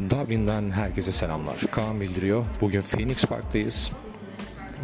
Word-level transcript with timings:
Dublin'den 0.00 0.70
herkese 0.70 1.12
selamlar. 1.12 1.56
Kaan 1.70 2.00
bildiriyor. 2.00 2.44
Bugün 2.60 2.80
Phoenix 2.80 3.24
Park'tayız. 3.24 3.92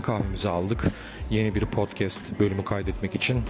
Kahvemizi 0.03 0.49
aldık. 0.49 0.85
Yeni 1.31 1.55
bir 1.55 1.65
podcast 1.65 2.41
bölümü 2.41 2.65
kaydetmek 2.65 3.15
için 3.15 3.43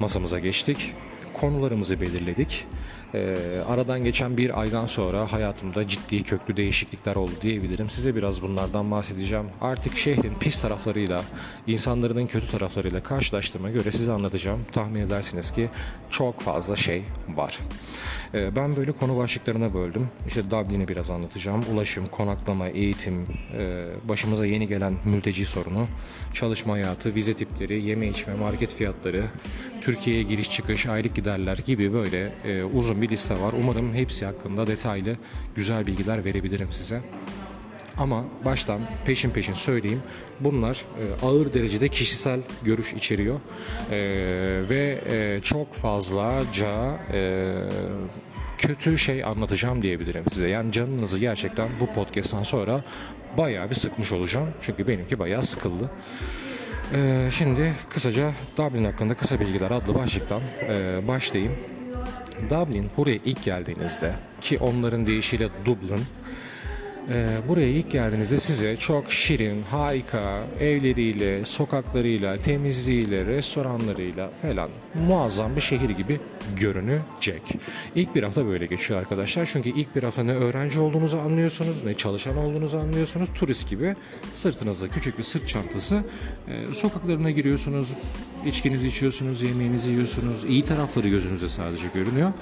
masamıza 0.00 0.38
geçtik. 0.38 0.92
Konularımızı 1.40 2.00
belirledik. 2.00 2.66
Ee, 3.14 3.36
aradan 3.68 4.04
geçen 4.04 4.36
bir 4.36 4.60
aydan 4.60 4.86
sonra 4.86 5.32
hayatımda 5.32 5.88
ciddi 5.88 6.22
köklü 6.22 6.56
değişiklikler 6.56 7.16
oldu 7.16 7.32
diyebilirim. 7.42 7.90
Size 7.90 8.16
biraz 8.16 8.42
bunlardan 8.42 8.90
bahsedeceğim. 8.90 9.46
Artık 9.60 9.96
şehrin 9.96 10.34
pis 10.40 10.60
taraflarıyla, 10.60 11.22
insanların 11.66 12.26
kötü 12.26 12.50
taraflarıyla 12.50 13.02
karşılaştırma 13.02 13.70
göre 13.70 13.92
size 13.92 14.12
anlatacağım. 14.12 14.60
Tahmin 14.72 15.00
edersiniz 15.00 15.50
ki 15.50 15.68
çok 16.10 16.40
fazla 16.40 16.76
şey 16.76 17.02
var. 17.28 17.58
Ee, 18.34 18.56
ben 18.56 18.76
böyle 18.76 18.92
konu 18.92 19.16
başlıklarına 19.16 19.74
böldüm. 19.74 20.08
İşte 20.26 20.50
Dublin'i 20.50 20.88
biraz 20.88 21.10
anlatacağım. 21.10 21.60
Ulaşım, 21.72 22.06
konaklama, 22.06 22.68
eğitim, 22.68 23.26
e, 23.58 23.86
başımıza 24.08 24.46
yeni 24.46 24.68
gelen 24.68 24.94
mülteci 25.04 25.46
sorunu, 25.46 25.86
çalışma 26.32 26.74
hayatı, 26.74 27.14
vize 27.14 27.34
tipleri, 27.34 27.82
yeme 27.82 28.08
içme, 28.08 28.34
market 28.34 28.74
fiyatları, 28.74 29.24
Türkiye'ye 29.80 30.22
giriş 30.22 30.50
çıkış, 30.50 30.86
aylık 30.86 31.14
giderler 31.14 31.58
gibi 31.66 31.92
böyle 31.92 32.32
e, 32.44 32.64
uzun 32.64 33.02
bir 33.02 33.03
liste 33.08 33.40
var. 33.40 33.52
Umarım 33.52 33.94
hepsi 33.94 34.26
hakkında 34.26 34.66
detaylı, 34.66 35.16
güzel 35.54 35.86
bilgiler 35.86 36.24
verebilirim 36.24 36.68
size. 36.72 37.02
Ama 37.98 38.24
baştan 38.44 38.80
peşin 39.06 39.30
peşin 39.30 39.52
söyleyeyim. 39.52 40.02
Bunlar 40.40 40.84
e, 41.00 41.26
ağır 41.26 41.54
derecede 41.54 41.88
kişisel 41.88 42.40
görüş 42.62 42.92
içeriyor. 42.92 43.40
E, 43.90 43.98
ve 44.68 45.00
e, 45.10 45.40
çok 45.40 45.74
fazlaca 45.74 46.98
e, 47.12 47.52
kötü 48.58 48.98
şey 48.98 49.24
anlatacağım 49.24 49.82
diyebilirim 49.82 50.24
size. 50.30 50.48
Yani 50.48 50.72
canınızı 50.72 51.18
gerçekten 51.18 51.68
bu 51.80 51.86
podcast'tan 51.86 52.42
sonra 52.42 52.84
bayağı 53.38 53.70
bir 53.70 53.74
sıkmış 53.74 54.12
olacağım. 54.12 54.48
Çünkü 54.60 54.88
benimki 54.88 55.18
bayağı 55.18 55.44
sıkıldı. 55.44 55.90
E, 56.94 57.28
şimdi 57.32 57.72
kısaca 57.90 58.32
Dublin 58.56 58.84
hakkında 58.84 59.14
kısa 59.14 59.40
bilgiler 59.40 59.70
adlı 59.70 59.94
başlıktan 59.94 60.42
e, 60.68 61.08
başlayayım. 61.08 61.52
Dublin 62.50 62.90
buraya 62.96 63.18
ilk 63.24 63.44
geldiğinizde 63.44 64.12
ki 64.40 64.58
onların 64.58 65.06
deyişiyle 65.06 65.48
Dublin 65.64 66.00
ee, 67.10 67.26
buraya 67.48 67.68
ilk 67.68 67.90
geldiğinizde 67.90 68.40
size 68.40 68.76
çok 68.76 69.12
şirin, 69.12 69.62
harika 69.62 70.42
evleriyle, 70.60 71.44
sokaklarıyla, 71.44 72.38
temizliğiyle, 72.38 73.26
restoranlarıyla 73.26 74.30
falan 74.42 74.70
muazzam 74.94 75.56
bir 75.56 75.60
şehir 75.60 75.90
gibi 75.90 76.20
görünecek. 76.56 77.42
İlk 77.94 78.14
bir 78.14 78.22
hafta 78.22 78.46
böyle 78.46 78.66
geçiyor 78.66 79.00
arkadaşlar. 79.00 79.46
Çünkü 79.52 79.68
ilk 79.68 79.96
bir 79.96 80.02
hafta 80.02 80.22
ne 80.22 80.32
öğrenci 80.32 80.80
olduğunuzu 80.80 81.18
anlıyorsunuz, 81.18 81.84
ne 81.84 81.94
çalışan 81.94 82.36
olduğunuzu 82.36 82.78
anlıyorsunuz. 82.78 83.28
Turist 83.34 83.70
gibi 83.70 83.96
sırtınızda 84.32 84.88
küçük 84.88 85.18
bir 85.18 85.22
sırt 85.22 85.48
çantası. 85.48 86.04
E, 86.48 86.74
sokaklarına 86.74 87.30
giriyorsunuz, 87.30 87.92
içkinizi 88.46 88.88
içiyorsunuz, 88.88 89.42
yemeğinizi 89.42 89.90
yiyorsunuz. 89.90 90.44
İyi 90.44 90.64
tarafları 90.64 91.08
gözünüze 91.08 91.48
sadece 91.48 91.86
görünüyor. 91.94 92.32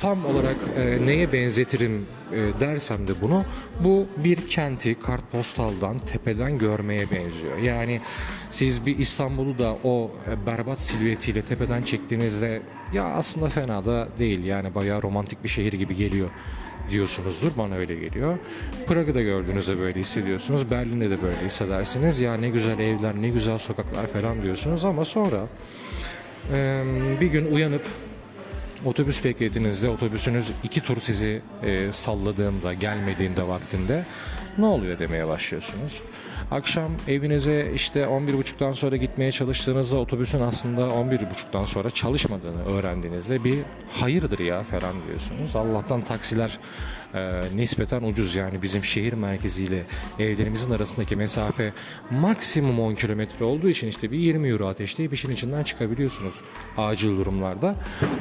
Tam 0.00 0.26
olarak 0.26 0.56
e, 0.76 1.06
neye 1.06 1.32
benzetirim 1.32 2.06
e, 2.32 2.60
dersem 2.60 3.06
de 3.06 3.12
bunu 3.20 3.44
bu 3.80 4.06
bir 4.16 4.36
kenti 4.36 4.94
kartpostaldan 4.94 5.98
tepeden 5.98 6.58
görmeye 6.58 7.10
benziyor. 7.10 7.58
Yani 7.58 8.00
siz 8.50 8.86
bir 8.86 8.98
İstanbul'u 8.98 9.58
da 9.58 9.76
o 9.84 10.10
berbat 10.46 10.80
silüetiyle 10.80 11.42
tepeden 11.42 11.82
çektiğinizde 11.82 12.62
ya 12.94 13.04
aslında 13.04 13.48
fena 13.48 13.86
da 13.86 14.08
değil 14.18 14.44
yani 14.44 14.74
bayağı 14.74 15.02
romantik 15.02 15.44
bir 15.44 15.48
şehir 15.48 15.72
gibi 15.72 15.96
geliyor 15.96 16.30
diyorsunuzdur. 16.90 17.50
Bana 17.58 17.74
öyle 17.74 17.94
geliyor. 17.94 18.38
Prag'ı 18.86 19.14
da 19.14 19.22
gördüğünüzde 19.22 19.78
böyle 19.80 20.00
hissediyorsunuz. 20.00 20.70
Berlin'de 20.70 21.10
de 21.10 21.22
böyle 21.22 21.44
hissedersiniz. 21.44 22.20
Ya 22.20 22.34
ne 22.34 22.48
güzel 22.48 22.78
evler, 22.78 23.14
ne 23.14 23.28
güzel 23.28 23.58
sokaklar 23.58 24.06
falan 24.06 24.42
diyorsunuz 24.42 24.84
ama 24.84 25.04
sonra 25.04 25.46
e, 26.52 26.84
bir 27.20 27.26
gün 27.26 27.54
uyanıp 27.54 27.82
otobüs 28.84 29.24
beklediğinizde 29.24 29.88
otobüsünüz 29.88 30.52
iki 30.64 30.80
tur 30.80 30.96
sizi 31.00 31.42
e, 31.62 31.92
salladığında, 31.92 32.74
gelmediğinde 32.74 33.48
vaktinde 33.48 34.04
ne 34.58 34.66
oluyor 34.66 34.98
demeye 34.98 35.28
başlıyorsunuz. 35.28 36.02
Akşam 36.50 36.92
evinize 37.08 37.70
işte 37.74 38.00
11.30'dan 38.00 38.72
sonra 38.72 38.96
gitmeye 38.96 39.32
çalıştığınızda 39.32 39.96
otobüsün 39.96 40.40
aslında 40.40 40.80
11.30'dan 40.80 41.64
sonra 41.64 41.90
çalışmadığını 41.90 42.64
öğrendiğinizde 42.64 43.44
bir 43.44 43.58
hayırdır 43.92 44.38
ya 44.38 44.62
falan 44.62 44.94
diyorsunuz. 45.06 45.56
Allah'tan 45.56 46.00
taksiler 46.00 46.58
e, 47.14 47.42
nispeten 47.56 48.02
ucuz 48.02 48.36
yani 48.36 48.62
bizim 48.62 48.84
şehir 48.84 49.12
merkeziyle 49.12 49.82
evlerimizin 50.18 50.72
arasındaki 50.72 51.16
mesafe 51.16 51.72
maksimum 52.10 52.80
10 52.80 52.94
kilometre 52.94 53.44
olduğu 53.44 53.68
için 53.68 53.88
işte 53.88 54.10
bir 54.10 54.18
20 54.18 54.48
euro 54.48 54.66
ateşleyip 54.66 55.12
işin 55.12 55.30
içinden 55.30 55.62
çıkabiliyorsunuz 55.62 56.42
acil 56.76 57.08
durumlarda. 57.08 57.74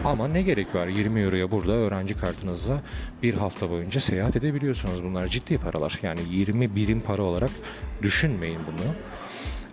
Ama 0.06 0.28
ne 0.28 0.42
gerek 0.42 0.76
var 0.76 0.88
20 0.88 1.22
euroya 1.22 1.52
burada 1.52 1.72
öğrenci 1.72 2.18
kartınızla 2.18 2.82
bir 3.24 3.34
hafta 3.34 3.70
boyunca 3.70 4.00
seyahat 4.00 4.36
edebiliyorsunuz. 4.36 5.03
Bunlar 5.03 5.28
ciddi 5.28 5.58
paralar 5.58 6.00
yani 6.03 6.20
20 6.30 6.76
birim 6.76 7.02
para 7.02 7.24
olarak 7.24 7.52
düşünmeyin 8.02 8.59
bunu. 8.68 8.94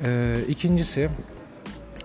Ee, 0.05 0.37
ikincisi 0.49 1.09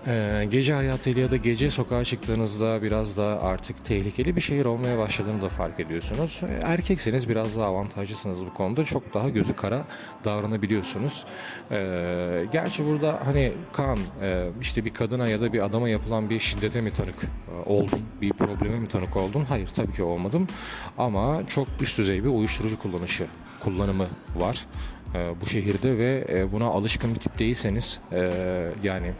ee, 0.06 0.46
gece 0.50 0.72
hayatıyla 0.72 1.22
ya 1.22 1.30
da 1.30 1.36
gece 1.36 1.70
sokağa 1.70 2.04
çıktığınızda 2.04 2.82
biraz 2.82 3.16
da 3.16 3.42
artık 3.42 3.84
tehlikeli 3.84 4.36
bir 4.36 4.40
şehir 4.40 4.64
olmaya 4.64 4.98
başladığını 4.98 5.42
da 5.42 5.48
fark 5.48 5.80
ediyorsunuz. 5.80 6.42
Ee, 6.42 6.60
erkekseniz 6.64 7.28
biraz 7.28 7.56
daha 7.56 7.66
avantajlısınız 7.66 8.46
bu 8.46 8.54
konuda. 8.54 8.84
Çok 8.84 9.14
daha 9.14 9.28
gözü 9.28 9.56
kara 9.56 9.84
davranabiliyorsunuz. 10.24 11.24
Ee, 11.70 12.46
gerçi 12.52 12.86
burada 12.86 13.20
hani 13.24 13.52
kan 13.72 13.98
e, 14.22 14.48
işte 14.60 14.84
bir 14.84 14.94
kadına 14.94 15.28
ya 15.28 15.40
da 15.40 15.52
bir 15.52 15.64
adama 15.64 15.88
yapılan 15.88 16.30
bir 16.30 16.38
şiddete 16.38 16.80
mi 16.80 16.92
tanık 16.92 17.24
e, 17.24 17.70
oldun? 17.70 18.00
Bir 18.20 18.32
probleme 18.32 18.78
mi 18.78 18.88
tanık 18.88 19.16
oldun? 19.16 19.44
Hayır 19.44 19.68
tabii 19.68 19.92
ki 19.92 20.02
olmadım. 20.02 20.46
Ama 20.98 21.46
çok 21.46 21.68
üst 21.80 21.98
düzey 21.98 22.24
bir 22.24 22.28
uyuşturucu 22.28 22.78
kullanışı 22.78 23.26
kullanımı 23.60 24.06
var 24.36 24.66
e, 25.14 25.40
bu 25.40 25.46
şehirde 25.46 25.98
ve 25.98 26.46
buna 26.52 26.66
alışkın 26.66 27.14
bir 27.14 27.20
tip 27.20 27.38
değilseniz 27.38 28.00
yani 28.82 29.12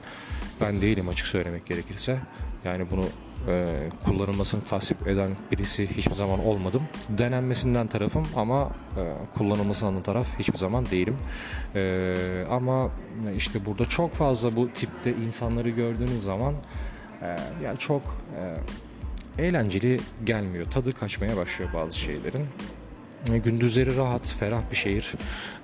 ben 0.61 0.81
değilim 0.81 1.09
açık 1.09 1.27
söylemek 1.27 1.67
gerekirse. 1.67 2.19
Yani 2.65 2.87
bunu 2.91 3.05
e, 3.49 3.89
kullanılmasını 4.05 4.65
tasvip 4.65 5.09
eden 5.09 5.31
birisi 5.53 5.87
hiçbir 5.97 6.15
zaman 6.15 6.45
olmadım. 6.47 6.83
Denenmesinden 7.09 7.87
tarafım 7.87 8.27
ama 8.37 8.71
e, 8.97 9.03
kullanılmasından 9.39 10.03
taraf 10.03 10.39
hiçbir 10.39 10.59
zaman 10.59 10.87
değilim. 10.87 11.17
E, 11.75 12.15
ama 12.51 12.91
işte 13.37 13.67
burada 13.67 13.87
çok 13.87 14.13
fazla 14.13 14.57
bu 14.57 14.71
tipte 14.71 15.11
insanları 15.11 15.71
gördüğünüz 15.71 16.23
zaman 16.23 16.55
e, 17.23 17.37
yani 17.65 17.79
çok 17.79 18.03
e, 19.39 19.43
eğlenceli 19.43 20.01
gelmiyor. 20.25 20.65
Tadı 20.65 20.93
kaçmaya 20.93 21.37
başlıyor 21.37 21.71
bazı 21.75 21.99
şeylerin. 21.99 22.47
E, 23.33 23.39
gündüzleri 23.39 23.97
rahat, 23.97 24.27
ferah 24.27 24.63
bir 24.71 24.77
şehir, 24.77 25.15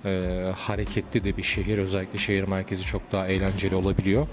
e, 0.04 0.52
hareketli 0.56 1.24
de 1.24 1.36
bir 1.36 1.42
şehir. 1.42 1.78
Özellikle 1.78 2.18
şehir 2.18 2.42
merkezi 2.42 2.82
çok 2.82 3.12
daha 3.12 3.28
eğlenceli 3.28 3.74
olabiliyor. 3.74 4.26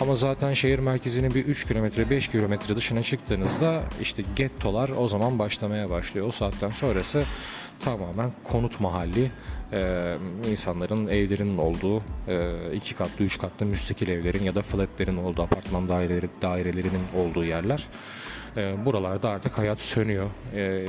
Ama 0.00 0.14
zaten 0.14 0.54
şehir 0.54 0.78
merkezinin 0.78 1.34
bir 1.34 1.44
3 1.44 1.66
kilometre, 1.66 2.10
5 2.10 2.28
kilometre 2.28 2.76
dışına 2.76 3.02
çıktığınızda 3.02 3.82
işte 4.00 4.22
gettolar 4.36 4.90
o 4.98 5.08
zaman 5.08 5.38
başlamaya 5.38 5.90
başlıyor. 5.90 6.26
O 6.26 6.30
saatten 6.30 6.70
sonrası 6.70 7.24
tamamen 7.80 8.30
konut 8.44 8.80
mahalli. 8.80 9.30
Ee, 9.72 10.16
insanların 10.50 11.06
evlerinin 11.06 11.58
olduğu 11.58 12.02
e, 12.28 12.52
iki 12.74 12.94
katlı, 12.94 13.24
üç 13.24 13.38
katlı 13.38 13.66
müstakil 13.66 14.08
evlerin 14.08 14.44
ya 14.44 14.54
da 14.54 14.62
flatlerin 14.62 15.16
olduğu 15.16 15.42
apartman 15.42 15.88
daireleri, 15.88 16.28
dairelerinin 16.42 17.02
olduğu 17.16 17.44
yerler. 17.44 17.88
E, 18.56 18.84
buralarda 18.84 19.30
artık 19.30 19.58
hayat 19.58 19.80
sönüyor. 19.80 20.30
E, 20.54 20.86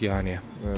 yani 0.00 0.30
e, 0.30 0.68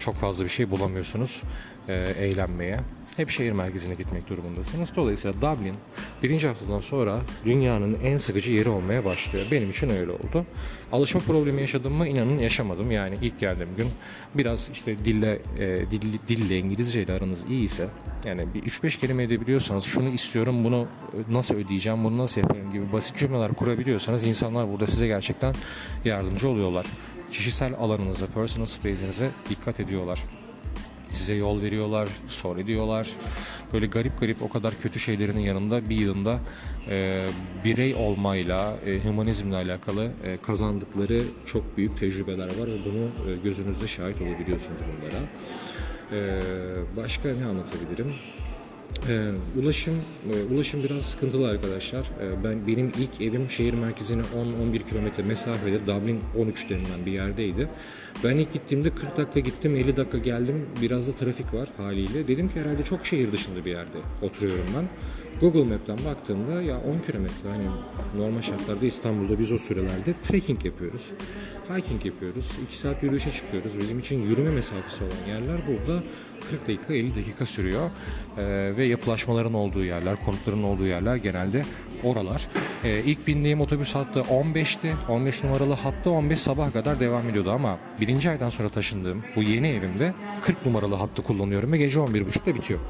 çok 0.00 0.14
fazla 0.14 0.44
bir 0.44 0.50
şey 0.50 0.70
bulamıyorsunuz 0.70 1.42
e, 1.88 1.94
eğlenmeye. 2.18 2.80
Hep 3.16 3.30
şehir 3.30 3.52
merkezine 3.52 3.94
gitmek 3.94 4.28
durumundasınız. 4.28 4.92
Dolayısıyla 4.96 5.36
Dublin 5.36 5.74
birinci 6.22 6.46
haftadan 6.46 6.80
sonra 6.80 7.20
dünyanın 7.44 7.98
en 8.04 8.18
sıkıcı 8.18 8.52
yeri 8.52 8.68
olmaya 8.68 9.04
başlıyor. 9.04 9.46
Benim 9.50 9.70
için 9.70 9.88
öyle 9.88 10.10
oldu. 10.10 10.46
Alışma 10.92 11.20
problemi 11.20 11.60
yaşadım 11.60 11.92
mı? 11.92 12.08
İnanın 12.08 12.38
yaşamadım. 12.38 12.90
Yani 12.90 13.18
ilk 13.22 13.40
geldiğim 13.40 13.76
gün 13.76 13.86
biraz 14.34 14.70
işte 14.72 15.04
dille, 15.04 15.38
e, 15.58 15.90
dille, 15.90 16.18
dille 16.28 16.58
İngilizce 16.58 17.02
ile 17.02 17.12
aranız 17.12 17.44
iyi 17.48 17.64
ise 17.64 17.88
yani 18.24 18.54
bir 18.54 18.62
3-5 18.62 19.00
kelime 19.00 19.22
edebiliyorsanız 19.22 19.84
şunu 19.84 20.08
istiyorum 20.08 20.64
bunu 20.64 20.86
nasıl 21.30 21.54
ödeyeceğim 21.54 22.04
bunu 22.04 22.18
nasıl 22.18 22.40
yapıyorum 22.40 22.72
gibi 22.72 22.92
basit 22.92 23.16
cümleler 23.16 23.52
kurabiliyorsanız 23.52 24.24
insanlar 24.24 24.72
burada 24.72 24.86
size 24.86 25.06
gerçekten 25.06 25.54
yardımcı 26.04 26.48
oluyorlar. 26.48 26.86
Kişisel 27.30 27.74
alanınıza, 27.74 28.26
personal 28.26 28.66
space'inize 28.66 29.30
dikkat 29.50 29.80
ediyorlar 29.80 30.20
size 31.12 31.34
yol 31.34 31.62
veriyorlar, 31.62 32.08
sor 32.28 32.56
ediyorlar. 32.56 33.10
böyle 33.72 33.86
garip 33.86 34.20
garip 34.20 34.42
o 34.42 34.48
kadar 34.48 34.74
kötü 34.82 35.00
şeylerinin 35.00 35.40
yanında 35.40 35.88
bir 35.88 35.96
yılında 35.96 36.40
e, 36.88 37.26
birey 37.64 37.94
olmayla, 37.94 38.76
e, 38.86 39.04
hümanizmle 39.04 39.56
alakalı 39.56 40.12
e, 40.24 40.36
kazandıkları 40.36 41.22
çok 41.46 41.76
büyük 41.76 41.98
tecrübeler 41.98 42.46
var 42.46 42.66
ve 42.66 42.76
bunu 42.84 43.32
e, 43.32 43.36
gözünüzde 43.44 43.86
şahit 43.86 44.22
olabiliyorsunuz 44.22 44.80
bunlara. 44.80 45.22
E, 46.12 46.40
başka 46.96 47.28
ne 47.28 47.46
anlatabilirim? 47.46 48.14
Ee, 49.08 49.30
ulaşım 49.60 49.94
e, 50.32 50.54
ulaşım 50.54 50.84
biraz 50.84 51.06
sıkıntılı 51.06 51.48
arkadaşlar. 51.48 52.00
Ee, 52.00 52.44
ben 52.44 52.66
benim 52.66 52.92
ilk 52.98 53.20
evim 53.20 53.50
şehir 53.50 53.74
merkezine 53.74 54.22
10-11 54.22 54.88
kilometre 54.88 55.22
mesafede 55.22 55.86
Dublin 55.86 56.20
13 56.38 56.70
denilen 56.70 57.06
bir 57.06 57.12
yerdeydi. 57.12 57.68
Ben 58.24 58.36
ilk 58.36 58.52
gittiğimde 58.52 58.94
40 58.94 59.16
dakika 59.16 59.40
gittim, 59.40 59.76
50 59.76 59.96
dakika 59.96 60.18
geldim. 60.18 60.66
Biraz 60.82 61.08
da 61.08 61.12
trafik 61.12 61.54
var 61.54 61.68
haliyle. 61.76 62.28
Dedim 62.28 62.48
ki 62.48 62.60
herhalde 62.60 62.82
çok 62.82 63.06
şehir 63.06 63.32
dışında 63.32 63.64
bir 63.64 63.70
yerde 63.70 63.98
oturuyorum 64.22 64.66
ben. 64.76 64.84
Google 65.42 65.64
Map'ten 65.64 65.98
baktığımda 66.04 66.62
ya 66.62 66.76
10 66.76 66.98
kilometre 66.98 67.48
hani 67.50 67.64
normal 68.16 68.42
şartlarda 68.42 68.86
İstanbul'da 68.86 69.38
biz 69.38 69.52
o 69.52 69.58
sürelerde 69.58 70.14
trekking 70.22 70.64
yapıyoruz. 70.64 71.10
Hiking 71.70 72.06
yapıyoruz. 72.06 72.50
2 72.66 72.78
saat 72.78 73.02
yürüyüşe 73.02 73.30
çıkıyoruz. 73.30 73.78
Bizim 73.78 73.98
için 73.98 74.22
yürüme 74.22 74.50
mesafesi 74.50 75.04
olan 75.04 75.28
yerler 75.28 75.60
burada 75.66 76.02
40 76.50 76.68
dakika 76.68 76.94
50 76.94 77.16
dakika 77.16 77.46
sürüyor. 77.46 77.90
Ee, 78.38 78.72
ve 78.76 78.84
yapılaşmaların 78.84 79.54
olduğu 79.54 79.84
yerler, 79.84 80.24
konutların 80.24 80.62
olduğu 80.62 80.86
yerler 80.86 81.16
genelde 81.16 81.64
oralar. 82.04 82.48
Ee, 82.84 83.02
ilk 83.04 83.26
bindiğim 83.26 83.60
otobüs 83.60 83.94
hattı 83.94 84.20
15'ti. 84.20 84.94
15 85.08 85.44
numaralı 85.44 85.74
hattı 85.74 86.10
15 86.10 86.40
sabah 86.40 86.72
kadar 86.72 87.00
devam 87.00 87.28
ediyordu 87.28 87.50
ama 87.50 87.78
birinci 88.00 88.30
aydan 88.30 88.48
sonra 88.48 88.68
taşındığım 88.68 89.24
bu 89.36 89.42
yeni 89.42 89.68
evimde 89.68 90.14
40 90.42 90.66
numaralı 90.66 90.94
hattı 90.94 91.22
kullanıyorum 91.22 91.72
ve 91.72 91.78
gece 91.78 91.98
11.30'da 91.98 92.54
bitiyor. 92.54 92.80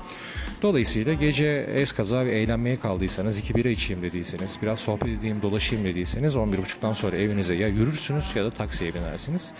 Dolayısıyla 0.62 1.14
gece 1.14 1.66
eskaza 1.74 2.26
ve 2.26 2.40
eğlenmeye 2.40 2.76
kaldıysanız, 2.76 3.38
iki 3.38 3.54
bira 3.54 3.68
içeyim 3.68 4.02
dediyseniz, 4.02 4.58
biraz 4.62 4.78
sohbet 4.78 5.08
edeyim, 5.08 5.42
dolaşayım 5.42 5.84
dediyseniz 5.84 6.34
11.30'dan 6.36 6.92
sonra 6.92 7.16
evinize 7.16 7.54
ya 7.54 7.68
yürürsünüz 7.68 8.36
ya 8.36 8.44
da 8.44 8.50
taksiye 8.50 8.94
binersiniz. 8.94 9.54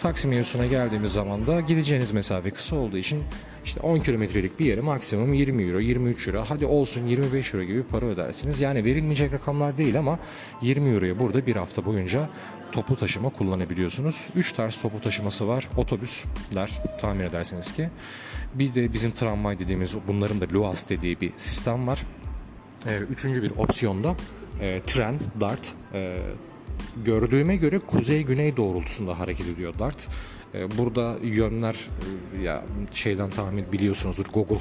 Taksi 0.00 0.28
mevzusuna 0.28 0.66
geldiğimiz 0.66 1.12
zaman 1.12 1.46
da 1.46 1.60
gideceğiniz 1.60 2.12
mesafe 2.12 2.50
kısa 2.50 2.76
olduğu 2.76 2.96
için 2.96 3.22
işte 3.64 3.80
10 3.80 3.98
kilometrelik 3.98 4.60
bir 4.60 4.64
yere 4.64 4.80
maksimum 4.80 5.34
20 5.34 5.62
euro, 5.62 5.80
23 5.80 6.28
euro, 6.28 6.44
hadi 6.48 6.66
olsun 6.66 7.06
25 7.06 7.54
euro 7.54 7.64
gibi 7.64 7.82
para 7.82 8.06
ödersiniz. 8.06 8.60
Yani 8.60 8.84
verilmeyecek 8.84 9.32
rakamlar 9.32 9.78
değil 9.78 9.98
ama 9.98 10.18
20 10.62 10.90
euroya 10.90 11.18
burada 11.18 11.46
bir 11.46 11.56
hafta 11.56 11.84
boyunca 11.84 12.30
toplu 12.72 12.96
taşıma 12.96 13.30
kullanabiliyorsunuz. 13.30 14.28
3 14.36 14.52
tarz 14.52 14.82
toplu 14.82 15.00
taşıması 15.00 15.48
var. 15.48 15.68
Otobüsler 15.76 16.70
tahmin 17.00 17.24
edersiniz 17.24 17.72
ki. 17.72 17.88
Bir 18.54 18.74
de 18.74 18.92
bizim 18.92 19.10
tramvay 19.10 19.58
dediğimiz 19.58 19.96
bunların 20.08 20.40
da 20.40 20.44
LUAS 20.52 20.88
dediği 20.88 21.20
bir 21.20 21.32
sistem 21.36 21.86
var. 21.86 22.02
Ee, 22.86 22.98
üçüncü 22.98 23.42
bir 23.42 23.50
opsiyonda 23.50 24.16
e, 24.60 24.82
tren, 24.86 25.14
DART. 25.40 25.72
E, 25.94 26.16
gördüğüme 27.04 27.56
göre 27.56 27.78
kuzey-güney 27.78 28.56
doğrultusunda 28.56 29.18
hareket 29.18 29.46
ediyor 29.48 29.74
DART. 29.78 30.08
E, 30.54 30.78
burada 30.78 31.16
yönler 31.22 31.76
e, 32.38 32.42
ya 32.42 32.64
şeyden 32.92 33.30
tahmin 33.30 33.72
biliyorsunuzdur 33.72 34.26
Google 34.32 34.58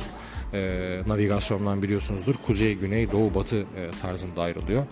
e, 0.54 1.02
navigasyondan 1.08 1.84
biliyorsunuzdur. 1.84 2.36
Kuzey, 2.36 2.76
güney, 2.76 3.12
doğu, 3.12 3.36
batı 3.36 3.58
e, 3.58 3.92
tarzında 4.02 4.42
ayrılıyor. 4.42 4.84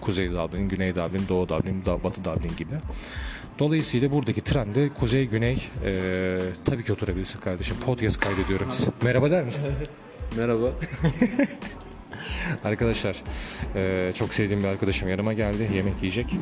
Kuzey 0.00 0.30
Dublin, 0.30 0.68
güney 0.68 0.94
Dublin, 0.94 1.22
doğu 1.28 1.48
Dublin, 1.48 1.82
batı 2.04 2.24
Dublin 2.24 2.56
gibi. 2.56 2.74
Dolayısıyla 3.58 4.10
buradaki 4.10 4.40
trende 4.40 4.88
kuzey, 4.88 5.26
güney 5.26 5.68
e, 5.84 6.38
tabii 6.64 6.84
ki 6.84 6.92
oturabilirsin 6.92 7.40
kardeşim. 7.40 7.76
Podcast 7.86 8.20
kaydediyorum. 8.20 8.68
Merhaba 9.02 9.30
der 9.30 9.44
misin? 9.44 9.72
Merhaba. 10.36 10.72
Arkadaşlar 12.64 13.22
e, 13.74 14.12
çok 14.14 14.34
sevdiğim 14.34 14.62
bir 14.62 14.68
arkadaşım 14.68 15.08
yanıma 15.08 15.32
geldi 15.32 15.70
yemek 15.74 15.94
yiyecek. 16.02 16.32
E, 16.32 16.38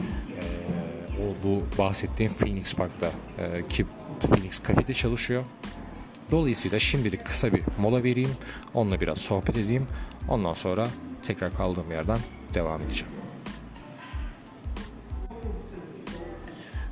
o 1.23 1.45
bu 1.45 1.63
bahsettiğim 1.79 2.33
Phoenix 2.33 2.75
Park'ta 2.75 3.11
e, 3.39 3.69
ki 3.69 3.87
Phoenix 4.21 4.63
Cafe'de 4.69 4.95
çalışıyor. 4.95 5.45
Dolayısıyla 6.31 6.79
şimdilik 6.79 7.27
kısa 7.27 7.53
bir 7.53 7.63
mola 7.79 8.05
vereyim. 8.05 8.31
Onunla 8.75 9.01
biraz 9.01 9.19
sohbet 9.19 9.57
edeyim. 9.57 9.87
Ondan 10.29 10.53
sonra 10.53 10.89
tekrar 11.23 11.57
kaldığım 11.57 11.91
yerden 11.91 12.19
devam 12.55 12.83
edeceğim. 12.83 13.24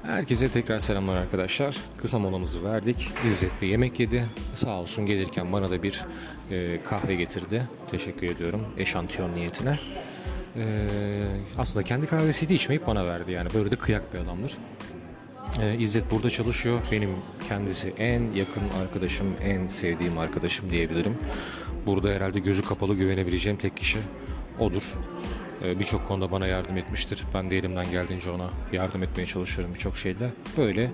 Herkese 0.03 0.49
tekrar 0.49 0.79
selamlar 0.81 1.17
arkadaşlar. 1.17 1.77
Kısa 1.97 2.19
molamızı 2.19 2.65
verdik. 2.65 3.09
İzzet 3.27 3.63
yemek 3.63 4.01
yedi. 4.01 4.27
Sağ 4.55 4.71
olsun 4.71 5.07
gelirken 5.07 5.53
bana 5.53 5.71
da 5.71 5.83
bir 5.83 6.05
e, 6.51 6.81
kahve 6.81 7.15
getirdi. 7.15 7.63
Teşekkür 7.91 8.27
ediyorum 8.27 8.67
eşantiyon 8.79 9.35
niyetine. 9.35 9.79
E, 10.57 10.89
aslında 11.59 11.85
kendi 11.85 12.07
kahvesiydi 12.07 12.55
içmeyip 12.55 12.87
bana 12.87 13.07
verdi 13.07 13.33
yani. 13.33 13.49
Böyle 13.55 13.71
de 13.71 13.77
kıyak 13.77 14.15
bir 14.15 14.19
adamdır. 14.19 14.53
E, 15.61 15.79
İzzet 15.79 16.11
burada 16.11 16.31
çalışıyor. 16.31 16.81
Benim 16.93 17.11
kendisi 17.49 17.95
en 17.99 18.21
yakın 18.21 18.63
arkadaşım, 18.83 19.27
en 19.43 19.67
sevdiğim 19.67 20.19
arkadaşım 20.19 20.71
diyebilirim. 20.71 21.19
Burada 21.87 22.09
herhalde 22.09 22.39
gözü 22.39 22.65
kapalı 22.65 22.95
güvenebileceğim 22.95 23.59
tek 23.59 23.77
kişi 23.77 23.99
odur. 24.59 24.83
Ee, 25.65 25.79
Birçok 25.79 26.09
konuda 26.09 26.31
bana 26.31 26.47
yardım 26.47 26.77
etmiştir. 26.77 27.25
Ben 27.35 27.51
de 27.51 27.59
elimden 27.59 27.91
geldiğince 27.91 28.31
ona 28.31 28.51
yardım 28.73 29.03
etmeye 29.03 29.27
çalışıyorum 29.27 29.75
birçok 29.75 29.97
şeyde. 29.97 30.31
Böyle 30.57 30.91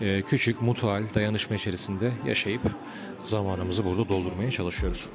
e, 0.00 0.22
küçük, 0.22 0.62
mutual 0.62 1.02
dayanışma 1.14 1.56
içerisinde 1.56 2.12
yaşayıp 2.26 2.62
zamanımızı 3.22 3.84
burada 3.84 4.08
doldurmaya 4.08 4.50
çalışıyoruz. 4.50 5.08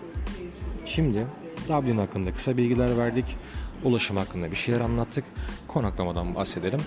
Şimdi 0.86 1.28
Dublin 1.70 1.98
hakkında 1.98 2.34
kısa 2.34 2.58
bilgiler 2.58 2.98
verdik. 2.98 3.26
Ulaşım 3.84 4.18
hakkında 4.18 4.52
bir 4.52 4.56
şeyler 4.56 4.82
anlattık. 4.82 5.26
Konaklamadan 5.68 6.36
bahsedelim. 6.36 6.80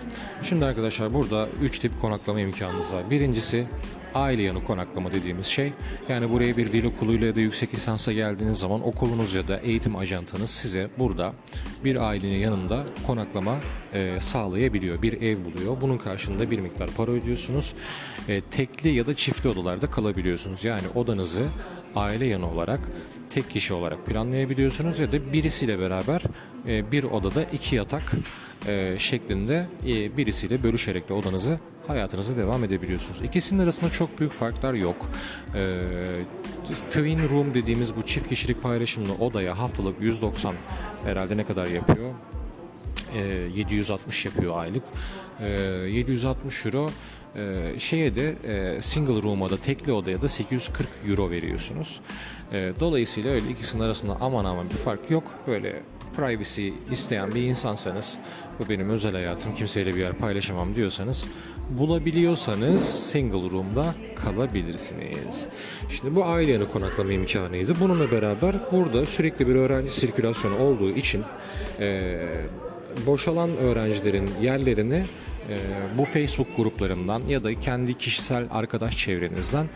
Şimdi 0.43 0.65
arkadaşlar 0.65 1.15
burada 1.15 1.49
3 1.63 1.79
tip 1.79 2.01
konaklama 2.01 2.41
imkanınız 2.41 2.95
var. 2.95 3.11
Birincisi 3.11 3.67
aile 4.15 4.43
yanı 4.43 4.65
konaklama 4.65 5.13
dediğimiz 5.13 5.47
şey. 5.47 5.73
Yani 6.09 6.31
buraya 6.31 6.57
bir 6.57 6.73
dil 6.73 6.85
okuluyla 6.85 7.27
ya 7.27 7.35
da 7.35 7.41
yüksek 7.41 7.75
lisansa 7.75 8.13
geldiğiniz 8.13 8.59
zaman 8.59 8.89
okulunuz 8.89 9.35
ya 9.35 9.49
da 9.49 9.57
eğitim 9.57 9.97
ajantanız 9.97 10.51
size 10.51 10.91
burada 10.99 11.33
bir 11.85 12.09
ailenin 12.09 12.39
yanında 12.39 12.85
konaklama 13.07 13.57
e, 13.93 14.21
sağlayabiliyor. 14.21 15.03
Bir 15.03 15.23
ev 15.23 15.45
buluyor. 15.45 15.77
Bunun 15.81 15.99
karşılığında 15.99 16.51
bir 16.51 16.59
miktar 16.59 16.91
para 16.97 17.11
ödüyorsunuz. 17.11 17.75
E, 18.29 18.41
tekli 18.41 18.89
ya 18.89 19.07
da 19.07 19.15
çiftli 19.15 19.49
odalarda 19.49 19.91
kalabiliyorsunuz. 19.91 20.65
Yani 20.65 20.85
odanızı 20.95 21.43
aile 21.97 22.27
yanı 22.27 22.51
olarak 22.51 22.81
tek 23.35 23.51
kişi 23.51 23.75
olarak 23.75 24.07
planlayabiliyorsunuz 24.07 24.99
ya 24.99 25.13
da 25.13 25.33
birisiyle 25.33 25.79
beraber 25.79 26.23
e, 26.69 26.93
bir 26.93 27.05
odada 27.05 27.43
iki 27.43 27.77
yatak 27.77 28.13
e, 28.67 28.95
şeklinde 28.99 29.67
e, 29.87 30.17
birisiyle 30.17 30.63
bölüşerek 30.63 31.09
de 31.09 31.13
odanızı 31.13 31.59
hayatınızı 31.87 32.37
devam 32.37 32.65
edebiliyorsunuz. 32.65 33.23
İkisinin 33.23 33.63
arasında 33.63 33.91
çok 33.91 34.19
büyük 34.19 34.33
farklar 34.33 34.75
yok. 34.75 34.97
Twin 36.89 37.31
room 37.31 37.55
dediğimiz 37.55 37.97
bu 37.97 38.03
çift 38.03 38.29
kişilik 38.29 38.63
paylaşımlı 38.63 39.15
odaya 39.15 39.59
haftalık 39.59 40.01
190 40.01 40.55
herhalde 41.05 41.37
ne 41.37 41.45
kadar 41.45 41.67
yapıyor? 41.67 42.11
E, 43.15 43.21
760 43.55 44.25
yapıyor 44.25 44.59
aylık. 44.59 44.83
E, 45.41 45.49
760 45.91 46.67
euro 46.67 46.91
e, 47.37 47.79
şeye 47.79 48.17
de 48.17 48.35
e, 48.45 48.83
single 48.83 49.23
room'a 49.23 49.51
da 49.51 49.57
tekli 49.57 49.93
odaya 49.93 50.23
da 50.23 50.29
840 50.29 50.89
euro 51.09 51.31
veriyorsunuz. 51.31 52.01
E, 52.53 52.73
dolayısıyla 52.81 53.31
öyle 53.31 53.49
ikisinin 53.51 53.83
arasında 53.83 54.17
aman 54.21 54.45
aman 54.45 54.71
bir 54.71 54.75
fark 54.75 55.11
yok. 55.11 55.25
Böyle 55.47 55.83
privacy 56.17 56.69
isteyen 56.91 57.35
bir 57.35 57.43
insansanız 57.43 58.19
bu 58.59 58.69
benim 58.69 58.91
özel 58.91 59.13
hayatım 59.13 59.55
kimseyle 59.55 59.95
bir 59.95 60.01
yer 60.01 60.13
paylaşamam 60.13 60.75
diyorsanız 60.75 61.27
bulabiliyorsanız 61.71 62.85
single 63.11 63.51
room'da 63.51 63.95
kalabilirsiniz. 64.17 65.47
Şimdi 65.89 66.15
bu 66.15 66.25
aile 66.25 66.53
yanı 66.53 66.71
konaklama 66.71 67.13
imkanıydı. 67.13 67.75
Bununla 67.81 68.11
beraber 68.11 68.55
burada 68.73 69.07
sürekli 69.07 69.49
bir 69.49 69.55
öğrenci 69.55 69.93
sirkülasyonu 69.93 70.59
olduğu 70.59 70.91
için 70.91 71.25
e, 71.81 72.19
boşalan 73.07 73.57
öğrencilerin 73.57 74.31
yerlerini 74.43 75.05
e, 75.51 75.57
bu 75.99 76.05
Facebook 76.05 76.57
gruplarından 76.57 77.23
ya 77.29 77.45
da 77.45 77.55
kendi 77.55 77.95
kişisel 77.95 78.47
arkadaş 78.51 78.99
çevrenizden 78.99 79.67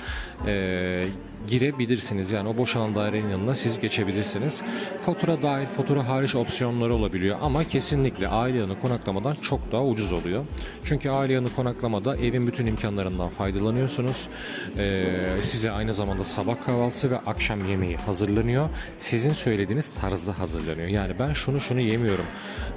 e, 0.47 1.05
girebilirsiniz. 1.49 2.31
Yani 2.31 2.49
o 2.49 2.57
boşalan 2.57 2.95
dairenin 2.95 3.29
yanına 3.29 3.55
siz 3.55 3.81
geçebilirsiniz. 3.81 4.63
Fatura 5.07 5.43
dahil, 5.43 5.67
fatura 5.67 6.09
hariç 6.09 6.35
opsiyonları 6.35 6.95
olabiliyor 6.95 7.39
ama 7.43 7.65
kesinlikle 7.65 8.29
aile 8.29 8.59
yanı 8.59 8.81
konaklamadan 8.81 9.35
çok 9.35 9.73
daha 9.73 9.85
ucuz 9.85 10.13
oluyor. 10.13 10.45
Çünkü 10.85 11.11
aile 11.11 11.33
yanı 11.33 11.55
konaklamada 11.55 12.17
evin 12.17 12.47
bütün 12.47 12.67
imkanlarından 12.67 13.29
faydalanıyorsunuz. 13.29 14.29
E, 14.77 15.07
size 15.41 15.71
aynı 15.71 15.95
zamanda 15.95 16.25
sabah 16.25 16.57
kahvaltısı 16.67 17.11
ve 17.11 17.19
akşam 17.19 17.69
yemeği 17.69 17.97
hazırlanıyor. 17.97 18.69
Sizin 18.99 19.33
söylediğiniz 19.33 19.89
tarzda 19.89 20.39
hazırlanıyor. 20.39 20.89
Yani 20.89 21.13
ben 21.19 21.33
şunu 21.33 21.61
şunu 21.61 21.81
yemiyorum. 21.81 22.27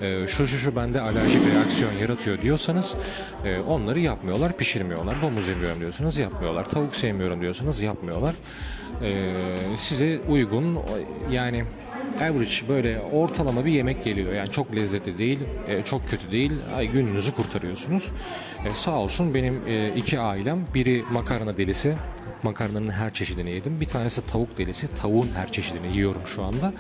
E, 0.02 0.28
şu 0.28 0.48
şu 0.48 0.58
şu 0.58 0.76
bende 0.76 1.02
alerjik 1.02 1.42
reaksiyon 1.56 1.94
yaratıyor 1.94 2.42
diyorsanız 2.42 2.81
diyorsanız 2.82 2.96
e, 3.46 3.60
onları 3.60 4.00
yapmıyorlar, 4.00 4.58
pişirmiyorlar. 4.58 5.22
Domuz 5.22 5.48
yemiyorum 5.48 5.80
diyorsanız 5.80 6.18
yapmıyorlar. 6.18 6.70
Tavuk 6.70 6.96
sevmiyorum 6.96 7.42
diyorsanız 7.42 7.82
yapmıyorlar. 7.82 8.36
E, 9.02 9.34
size 9.76 10.20
uygun 10.30 10.80
yani 11.32 11.64
average 12.22 12.68
böyle 12.70 13.00
ortalama 13.12 13.66
bir 13.66 13.72
yemek 13.72 14.04
geliyor. 14.04 14.34
Yani 14.34 14.52
çok 14.52 14.76
lezzetli 14.76 15.18
değil, 15.18 15.40
e, 15.68 15.82
çok 15.82 16.10
kötü 16.10 16.32
değil. 16.32 16.52
Ay, 16.76 16.88
gününüzü 16.88 17.36
kurtarıyorsunuz. 17.36 18.12
E, 18.66 18.74
sağ 18.74 18.96
olsun 18.96 19.34
benim 19.34 19.62
e, 19.68 19.94
iki 19.96 20.20
ailem, 20.20 20.66
biri 20.74 21.04
makarna 21.12 21.58
delisi, 21.58 21.96
makarnanın 22.44 22.90
her 22.90 23.14
çeşidini 23.14 23.52
yedim. 23.52 23.82
Bir 23.82 23.86
tanesi 23.86 24.28
tavuk 24.28 24.58
delisi, 24.58 24.88
tavuğun 24.96 25.30
her 25.36 25.52
çeşidini 25.52 25.98
yiyorum 25.98 26.22
şu 26.26 26.44
anda. 26.44 26.74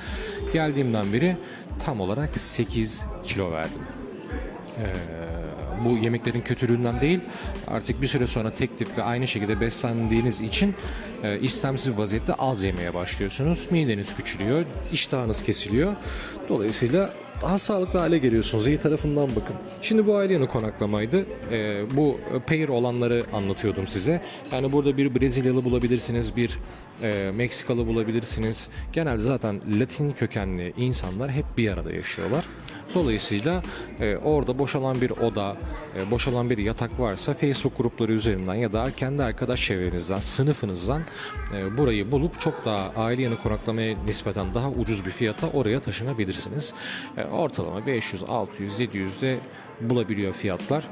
Geldiğimden 0.53 1.13
beri 1.13 1.37
tam 1.85 2.01
olarak 2.01 2.37
8 2.37 3.03
kilo 3.23 3.51
verdim. 3.51 3.81
Ee, 4.77 5.40
bu 5.85 5.97
yemeklerin 5.97 6.41
kötülüğünden 6.41 6.99
değil 7.01 7.19
artık 7.67 8.01
bir 8.01 8.07
süre 8.07 8.27
sonra 8.27 8.51
tek 8.51 8.77
tip 8.77 8.97
ve 8.97 9.03
aynı 9.03 9.27
şekilde 9.27 9.61
beslendiğiniz 9.61 10.41
için 10.41 10.75
e, 11.23 11.39
istemsiz 11.39 11.97
vaziyette 11.97 12.33
az 12.33 12.63
yemeye 12.63 12.93
başlıyorsunuz. 12.93 13.67
Mideniz 13.71 14.15
küçülüyor, 14.15 14.65
iştahınız 14.93 15.43
kesiliyor. 15.43 15.95
Dolayısıyla 16.49 17.09
daha 17.41 17.57
sağlıklı 17.57 17.99
hale 17.99 18.17
geliyorsunuz. 18.17 18.67
İyi 18.67 18.77
tarafından 18.77 19.29
bakın. 19.35 19.55
Şimdi 19.81 20.07
bu 20.07 20.15
aile 20.15 20.33
yanı 20.33 20.47
konaklamaydı. 20.47 21.25
Ee, 21.51 21.83
bu 21.93 22.19
pair 22.47 22.69
olanları 22.69 23.23
anlatıyordum 23.33 23.87
size. 23.87 24.21
Yani 24.51 24.71
burada 24.71 24.97
bir 24.97 25.15
Brezilyalı 25.15 25.63
bulabilirsiniz, 25.65 26.35
bir 26.35 26.59
e, 27.03 27.31
Meksikalı 27.35 27.87
bulabilirsiniz. 27.87 28.69
Genelde 28.93 29.21
zaten 29.21 29.61
Latin 29.79 30.11
kökenli 30.11 30.73
insanlar 30.77 31.31
hep 31.31 31.45
bir 31.57 31.71
arada 31.71 31.91
yaşıyorlar. 31.91 32.45
Dolayısıyla 32.95 33.61
e, 33.99 34.17
orada 34.17 34.59
boşalan 34.59 35.01
bir 35.01 35.09
oda, 35.09 35.57
e, 35.97 36.11
boşalan 36.11 36.49
bir 36.49 36.57
yatak 36.57 36.99
varsa 36.99 37.33
Facebook 37.33 37.77
grupları 37.77 38.13
üzerinden 38.13 38.53
ya 38.53 38.73
da 38.73 38.91
kendi 38.97 39.23
arkadaş 39.23 39.67
çevrenizden, 39.67 40.19
sınıfınızdan 40.19 41.03
e, 41.55 41.77
burayı 41.77 42.11
bulup 42.11 42.39
çok 42.39 42.65
daha 42.65 42.91
aile 42.95 43.21
yanı 43.21 43.37
konaklamaya 43.37 43.95
nispeten 44.05 44.53
daha 44.53 44.69
ucuz 44.69 45.05
bir 45.05 45.11
fiyata 45.11 45.47
oraya 45.47 45.79
taşınabilirsiniz. 45.79 46.73
E, 47.17 47.23
ortalama 47.23 47.85
500, 47.85 48.23
600, 48.23 48.79
700 48.79 49.21
de 49.21 49.39
bulabiliyor 49.81 50.33
fiyatlar. 50.33 50.87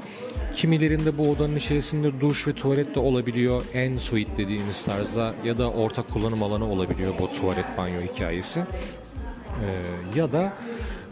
Kimilerinde 0.54 1.18
bu 1.18 1.30
odanın 1.30 1.56
içerisinde 1.56 2.20
duş 2.20 2.48
ve 2.48 2.52
tuvalet 2.52 2.94
de 2.94 3.00
olabiliyor. 3.00 3.62
En 3.74 3.96
suite 3.96 4.36
dediğimiz 4.36 4.84
tarzda 4.84 5.34
ya 5.44 5.58
da 5.58 5.70
ortak 5.70 6.12
kullanım 6.12 6.42
alanı 6.42 6.72
olabiliyor 6.72 7.14
bu 7.18 7.32
tuvalet 7.32 7.78
banyo 7.78 8.00
hikayesi. 8.00 8.60
Ee, 8.60 10.18
ya 10.18 10.32
da 10.32 10.52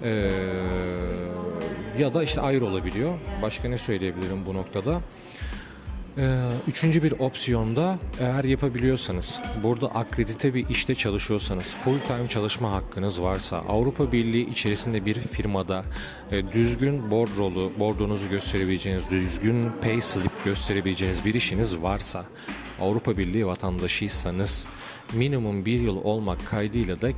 ee, 0.05 0.31
ya 1.99 2.15
da 2.15 2.23
işte 2.23 2.41
ayrı 2.41 2.65
olabiliyor. 2.67 3.15
Başka 3.43 3.69
ne 3.69 3.79
söyleyebilirim 3.79 4.47
bu 4.47 4.55
noktada? 4.55 5.01
Ee, 6.19 6.39
Üçüncü 6.69 7.03
bir 7.03 7.13
opsiyonda 7.19 7.99
eğer 8.21 8.45
yapabiliyorsanız, 8.45 9.41
burada 9.63 9.87
akredite 9.95 10.55
bir 10.55 10.69
işte 10.69 10.95
çalışıyorsanız, 10.95 11.75
full 11.75 11.99
time 11.99 12.29
çalışma 12.29 12.73
hakkınız 12.73 13.23
varsa, 13.23 13.57
Avrupa 13.57 14.13
Birliği 14.13 14.51
içerisinde 14.51 15.07
bir 15.07 15.15
firmada 15.15 15.85
e, 16.31 16.53
düzgün 16.53 17.11
bordrolu, 17.11 17.73
bordronuzu 17.79 18.29
gösterebileceğiniz, 18.29 19.11
düzgün 19.11 19.71
pay 19.83 20.01
slip 20.01 20.45
gösterebileceğiniz 20.45 21.25
bir 21.25 21.35
işiniz 21.35 21.83
varsa, 21.83 22.25
Avrupa 22.81 23.19
Birliği 23.19 23.47
vatandaşıysanız, 23.47 24.67
minimum 25.13 25.65
bir 25.65 25.81
yıl 25.81 25.97
olmak 26.05 26.47
kaydıyla 26.47 27.01
da 27.01 27.09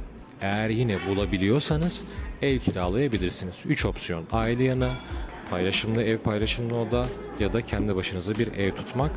eğer 0.40 0.68
yine 0.68 1.06
bulabiliyorsanız 1.06 2.04
ev 2.42 2.58
kiralayabilirsiniz. 2.58 3.64
3 3.66 3.86
opsiyon. 3.86 4.24
Aile 4.32 4.64
yanı, 4.64 4.88
paylaşımlı 5.50 6.02
ev 6.02 6.18
paylaşımlı 6.18 6.76
oda 6.76 7.06
ya 7.40 7.52
da 7.52 7.62
kendi 7.62 7.96
başınıza 7.96 8.34
bir 8.34 8.52
ev 8.52 8.70
tutmak. 8.70 9.10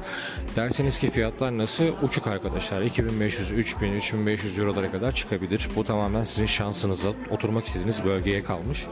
Derseniz 0.55 0.99
ki 0.99 1.11
fiyatlar 1.11 1.57
nasıl? 1.57 1.83
Uçuk 2.03 2.27
arkadaşlar. 2.27 2.81
2500, 2.81 3.51
3000, 3.51 3.93
3500 3.93 4.59
eurolara 4.59 4.91
kadar 4.91 5.11
çıkabilir. 5.11 5.67
Bu 5.75 5.83
tamamen 5.83 6.23
sizin 6.23 6.45
şansınıza, 6.45 7.09
oturmak 7.29 7.65
istediğiniz 7.65 8.03
bölgeye 8.03 8.43
kalmış. 8.43 8.85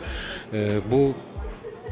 Ee, 0.53 0.69
bu 0.91 1.13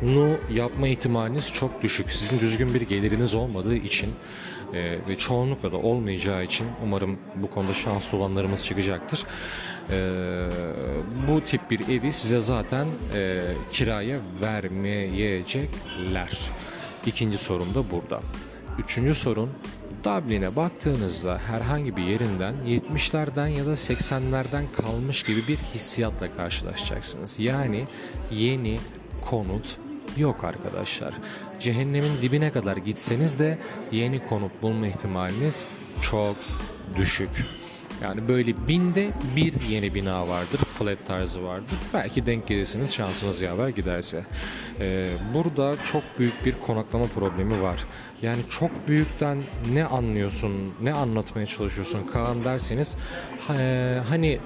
nu 0.01 0.37
yapma 0.53 0.87
ihtimaliniz 0.87 1.53
çok 1.53 1.83
düşük. 1.83 2.11
Sizin 2.11 2.39
düzgün 2.39 2.73
bir 2.73 2.81
geliriniz 2.81 3.35
olmadığı 3.35 3.75
için 3.75 4.09
e, 4.73 4.99
ve 5.09 5.17
çoğunlukla 5.17 5.71
da 5.71 5.77
olmayacağı 5.77 6.43
için 6.43 6.67
umarım 6.83 7.17
bu 7.35 7.49
konuda 7.49 7.73
şanslı 7.73 8.17
olanlarımız 8.17 8.65
çıkacaktır. 8.65 9.25
E, 9.89 10.49
bu 11.27 11.41
tip 11.41 11.71
bir 11.71 11.89
evi 11.89 12.11
size 12.11 12.39
zaten 12.39 12.87
e, 13.15 13.43
kiraya 13.71 14.19
vermeyecekler. 14.41 16.39
İkinci 17.05 17.37
sorun 17.37 17.75
da 17.75 17.91
burada. 17.91 18.21
Üçüncü 18.79 19.13
sorun 19.13 19.49
Dublin'e 20.03 20.55
baktığınızda 20.55 21.37
herhangi 21.37 21.97
bir 21.97 22.03
yerinden 22.03 22.53
70'lerden 22.65 23.47
ya 23.47 23.65
da 23.65 23.71
80'lerden 23.71 24.71
kalmış 24.71 25.23
gibi 25.23 25.47
bir 25.47 25.57
hissiyatla 25.57 26.35
karşılaşacaksınız. 26.37 27.39
Yani 27.39 27.87
yeni 28.31 28.79
konut 29.21 29.77
yok 30.17 30.43
arkadaşlar. 30.43 31.13
Cehennemin 31.59 32.21
dibine 32.21 32.51
kadar 32.51 32.77
gitseniz 32.77 33.39
de 33.39 33.57
yeni 33.91 34.25
konut 34.25 34.51
bulma 34.61 34.87
ihtimaliniz 34.87 35.65
çok 36.01 36.35
düşük. 36.95 37.29
Yani 38.01 38.27
böyle 38.27 38.67
binde 38.67 39.09
bir 39.35 39.53
yeni 39.69 39.95
bina 39.95 40.27
vardır, 40.27 40.57
flat 40.57 40.97
tarzı 41.07 41.43
vardır. 41.43 41.77
Belki 41.93 42.25
denk 42.25 42.47
gelirsiniz 42.47 42.93
şansınız 42.93 43.41
yaver 43.41 43.69
giderse. 43.69 44.23
Ee, 44.79 45.09
burada 45.33 45.75
çok 45.91 46.03
büyük 46.19 46.45
bir 46.45 46.53
konaklama 46.67 47.05
problemi 47.05 47.61
var. 47.61 47.85
Yani 48.21 48.39
çok 48.49 48.87
büyükten 48.87 49.37
ne 49.73 49.85
anlıyorsun, 49.85 50.73
ne 50.81 50.93
anlatmaya 50.93 51.45
çalışıyorsun 51.45 52.07
Kaan 52.07 52.43
derseniz 52.43 52.97
ha- 53.47 54.03
hani 54.09 54.39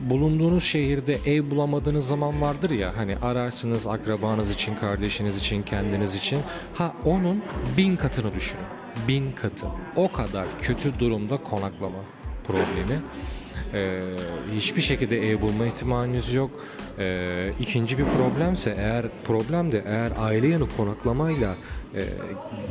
bulunduğunuz 0.00 0.64
şehirde 0.64 1.18
ev 1.26 1.50
bulamadığınız 1.50 2.08
zaman 2.08 2.40
vardır 2.40 2.70
ya 2.70 2.92
hani 2.96 3.16
ararsınız 3.16 3.86
akrabanız 3.86 4.54
için, 4.54 4.74
kardeşiniz 4.74 5.38
için, 5.38 5.62
kendiniz 5.62 6.14
için. 6.14 6.38
Ha 6.74 6.92
onun 7.04 7.42
bin 7.76 7.96
katını 7.96 8.34
düşünün. 8.34 8.64
Bin 9.08 9.32
katı. 9.32 9.66
O 9.96 10.12
kadar 10.12 10.46
kötü 10.60 11.00
durumda 11.00 11.36
konaklama 11.36 11.98
problemi. 12.46 13.00
Ee, 13.74 14.00
hiçbir 14.54 14.82
şekilde 14.82 15.30
ev 15.30 15.40
bulma 15.40 15.66
ihtimaliniz 15.66 16.34
yok. 16.34 16.50
Ee, 16.98 17.50
ikinci 17.60 17.98
bir 17.98 18.04
problemse 18.04 18.74
eğer 18.78 19.06
problem 19.24 19.72
de 19.72 19.82
eğer 19.86 20.12
aile 20.18 20.48
yanı 20.48 20.68
konaklamayla 20.76 21.54
e, 21.94 22.04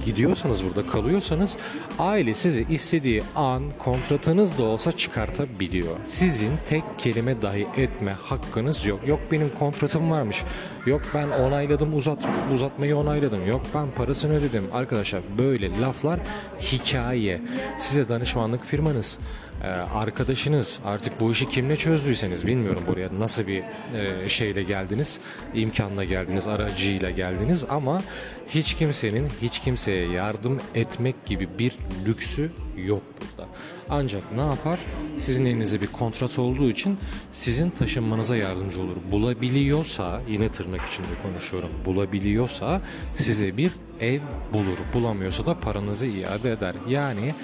gidiyorsanız 0.06 0.66
burada 0.66 0.88
kalıyorsanız 0.92 1.58
aile 2.00 2.34
sizi 2.34 2.66
istediği 2.70 3.24
an 3.36 3.64
kontratınız 3.80 4.58
da 4.58 4.64
olsa 4.64 4.92
çıkartabiliyor. 4.92 5.96
Sizin 6.08 6.52
tek 6.70 6.84
kelime 6.98 7.42
dahi 7.42 7.68
etme 7.78 8.12
hakkınız 8.12 8.86
yok. 8.86 9.08
Yok 9.08 9.20
benim 9.32 9.50
kontratım 9.60 10.12
varmış. 10.12 10.44
Yok 10.86 11.02
ben 11.14 11.28
onayladım 11.30 11.96
uzat 11.96 12.26
uzatmayı 12.54 12.98
onayladım. 12.98 13.48
Yok 13.48 13.62
ben 13.76 13.88
parasını 13.96 14.34
ödedim. 14.34 14.64
Arkadaşlar 14.74 15.22
böyle 15.38 15.82
laflar 15.82 16.20
hikaye. 16.62 17.42
Size 17.78 18.10
danışmanlık 18.10 18.66
firmanız 18.66 19.20
ee, 19.64 19.68
arkadaşınız 19.68 20.80
artık 20.86 21.20
bu 21.20 21.32
işi 21.32 21.50
kimle 21.50 21.76
çözdüyseniz 21.76 22.48
bilmiyorum 22.48 22.84
buraya 22.88 23.10
nasıl 23.20 23.48
bir 23.48 23.64
e, 23.94 24.30
şeyle 24.30 24.64
geldiniz 24.64 25.20
imkanla 25.54 26.04
geldiniz 26.04 26.48
aracıyla 26.48 27.12
geldiniz 27.12 27.66
ama 27.70 28.02
hiç 28.50 28.74
kimsenin 28.74 29.28
hiç 29.42 29.60
kimseye 29.60 30.12
yardım 30.12 30.60
etmek 30.76 31.26
gibi 31.26 31.50
bir 31.60 31.76
lüksü 32.06 32.52
yok 32.78 33.02
burada. 33.22 33.50
Ancak 33.90 34.32
ne 34.36 34.42
yapar? 34.42 34.80
Sizin 35.18 35.46
elinizde 35.46 35.82
bir 35.82 35.88
kontrat 35.88 36.40
olduğu 36.40 36.70
için 36.70 36.98
sizin 37.32 37.70
taşınmanıza 37.70 38.36
yardımcı 38.36 38.82
olur. 38.82 38.98
Bulabiliyorsa, 39.12 40.22
yine 40.30 40.50
tırnak 40.50 40.82
içinde 40.86 41.22
konuşuyorum, 41.24 41.70
bulabiliyorsa 41.86 42.82
size 43.16 43.58
bir 43.58 43.72
ev 44.00 44.20
bulur. 44.54 44.78
Bulamıyorsa 44.94 45.46
da 45.46 45.60
paranızı 45.60 46.08
iade 46.08 46.52
eder. 46.52 46.76
Yani 46.88 47.36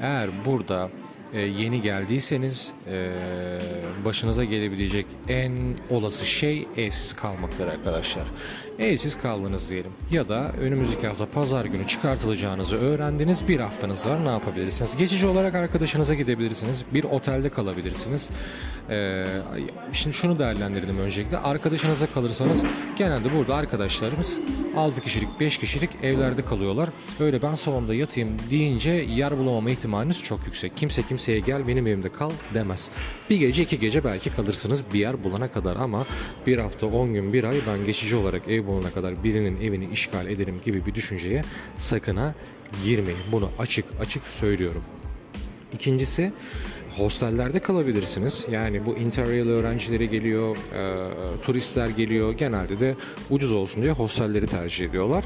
eğer 0.00 0.30
burada 0.46 0.90
e, 1.32 1.40
yeni 1.40 1.82
geldiyseniz 1.82 2.72
e, 2.90 3.10
başınıza 4.04 4.44
gelebilecek 4.44 5.06
en 5.28 5.52
olası 5.90 6.26
şey 6.26 6.66
evsiz 6.76 7.12
kalmaktır 7.12 7.66
arkadaşlar. 7.68 8.24
Evsiz 8.78 9.18
kaldınız 9.18 9.70
diyelim 9.70 9.90
ya 10.10 10.28
da 10.28 10.52
önümüzdeki 10.60 11.06
hafta 11.06 11.26
pazar 11.26 11.64
günü 11.64 11.86
çıkartılacağınızı 11.86 12.76
öğrendiniz 12.76 13.48
bir 13.48 13.60
haftanız 13.60 14.06
var 14.06 14.24
ne 14.24 14.28
yapabilirsiniz? 14.28 14.96
Geçici 14.96 15.26
olarak 15.26 15.54
arkadaşınıza 15.54 16.14
gidebilirsiniz 16.14 16.84
bir 16.94 17.04
otelde 17.04 17.48
kalabilirsiniz. 17.48 18.30
E, 18.90 19.24
şimdi 19.92 20.16
şunu 20.16 20.38
değerlendirdim 20.38 20.98
öncelikle 20.98 21.38
arkadaşınıza 21.38 22.06
kalırsanız 22.06 22.64
genelde 22.96 23.34
burada 23.36 23.54
arkadaşlarımız 23.54 24.40
6 24.76 25.00
kişilik 25.00 25.40
5 25.40 25.58
kişilik 25.58 25.90
evlerde 26.02 26.44
kalıyorlar. 26.44 26.88
Öyle 27.20 27.42
ben 27.42 27.54
salonda 27.54 27.94
yatayım 27.94 28.28
deyince 28.50 28.90
yer 28.90 29.38
bulamama 29.38 29.70
ihtimaliniz 29.70 30.22
çok 30.22 30.46
yüksek. 30.46 30.76
Kimse 30.76 31.02
kimse 31.02 31.08
kimseye 31.08 31.40
gel 31.40 31.68
benim 31.68 31.86
evimde 31.86 32.12
kal 32.12 32.30
demez. 32.54 32.90
Bir 33.30 33.36
gece 33.36 33.62
iki 33.62 33.78
gece 33.80 34.04
belki 34.04 34.30
kalırsınız 34.30 34.84
bir 34.94 34.98
yer 34.98 35.24
bulana 35.24 35.52
kadar 35.52 35.76
ama 35.76 36.04
bir 36.46 36.58
hafta 36.58 36.86
on 36.86 37.12
gün 37.12 37.32
bir 37.32 37.44
ay 37.44 37.56
ben 37.68 37.84
geçici 37.84 38.16
olarak 38.16 38.48
ev 38.48 38.67
bulana 38.68 38.90
kadar 38.90 39.24
birinin 39.24 39.60
evini 39.60 39.88
işgal 39.92 40.26
ederim 40.26 40.60
gibi 40.64 40.86
bir 40.86 40.94
düşünceye 40.94 41.42
sakına 41.76 42.34
girmeyin. 42.84 43.20
Bunu 43.32 43.50
açık 43.58 43.84
açık 44.00 44.28
söylüyorum. 44.28 44.82
İkincisi 45.72 46.32
hostellerde 46.96 47.60
kalabilirsiniz. 47.60 48.46
Yani 48.50 48.86
bu 48.86 48.96
interrail 48.96 49.48
öğrencileri 49.48 50.10
geliyor, 50.10 50.56
e, 50.56 51.42
turistler 51.42 51.88
geliyor. 51.88 52.32
Genelde 52.32 52.80
de 52.80 52.94
ucuz 53.30 53.52
olsun 53.52 53.82
diye 53.82 53.92
hostelleri 53.92 54.46
tercih 54.46 54.86
ediyorlar. 54.86 55.24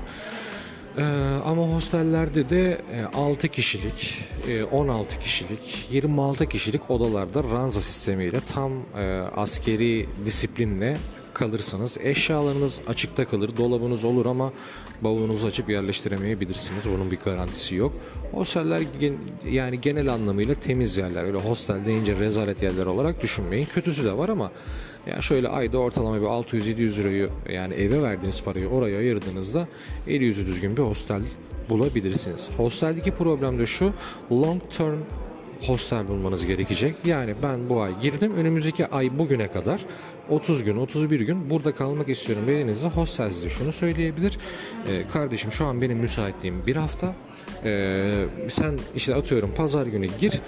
E, 0.99 1.05
ama 1.45 1.63
hostellerde 1.63 2.49
de 2.49 2.81
e, 2.93 3.05
6 3.17 3.49
kişilik, 3.49 4.25
e, 4.49 4.65
16 4.65 5.21
kişilik, 5.21 5.87
26 5.91 6.47
kişilik 6.47 6.91
odalarda 6.91 7.45
ranza 7.45 7.81
sistemiyle 7.81 8.41
tam 8.41 8.73
e, 8.99 9.03
askeri 9.37 10.07
disiplinle 10.27 10.97
kalırsınız. 11.35 11.99
Eşyalarınız 12.03 12.81
açıkta 12.89 13.25
kalır. 13.25 13.51
Dolabınız 13.57 14.05
olur 14.05 14.27
ama 14.27 14.53
bavulunuzu 15.01 15.47
açıp 15.47 15.71
yerleştiremeyebilirsiniz. 15.71 16.83
Bunun 16.87 17.11
bir 17.11 17.19
garantisi 17.19 17.75
yok. 17.75 17.93
Hosteller 18.33 18.83
gen- 19.01 19.19
yani 19.51 19.81
genel 19.81 20.13
anlamıyla 20.13 20.55
temiz 20.55 20.99
yerler. 20.99 21.25
Öyle 21.25 21.39
hostel 21.39 21.87
deyince 21.87 22.17
rezalet 22.17 22.63
yerler 22.63 22.87
olarak 22.87 23.23
düşünmeyin. 23.23 23.67
Kötüsü 23.67 24.05
de 24.05 24.17
var 24.17 24.29
ama 24.29 24.51
ya 25.07 25.23
şöyle 25.23 25.49
ayda 25.49 25.79
ortalama 25.79 26.21
bir 26.21 26.27
600-700 26.27 26.99
lirayı 26.99 27.29
yani 27.53 27.75
eve 27.75 28.03
verdiğiniz 28.03 28.43
parayı 28.43 28.69
oraya 28.69 28.99
ayırdığınızda 28.99 29.69
eli 30.09 30.25
yüzü 30.25 30.47
düzgün 30.47 30.77
bir 30.77 30.83
hostel 30.83 31.23
bulabilirsiniz. 31.71 32.51
Hosteldeki 32.57 33.11
problem 33.11 33.59
de 33.59 33.67
şu 33.67 33.93
long 34.33 34.63
term 34.71 34.99
hostel 35.67 36.09
bulmanız 36.09 36.47
gerekecek. 36.47 36.95
Yani 37.05 37.35
ben 37.43 37.69
bu 37.69 37.83
ay 37.83 38.01
girdim. 38.01 38.33
Önümüzdeki 38.35 38.87
ay 38.87 39.19
bugüne 39.19 39.53
kadar 39.53 39.81
30 40.31 40.65
gün, 40.65 40.77
31 40.77 41.21
gün 41.21 41.51
burada 41.51 41.75
kalmak 41.75 42.09
istiyorum 42.09 42.45
dediğinizde 42.47 42.89
hostel 42.89 43.31
size 43.31 43.49
şunu 43.49 43.73
söyleyebilir. 43.73 44.39
Ee, 44.89 45.09
kardeşim 45.13 45.53
şu 45.53 45.67
an 45.67 45.83
benim 45.83 45.99
müsaitliğim 45.99 46.67
bir 46.67 46.77
hafta. 46.77 47.15
Ee, 47.65 48.25
sen 48.49 48.79
işte 48.97 49.15
atıyorum 49.15 49.51
pazar 49.57 49.87
günü 49.87 50.09
gir. 50.21 50.41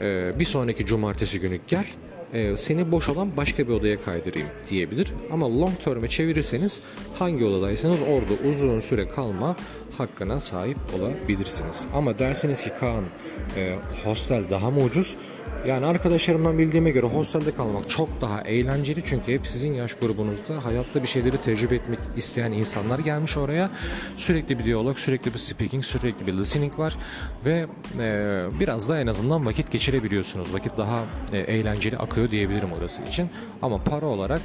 Ee, 0.00 0.32
bir 0.38 0.44
sonraki 0.44 0.86
cumartesi 0.86 1.40
günü 1.40 1.58
gel. 1.66 1.86
Ee, 2.32 2.56
seni 2.56 2.92
boş 2.92 3.08
olan 3.08 3.36
başka 3.36 3.68
bir 3.68 3.72
odaya 3.72 4.00
kaydırayım 4.00 4.48
diyebilir. 4.70 5.12
Ama 5.32 5.60
long 5.60 5.78
term'e 5.78 6.08
çevirirseniz 6.08 6.80
hangi 7.18 7.44
odadaysanız 7.44 8.02
orada 8.02 8.48
uzun 8.48 8.80
süre 8.80 9.08
kalma 9.08 9.56
hakkına 9.98 10.40
sahip 10.40 10.78
olabilirsiniz. 10.98 11.86
Ama 11.94 12.18
dersiniz 12.18 12.62
ki 12.62 12.70
Kaan 12.80 13.04
e, 13.56 13.76
hostel 14.04 14.44
daha 14.50 14.70
mı 14.70 14.80
ucuz? 14.80 15.16
Yani 15.66 15.86
arkadaşlarımdan 15.86 16.58
bildiğime 16.58 16.90
göre 16.90 17.06
hostelde 17.06 17.54
kalmak 17.54 17.90
çok 17.90 18.20
daha 18.20 18.40
eğlenceli 18.40 19.02
çünkü 19.04 19.32
hep 19.32 19.46
sizin 19.46 19.72
yaş 19.72 19.94
grubunuzda 19.94 20.64
hayatta 20.64 21.02
bir 21.02 21.08
şeyleri 21.08 21.36
tecrübe 21.36 21.74
etmek 21.74 21.98
isteyen 22.16 22.52
insanlar 22.52 22.98
gelmiş 22.98 23.36
oraya. 23.36 23.70
Sürekli 24.16 24.58
bir 24.58 24.64
diyalog, 24.64 24.98
sürekli 24.98 25.34
bir 25.34 25.38
speaking, 25.38 25.84
sürekli 25.84 26.26
bir 26.26 26.32
listening 26.32 26.78
var 26.78 26.96
ve 27.44 27.66
e, 27.98 28.46
biraz 28.60 28.88
da 28.88 29.00
en 29.00 29.06
azından 29.06 29.46
vakit 29.46 29.72
geçirebiliyorsunuz. 29.72 30.54
Vakit 30.54 30.76
daha 30.76 31.04
e, 31.32 31.38
eğlenceli 31.38 31.98
akıyor 32.18 32.30
diyebilirim 32.30 32.72
orası 32.72 33.02
için. 33.02 33.30
Ama 33.62 33.78
para 33.78 34.06
olarak 34.06 34.40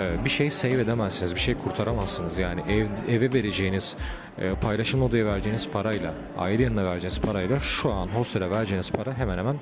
e, 0.00 0.24
bir 0.24 0.30
şey 0.30 0.50
save 0.50 0.72
edemezsiniz, 0.80 1.34
bir 1.34 1.40
şey 1.40 1.54
kurtaramazsınız. 1.54 2.38
Yani 2.38 2.60
ev, 2.68 2.86
eve 3.08 3.32
vereceğiniz, 3.32 3.96
e, 4.38 4.54
paylaşım 4.54 5.02
odaya 5.02 5.26
vereceğiniz 5.26 5.68
parayla, 5.68 6.14
aile 6.38 6.62
yanına 6.62 6.84
vereceğiniz 6.84 7.20
parayla 7.20 7.60
şu 7.60 7.92
an 7.92 8.06
hostele 8.06 8.50
vereceğiniz 8.50 8.90
para 8.90 9.18
hemen 9.18 9.38
hemen 9.38 9.56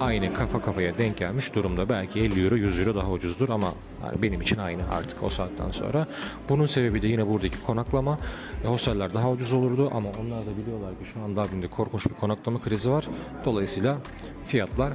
aynı 0.00 0.34
kafa 0.34 0.62
kafaya 0.62 0.98
denk 0.98 1.16
gelmiş 1.16 1.54
durumda. 1.54 1.88
Belki 1.88 2.20
50 2.20 2.44
euro 2.44 2.56
100 2.56 2.80
euro 2.80 2.94
daha 2.94 3.10
ucuzdur 3.10 3.48
ama 3.48 3.74
benim 4.22 4.40
için 4.40 4.58
aynı 4.58 4.82
artık 4.92 5.22
o 5.22 5.28
saatten 5.28 5.70
sonra. 5.70 6.06
Bunun 6.48 6.66
sebebi 6.66 7.02
de 7.02 7.08
yine 7.08 7.26
buradaki 7.26 7.62
konaklama. 7.62 8.18
E, 8.64 8.68
hosteller 8.68 9.14
daha 9.14 9.30
ucuz 9.30 9.52
olurdu 9.52 9.90
ama 9.94 10.08
onlar 10.08 10.46
da 10.46 10.56
biliyorlar 10.62 10.90
ki 10.90 11.04
şu 11.14 11.20
an 11.20 11.36
Dublin'de 11.36 11.68
korkunç 11.68 12.06
bir 12.06 12.14
konaklama 12.14 12.60
krizi 12.60 12.90
var. 12.90 13.08
Dolayısıyla 13.44 13.98
fiyatlar 14.44 14.92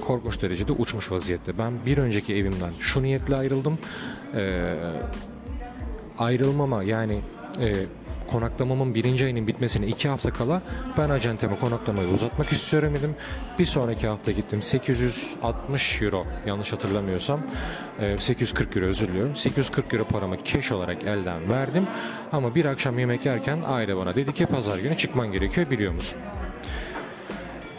korkunç 0.00 0.42
derecede 0.42 0.72
uçmuş 0.72 1.12
vaziyette. 1.12 1.58
Ben 1.58 1.72
bir 1.86 1.98
önceki 1.98 2.34
evimden 2.34 2.72
şu 2.78 3.02
niyetle 3.02 3.36
ayrıldım. 3.36 3.78
Ee, 4.34 4.74
ayrılmama 6.18 6.82
yani 6.82 7.20
e, 7.60 7.74
konaklamamın 8.30 8.94
birinci 8.94 9.24
ayının 9.24 9.46
bitmesine 9.46 9.86
iki 9.86 10.08
hafta 10.08 10.32
kala 10.32 10.62
ben 10.98 11.10
acenteme 11.10 11.58
konaklamayı 11.58 12.08
uzatmak 12.08 12.52
istiyorum 12.52 12.94
dedim. 12.98 13.14
Bir 13.58 13.64
sonraki 13.64 14.08
hafta 14.08 14.32
gittim 14.32 14.62
860 14.62 16.02
euro 16.02 16.26
yanlış 16.46 16.72
hatırlamıyorsam 16.72 17.40
e, 18.00 18.18
840 18.18 18.76
euro 18.76 18.86
özür 18.86 19.08
diliyorum. 19.08 19.36
840 19.36 19.94
euro 19.94 20.04
paramı 20.04 20.44
cash 20.44 20.72
olarak 20.72 21.04
elden 21.04 21.50
verdim. 21.50 21.86
Ama 22.32 22.54
bir 22.54 22.64
akşam 22.64 22.98
yemek 22.98 23.26
yerken 23.26 23.62
aile 23.66 23.96
bana 23.96 24.16
dedi 24.16 24.32
ki 24.32 24.46
pazar 24.46 24.78
günü 24.78 24.96
çıkman 24.96 25.32
gerekiyor 25.32 25.70
biliyor 25.70 25.92
musun? 25.92 26.20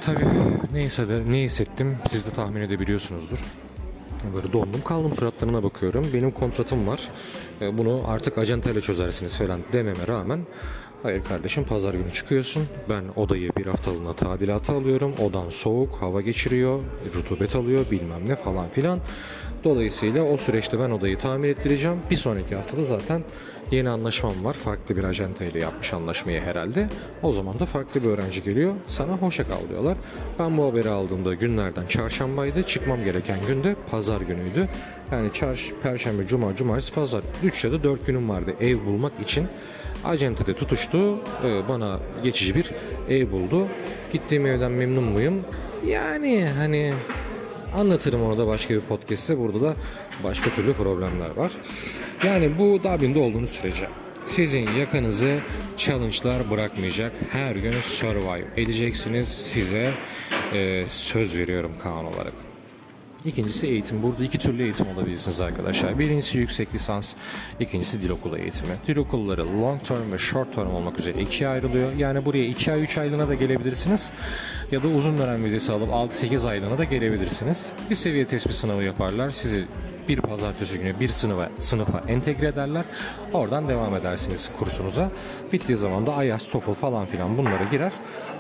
Tabii 0.06 0.26
neyse 0.74 1.10
de 1.10 1.32
ne 1.32 1.42
hissettim 1.42 1.98
siz 2.10 2.26
de 2.26 2.30
tahmin 2.30 2.62
edebiliyorsunuzdur. 2.62 3.40
Böyle 4.34 4.54
dondum 4.54 4.82
kaldım 4.82 5.14
suratlarına 5.14 5.64
bakıyorum. 5.64 6.08
Benim 6.14 6.32
kontratım 6.32 6.88
var. 6.88 7.10
E, 7.62 7.78
Bunu 7.78 8.02
artık 8.08 8.38
acentayla 8.38 8.82
çözersiniz 8.82 9.38
falan 9.38 9.60
dememe 9.74 10.08
rağmen 10.08 10.40
Hayır 11.04 11.24
kardeşim 11.24 11.64
pazar 11.64 11.94
günü 11.94 12.12
çıkıyorsun. 12.14 12.64
Ben 12.90 13.04
odayı 13.16 13.50
bir 13.58 13.66
haftalığına 13.66 14.14
tadilata 14.14 14.74
alıyorum. 14.74 15.14
Odan 15.24 15.50
soğuk, 15.50 15.96
hava 15.96 16.22
geçiriyor, 16.22 16.80
rutubet 17.16 17.56
alıyor 17.56 17.86
bilmem 17.92 18.30
ne 18.30 18.36
falan 18.36 18.70
filan. 18.70 19.00
Dolayısıyla 19.64 20.24
o 20.24 20.38
süreçte 20.38 20.80
ben 20.80 20.90
odayı 20.90 21.18
tamir 21.18 21.50
ettireceğim. 21.50 21.98
Bir 22.12 22.16
sonraki 22.16 22.56
haftada 22.56 22.84
zaten 22.84 23.24
yeni 23.76 23.90
anlaşmam 23.90 24.46
var. 24.46 24.54
Farklı 24.54 24.98
bir 24.98 25.04
acenta 25.04 25.46
ile 25.46 25.60
yapmış 25.60 25.94
anlaşmayı 25.94 26.42
herhalde. 26.42 26.90
O 27.24 27.32
zaman 27.32 27.60
da 27.60 27.66
farklı 27.66 28.04
bir 28.04 28.08
öğrenci 28.10 28.44
geliyor. 28.44 28.74
Sana 28.88 29.12
hoşça 29.12 29.44
kal 29.44 29.70
diyorlar. 29.70 29.98
Ben 30.40 30.58
bu 30.58 30.66
haberi 30.66 30.90
aldığımda 30.90 31.34
günlerden 31.34 31.88
çarşambaydı. 31.88 32.64
Çıkmam 32.64 33.04
gereken 33.04 33.40
gün 33.48 33.64
de 33.64 33.76
pazar 33.92 34.22
günüydü. 34.22 34.68
Yani 35.12 35.34
çarş, 35.34 35.72
perşembe, 35.84 36.28
cuma, 36.28 36.56
cumartesi, 36.56 36.94
pazar 36.94 37.22
3 37.44 37.64
ya 37.64 37.72
da 37.72 37.84
4 37.84 38.08
günüm 38.08 38.30
vardı 38.30 38.54
ev 38.62 38.86
bulmak 38.86 39.14
için. 39.22 39.48
Acentede 40.06 40.54
tutuştu. 40.54 41.20
Ee, 41.44 41.70
Bana 41.70 42.00
geçici 42.24 42.56
bir 42.56 42.72
ev 43.10 43.32
buldu. 43.32 43.68
Gittiğim 44.12 44.46
evden 44.46 44.72
memnun 44.72 45.04
muyum? 45.04 45.42
Yani 45.88 46.46
hani 46.58 46.94
Anlatırım 47.76 48.24
onu 48.24 48.38
da 48.38 48.48
başka 48.48 48.74
bir 48.74 48.80
podcast'te. 48.80 49.40
Burada 49.40 49.62
da 49.62 49.76
başka 50.24 50.50
türlü 50.50 50.74
problemler 50.74 51.30
var. 51.30 51.52
Yani 52.24 52.58
bu 52.60 52.84
Dublin'de 52.84 53.20
olduğunuz 53.20 53.50
sürece 53.50 53.88
sizin 54.26 54.72
yakanızı 54.72 55.40
challenge'lar 55.78 56.52
bırakmayacak. 56.52 57.12
Her 57.32 57.56
gün 57.56 57.74
survive 57.82 58.46
edeceksiniz. 58.58 59.28
Size 59.28 59.92
e, 60.54 60.84
söz 60.88 61.38
veriyorum 61.38 61.72
Kaan 61.84 62.06
olarak. 62.06 62.34
İkincisi 63.26 63.68
eğitim. 63.68 64.04
Burada 64.04 64.24
iki 64.24 64.38
türlü 64.38 64.64
eğitim 64.64 64.88
alabilirsiniz 64.90 65.42
arkadaşlar. 65.42 66.00
Birincisi 66.00 66.38
yüksek 66.38 66.74
lisans, 66.74 67.16
ikincisi 67.60 68.02
dil 68.02 68.10
okulu 68.10 68.38
eğitimi. 68.38 68.72
Dil 68.88 68.98
okulları 68.98 69.62
long 69.62 69.84
term 69.84 70.12
ve 70.12 70.18
short 70.18 70.56
term 70.56 70.76
olmak 70.76 71.00
üzere 71.00 71.22
ikiye 71.22 71.50
ayrılıyor. 71.50 71.94
Yani 71.94 72.26
buraya 72.26 72.46
2 72.46 72.72
ay 72.72 72.84
3 72.84 72.98
aylığına 72.98 73.28
da 73.28 73.34
gelebilirsiniz. 73.34 74.12
Ya 74.72 74.84
da 74.84 74.88
uzun 74.88 75.18
dönem 75.18 75.44
vizesi 75.44 75.72
alıp 75.72 75.90
6-8 75.90 76.50
aylığına 76.50 76.78
da 76.78 76.84
gelebilirsiniz. 76.84 77.70
Bir 77.90 77.96
seviye 77.96 78.26
tespit 78.26 78.56
sınavı 78.56 78.84
yaparlar. 78.84 79.30
Sizi 79.30 79.66
bir 80.10 80.22
pazartesi 80.22 80.80
günü 80.80 81.00
bir 81.00 81.08
sınıfa, 81.08 81.50
sınıfa 81.58 82.04
entegre 82.08 82.48
ederler. 82.48 82.86
Oradan 83.34 83.68
devam 83.68 83.96
edersiniz 83.96 84.52
kursunuza. 84.60 85.12
Bittiği 85.54 85.78
zaman 85.78 86.08
da 86.08 86.24
IELTS, 86.24 86.52
TOEFL 86.52 86.74
falan 86.74 87.06
filan 87.06 87.38
bunlara 87.38 87.64
girer. 87.72 87.92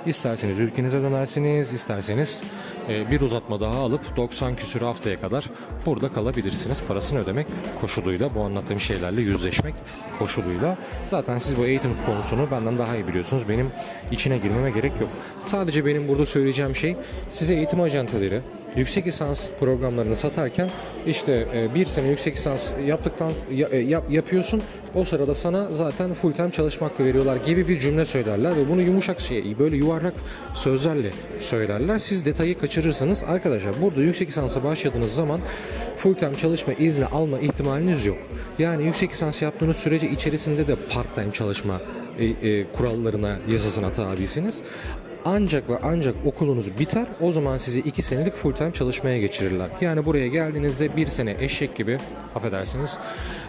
İsterseniz 0.05 0.59
ülkenize 0.59 1.01
dönersiniz, 1.01 1.73
isterseniz 1.73 2.43
e, 2.89 3.11
bir 3.11 3.21
uzatma 3.21 3.59
daha 3.59 3.75
alıp 3.75 4.17
90 4.17 4.55
küsür 4.55 4.81
haftaya 4.81 5.21
kadar 5.21 5.49
burada 5.85 6.13
kalabilirsiniz. 6.13 6.83
Parasını 6.87 7.19
ödemek 7.19 7.47
koşuluyla, 7.81 8.35
bu 8.35 8.41
anlattığım 8.41 8.79
şeylerle 8.79 9.21
yüzleşmek 9.21 9.73
koşuluyla. 10.19 10.77
Zaten 11.05 11.37
siz 11.37 11.57
bu 11.57 11.65
eğitim 11.65 11.91
konusunu 12.05 12.51
benden 12.51 12.77
daha 12.77 12.95
iyi 12.95 13.07
biliyorsunuz. 13.07 13.49
Benim 13.49 13.71
içine 14.11 14.37
girmeme 14.37 14.71
gerek 14.71 14.91
yok. 15.01 15.09
Sadece 15.39 15.85
benim 15.85 16.07
burada 16.07 16.25
söyleyeceğim 16.25 16.75
şey 16.75 16.95
size 17.29 17.53
eğitim 17.55 17.81
ajantaları, 17.81 18.41
yüksek 18.75 19.07
lisans 19.07 19.49
programlarını 19.59 20.15
satarken 20.15 20.69
işte 21.07 21.47
e, 21.55 21.75
bir 21.75 21.85
sene 21.85 22.07
yüksek 22.07 22.35
lisans 22.35 22.73
yaptıktan 22.85 23.31
ya- 23.51 23.67
e, 23.71 23.77
yap- 23.77 24.11
yapıyorsun 24.11 24.61
o 24.95 25.03
sırada 25.03 25.35
sana 25.35 25.71
zaten 25.73 26.13
full 26.13 26.31
time 26.31 26.51
çalışma 26.51 26.87
hakkı 26.87 27.05
veriyorlar 27.05 27.35
gibi 27.35 27.67
bir 27.67 27.79
cümle 27.79 28.05
söylerler 28.05 28.51
ve 28.55 28.69
bunu 28.69 28.81
yumuşak 28.81 29.19
şey 29.19 29.59
böyle 29.59 29.77
yuvarlak 29.77 30.13
sözlerle 30.53 31.11
söylerler. 31.39 31.97
Siz 31.97 32.25
detayı 32.25 32.59
kaçırırsanız 32.59 33.23
arkadaşlar 33.23 33.81
burada 33.81 34.01
yüksek 34.01 34.27
lisansa 34.27 34.63
başladığınız 34.63 35.15
zaman 35.15 35.39
full 35.95 36.13
time 36.15 36.35
çalışma 36.35 36.73
izni 36.73 37.05
alma 37.05 37.39
ihtimaliniz 37.39 38.05
yok. 38.05 38.17
Yani 38.59 38.83
yüksek 38.85 39.11
lisans 39.11 39.41
yaptığınız 39.41 39.77
sürece 39.77 40.09
içerisinde 40.09 40.67
de 40.67 40.75
part 40.93 41.15
time 41.15 41.31
çalışma 41.31 41.81
e, 42.19 42.25
e, 42.25 42.65
kurallarına, 42.71 43.37
yasasına 43.51 43.91
tabisiniz. 43.91 44.63
Ancak 45.25 45.69
ve 45.69 45.77
ancak 45.83 46.15
okulunuz 46.25 46.79
biter 46.79 47.07
o 47.21 47.31
zaman 47.31 47.57
sizi 47.57 47.79
2 47.79 48.01
senelik 48.01 48.33
full 48.33 48.53
time 48.53 48.73
çalışmaya 48.73 49.19
geçirirler. 49.19 49.69
Yani 49.81 50.05
buraya 50.05 50.27
geldiğinizde 50.27 50.95
bir 50.95 51.07
sene 51.07 51.35
eşek 51.39 51.75
gibi 51.75 51.97
affedersiniz 52.35 52.99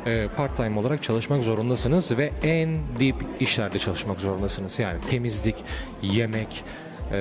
e, 0.07 0.29
part 0.37 0.57
time 0.57 0.79
olarak 0.81 1.03
çalışmak 1.03 1.45
zorundasınız 1.45 2.19
ve 2.19 2.31
en 2.43 2.79
dip 2.99 3.17
işlerde 3.41 3.79
çalışmak 3.79 4.21
zorundasınız. 4.21 4.79
Yani 4.79 5.01
temizlik, 5.11 5.57
yemek, 6.03 6.65
e, 7.13 7.17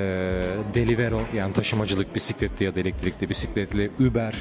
Delivero 0.73 1.21
yani 1.33 1.53
taşımacılık 1.53 2.15
bisikletli 2.15 2.65
ya 2.65 2.75
da 2.75 2.79
elektrikli 2.79 3.29
bisikletli 3.29 3.91
Uber, 3.99 4.35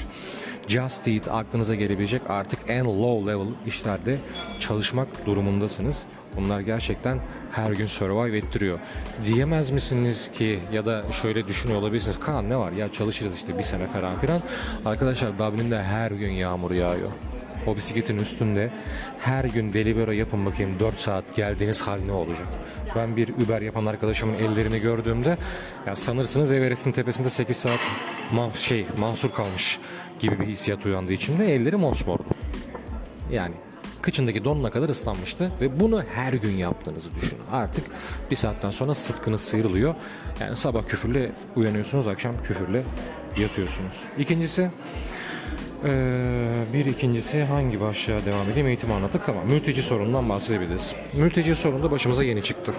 Just 0.68 1.08
Eat 1.08 1.28
aklınıza 1.28 1.74
gelebilecek 1.74 2.22
artık 2.28 2.58
en 2.68 2.84
low 2.84 3.32
level 3.32 3.46
işlerde 3.66 4.16
çalışmak 4.60 5.26
durumundasınız. 5.26 6.04
Bunlar 6.36 6.60
gerçekten 6.60 7.18
her 7.52 7.70
gün 7.70 7.86
survive 7.86 8.36
ettiriyor. 8.36 8.78
Diyemez 9.26 9.70
misiniz 9.70 10.30
ki 10.32 10.60
ya 10.72 10.86
da 10.86 11.12
şöyle 11.12 11.46
düşünüyor 11.46 11.80
olabilirsiniz. 11.80 12.20
Kaan 12.20 12.50
ne 12.50 12.56
var 12.56 12.72
ya 12.72 12.92
çalışırız 12.92 13.36
işte 13.36 13.58
bir 13.58 13.62
sene 13.62 13.86
falan 13.86 14.18
filan. 14.18 14.42
Arkadaşlar 14.84 15.38
Dublin'de 15.38 15.82
her 15.82 16.10
gün 16.10 16.30
yağmur 16.30 16.70
yağıyor. 16.70 17.10
O 17.66 17.76
bisikletin 17.76 18.18
üstünde 18.18 18.70
her 19.18 19.44
gün 19.44 19.72
Delivero 19.72 20.10
yapın 20.10 20.46
bakayım 20.46 20.80
4 20.80 20.98
saat 20.98 21.36
geldiğiniz 21.36 21.82
hal 21.82 21.98
ne 22.06 22.12
olacak? 22.12 22.46
Ben 22.96 23.16
bir 23.16 23.28
Uber 23.28 23.62
yapan 23.62 23.86
arkadaşımın 23.86 24.34
ellerini 24.34 24.80
gördüğümde 24.80 25.36
ya 25.86 25.96
sanırsınız 25.96 26.52
Everest'in 26.52 26.92
tepesinde 26.92 27.30
8 27.30 27.56
saat 27.56 27.80
ma 28.32 28.50
şey 28.52 28.86
mahsur 28.98 29.32
kalmış 29.32 29.78
gibi 30.20 30.40
bir 30.40 30.46
hissiyat 30.46 30.86
uyandığı 30.86 31.12
için 31.12 31.38
de 31.38 31.54
elleri 31.54 31.76
mosmordu. 31.76 32.24
Yani 33.30 33.54
kıçındaki 34.04 34.44
donuna 34.44 34.70
kadar 34.70 34.88
ıslanmıştı 34.88 35.52
ve 35.60 35.80
bunu 35.80 36.02
her 36.14 36.32
gün 36.32 36.56
yaptığınızı 36.56 37.14
düşünün. 37.14 37.42
Artık 37.52 37.84
bir 38.30 38.36
saatten 38.36 38.70
sonra 38.70 38.94
sıtkınız 38.94 39.40
sıyrılıyor. 39.40 39.94
Yani 40.40 40.56
sabah 40.56 40.86
küfürle 40.86 41.32
uyanıyorsunuz, 41.56 42.08
akşam 42.08 42.42
küfürle 42.42 42.84
yatıyorsunuz. 43.38 44.02
İkincisi 44.18 44.70
ee, 45.84 46.64
bir 46.72 46.86
ikincisi 46.86 47.42
hangi 47.42 47.80
başlığa 47.80 48.24
devam 48.26 48.50
edeyim? 48.50 48.66
Eğitim 48.66 48.92
anlattık. 48.92 49.24
Tamam. 49.24 49.46
Mülteci 49.46 49.82
sorunundan 49.82 50.28
bahsedebiliriz. 50.28 50.94
Mülteci 51.12 51.54
sorunu 51.54 51.82
da 51.82 51.90
başımıza 51.90 52.24
yeni 52.24 52.42
çıktı. 52.42 52.72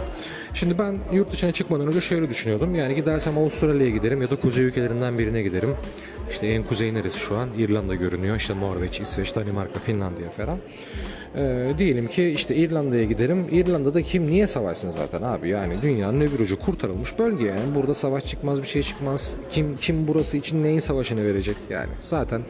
Şimdi 0.54 0.80
ben 0.80 0.98
yurt 1.14 1.32
dışına 1.32 1.52
çıkmadan 1.52 1.88
önce 1.88 2.02
şöyle 2.02 2.30
düşünüyordum. 2.30 2.76
Yani 2.76 2.96
gidersem 2.96 3.38
Avustralya'ya 3.38 3.90
giderim 3.90 4.22
ya 4.22 4.30
da 4.30 4.36
kuzey 4.36 4.66
ülkelerinden 4.66 5.20
birine 5.20 5.42
giderim. 5.42 5.76
İşte 6.30 6.48
en 6.48 6.64
kuzey 6.64 6.94
neresi 6.94 7.20
şu 7.20 7.38
an? 7.38 7.50
İrlanda 7.58 7.96
görünüyor. 7.96 8.36
İşte 8.36 8.60
Norveç, 8.60 9.02
İsveç, 9.02 9.36
Danimarka, 9.36 9.80
Finlandiya 9.80 10.30
falan. 10.30 10.60
Ee, 11.38 11.74
diyelim 11.78 12.08
ki 12.08 12.24
işte 12.30 12.56
İrlanda'ya 12.56 13.04
giderim. 13.04 13.48
İrlanda'da 13.52 14.02
kim 14.02 14.28
niye 14.28 14.48
savaşsın 14.48 14.90
zaten 14.90 15.22
abi? 15.22 15.50
Yani 15.50 15.82
dünyanın 15.82 16.22
öbür 16.22 16.40
ucu 16.40 16.60
kurtarılmış 16.60 17.20
bölge 17.20 17.46
yani. 17.46 17.76
Burada 17.76 17.94
savaş 17.94 18.26
çıkmaz 18.26 18.62
bir 18.62 18.68
şey 18.68 18.82
çıkmaz. 18.82 19.36
Kim 19.50 19.78
kim 19.78 20.08
burası 20.08 20.38
için 20.38 20.64
neyin 20.64 20.80
savaşını 20.80 21.26
verecek 21.26 21.56
yani? 21.70 21.92
Zaten 22.02 22.42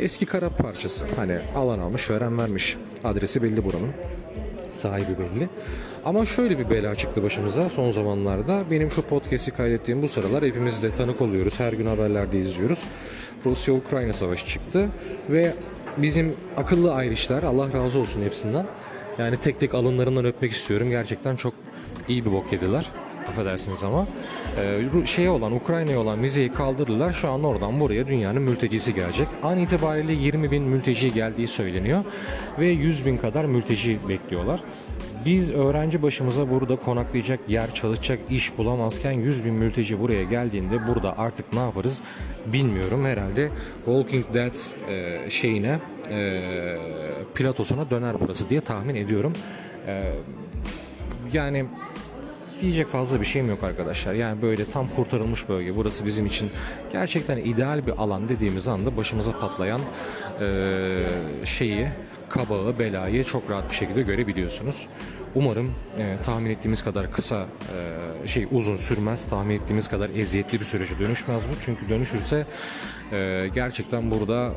eski 0.00 0.26
kara 0.26 0.48
parçası. 0.48 1.06
Hani 1.16 1.38
alan 1.56 1.78
almış 1.78 2.10
veren 2.10 2.38
vermiş. 2.38 2.76
Adresi 3.04 3.42
belli 3.42 3.64
buranın. 3.64 3.90
Sahibi 4.72 5.18
belli. 5.18 5.48
Ama 6.04 6.24
şöyle 6.24 6.58
bir 6.58 6.70
bela 6.70 6.94
çıktı 6.94 7.22
başımıza 7.22 7.68
son 7.68 7.90
zamanlarda. 7.90 8.62
Benim 8.70 8.90
şu 8.90 9.02
podcast'i 9.02 9.50
kaydettiğim 9.50 10.02
bu 10.02 10.08
sıralar 10.08 10.44
hepimiz 10.44 10.82
de 10.82 10.94
tanık 10.94 11.20
oluyoruz. 11.20 11.60
Her 11.60 11.72
gün 11.72 11.86
haberlerde 11.86 12.38
izliyoruz. 12.38 12.84
Rusya-Ukrayna 13.46 14.12
savaşı 14.12 14.46
çıktı 14.46 14.88
ve 15.30 15.54
bizim 15.96 16.36
akıllı 16.56 16.94
ayrışlar 16.94 17.42
Allah 17.42 17.72
razı 17.72 18.00
olsun 18.00 18.22
hepsinden. 18.22 18.66
Yani 19.18 19.36
tek 19.36 19.60
tek 19.60 19.74
alınlarından 19.74 20.24
öpmek 20.24 20.52
istiyorum. 20.52 20.90
Gerçekten 20.90 21.36
çok 21.36 21.54
iyi 22.08 22.24
bir 22.24 22.32
bok 22.32 22.52
yediler. 22.52 22.86
Affedersiniz 23.28 23.84
ama. 23.84 24.06
Ee, 24.58 25.06
şeye 25.06 25.30
olan 25.30 25.52
Ukrayna'ya 25.52 26.00
olan 26.00 26.22
vizeyi 26.22 26.52
kaldırdılar. 26.52 27.12
Şu 27.12 27.30
an 27.30 27.44
oradan 27.44 27.80
buraya 27.80 28.06
dünyanın 28.06 28.42
mültecisi 28.42 28.94
gelecek. 28.94 29.28
An 29.42 29.58
itibariyle 29.58 30.12
20 30.12 30.50
bin 30.50 30.62
mülteci 30.62 31.12
geldiği 31.12 31.48
söyleniyor. 31.48 32.04
Ve 32.58 32.66
100 32.66 33.06
bin 33.06 33.16
kadar 33.16 33.44
mülteci 33.44 33.98
bekliyorlar. 34.08 34.60
Biz 35.26 35.50
öğrenci 35.50 36.02
başımıza 36.02 36.50
burada 36.50 36.76
konaklayacak 36.76 37.40
yer, 37.48 37.74
çalışacak 37.74 38.18
iş 38.30 38.58
bulamazken 38.58 39.12
100 39.12 39.44
bin 39.44 39.54
mülteci 39.54 40.00
buraya 40.00 40.22
geldiğinde 40.22 40.78
burada 40.88 41.18
artık 41.18 41.52
ne 41.52 41.58
yaparız 41.58 42.02
bilmiyorum. 42.46 43.04
Herhalde 43.04 43.50
Walking 43.84 44.24
Dead 44.34 44.88
e, 44.88 45.30
şeyine 45.30 45.80
e, 46.10 46.42
platosuna 47.34 47.90
döner 47.90 48.16
burası 48.20 48.50
diye 48.50 48.60
tahmin 48.60 48.94
ediyorum. 48.94 49.32
E, 49.86 50.02
yani 51.32 51.64
diyecek 52.60 52.88
fazla 52.88 53.20
bir 53.20 53.26
şeyim 53.26 53.48
yok 53.48 53.64
arkadaşlar. 53.64 54.14
Yani 54.14 54.42
böyle 54.42 54.64
tam 54.64 54.88
kurtarılmış 54.96 55.48
bölge. 55.48 55.76
Burası 55.76 56.06
bizim 56.06 56.26
için 56.26 56.50
gerçekten 56.92 57.38
ideal 57.38 57.86
bir 57.86 57.92
alan 58.02 58.28
dediğimiz 58.28 58.68
anda 58.68 58.96
başımıza 58.96 59.32
patlayan 59.32 59.80
e, 60.40 61.06
şeyi, 61.44 61.88
kabağı, 62.34 62.78
belayı 62.78 63.24
çok 63.24 63.50
rahat 63.50 63.70
bir 63.70 63.74
şekilde 63.74 64.02
görebiliyorsunuz. 64.02 64.88
Umarım 65.34 65.74
e, 65.98 66.16
tahmin 66.24 66.50
ettiğimiz 66.50 66.84
kadar 66.84 67.12
kısa 67.12 67.46
e, 68.24 68.28
şey 68.28 68.48
uzun 68.52 68.76
sürmez. 68.76 69.26
Tahmin 69.26 69.54
ettiğimiz 69.54 69.88
kadar 69.88 70.10
eziyetli 70.10 70.60
bir 70.60 70.64
sürece 70.64 70.98
dönüşmez 70.98 71.42
bu. 71.48 71.52
Çünkü 71.64 71.88
dönüşürse 71.88 72.46
e, 73.12 73.48
gerçekten 73.54 74.10
burada 74.10 74.52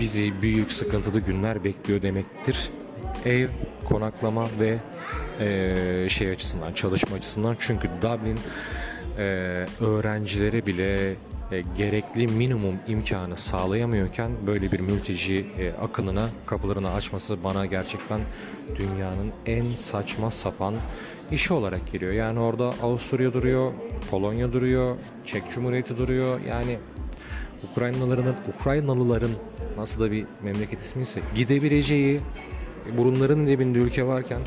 bizi 0.00 0.42
büyük 0.42 0.72
sıkıntılı 0.72 1.20
günler 1.20 1.64
bekliyor 1.64 2.02
demektir. 2.02 2.70
Ev, 3.24 3.48
konaklama 3.84 4.46
ve 4.60 4.78
e, 5.40 6.06
şey 6.08 6.30
açısından, 6.30 6.72
çalışma 6.72 7.16
açısından. 7.16 7.56
Çünkü 7.58 7.88
Dublin 8.02 8.38
e, 9.18 9.22
öğrencilere 9.80 10.66
bile 10.66 11.14
e, 11.54 11.62
gerekli 11.76 12.26
minimum 12.26 12.74
imkanı 12.88 13.36
sağlayamıyorken 13.36 14.30
böyle 14.46 14.72
bir 14.72 14.80
mülteci 14.80 15.46
e, 15.58 15.72
akınına 15.72 16.28
kapılarını 16.46 16.92
açması 16.92 17.44
bana 17.44 17.66
gerçekten 17.66 18.20
dünyanın 18.76 19.32
en 19.46 19.74
saçma 19.74 20.30
sapan 20.30 20.74
işi 21.30 21.54
olarak 21.54 21.92
geliyor. 21.92 22.12
Yani 22.12 22.40
orada 22.40 22.64
Avusturya 22.82 23.32
duruyor, 23.32 23.72
Polonya 24.10 24.52
duruyor, 24.52 24.96
Çek 25.24 25.42
Cumhuriyeti 25.54 25.98
duruyor. 25.98 26.40
Yani 26.40 26.78
Ukraynalıların 27.70 28.34
Ukraynalıların 28.58 29.30
nasıl 29.76 30.02
da 30.02 30.10
bir 30.10 30.26
memleket 30.42 30.80
ismiyse 30.80 31.20
gidebileceği 31.34 32.20
burunların 32.98 33.46
dibinde 33.46 33.78
ülke 33.78 34.06
varken 34.06 34.40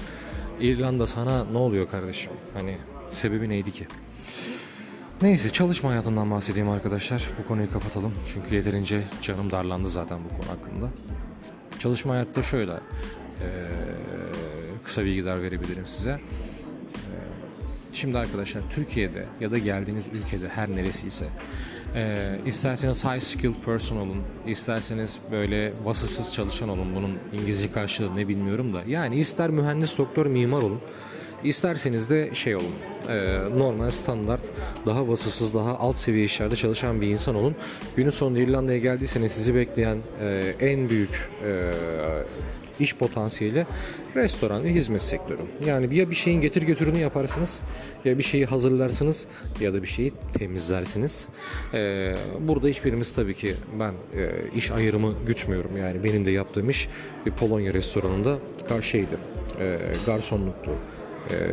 İrlanda 0.59 1.05
sana 1.05 1.45
ne 1.45 1.57
oluyor 1.57 1.89
kardeşim? 1.89 2.33
Hani 2.53 2.77
sebebi 3.09 3.49
neydi 3.49 3.71
ki? 3.71 3.87
Neyse 5.21 5.49
çalışma 5.49 5.89
hayatından 5.89 6.31
bahsedeyim 6.31 6.69
arkadaşlar. 6.69 7.29
Bu 7.39 7.47
konuyu 7.47 7.71
kapatalım. 7.71 8.13
Çünkü 8.33 8.55
yeterince 8.55 9.01
canım 9.21 9.51
darlandı 9.51 9.89
zaten 9.89 10.19
bu 10.23 10.29
konu 10.29 10.49
hakkında. 10.49 10.89
Çalışma 11.79 12.13
hayatta 12.13 12.43
şöyle. 12.43 12.71
Ee, 12.71 12.77
kısa 14.83 15.05
bilgiler 15.05 15.41
verebilirim 15.41 15.85
size. 15.85 16.11
Ee, 16.11 16.19
şimdi 17.93 18.17
arkadaşlar 18.17 18.61
Türkiye'de 18.69 19.25
ya 19.39 19.51
da 19.51 19.57
geldiğiniz 19.57 20.07
ülkede 20.07 20.49
her 20.49 20.69
neresiyse 20.69 21.25
e, 21.95 22.17
isterseniz 22.45 23.05
high 23.05 23.19
skilled 23.19 23.63
person 23.65 23.97
olun, 23.97 24.21
isterseniz 24.47 25.19
böyle 25.31 25.73
vasıfsız 25.83 26.33
çalışan 26.33 26.69
olun. 26.69 26.95
Bunun 26.95 27.17
İngilizce 27.33 27.71
karşılığı 27.71 28.15
ne 28.15 28.27
bilmiyorum 28.27 28.73
da. 28.73 28.83
Yani 28.87 29.15
ister 29.15 29.49
mühendis, 29.49 29.97
doktor, 29.97 30.25
mimar 30.25 30.61
olun. 30.61 30.81
İsterseniz 31.43 32.09
de 32.09 32.29
şey 32.33 32.55
olun, 32.55 32.73
e, 33.09 33.37
normal 33.57 33.91
standart, 33.91 34.41
daha 34.85 35.07
vasıfsız, 35.07 35.53
daha 35.55 35.77
alt 35.77 35.97
seviye 35.97 36.25
işlerde 36.25 36.55
çalışan 36.55 37.01
bir 37.01 37.07
insan 37.07 37.35
olun. 37.35 37.55
Günün 37.95 38.09
sonunda 38.09 38.39
İrlanda'ya 38.39 38.77
geldiyseniz 38.77 39.31
sizi 39.31 39.55
bekleyen 39.55 39.97
e, 40.21 40.53
en 40.59 40.89
büyük 40.89 41.29
e, 41.43 41.71
iş 42.79 42.95
potansiyeli 42.95 43.65
restoran 44.15 44.63
ve 44.63 44.69
hizmet 44.69 45.03
sektörü. 45.03 45.41
Yani 45.65 45.95
ya 45.95 46.09
bir 46.09 46.15
şeyin 46.15 46.41
getir 46.41 46.61
götürünü 46.61 46.97
yaparsınız 46.97 47.61
ya 48.05 48.17
bir 48.17 48.23
şeyi 48.23 48.45
hazırlarsınız 48.45 49.27
ya 49.59 49.73
da 49.73 49.81
bir 49.81 49.87
şeyi 49.87 50.13
temizlersiniz. 50.33 51.27
Ee, 51.73 52.15
burada 52.39 52.67
hiçbirimiz 52.67 53.11
tabii 53.11 53.33
ki 53.33 53.53
ben 53.79 53.93
e, 54.19 54.31
iş 54.55 54.71
ayrımı 54.71 55.13
gütmüyorum. 55.27 55.77
Yani 55.77 56.03
benim 56.03 56.25
de 56.25 56.31
yaptığım 56.31 56.69
iş 56.69 56.89
bir 57.25 57.31
Polonya 57.31 57.73
restoranında 57.73 58.39
karşıydı. 58.69 59.17
E, 59.59 59.77
garsonluktu 60.05 60.71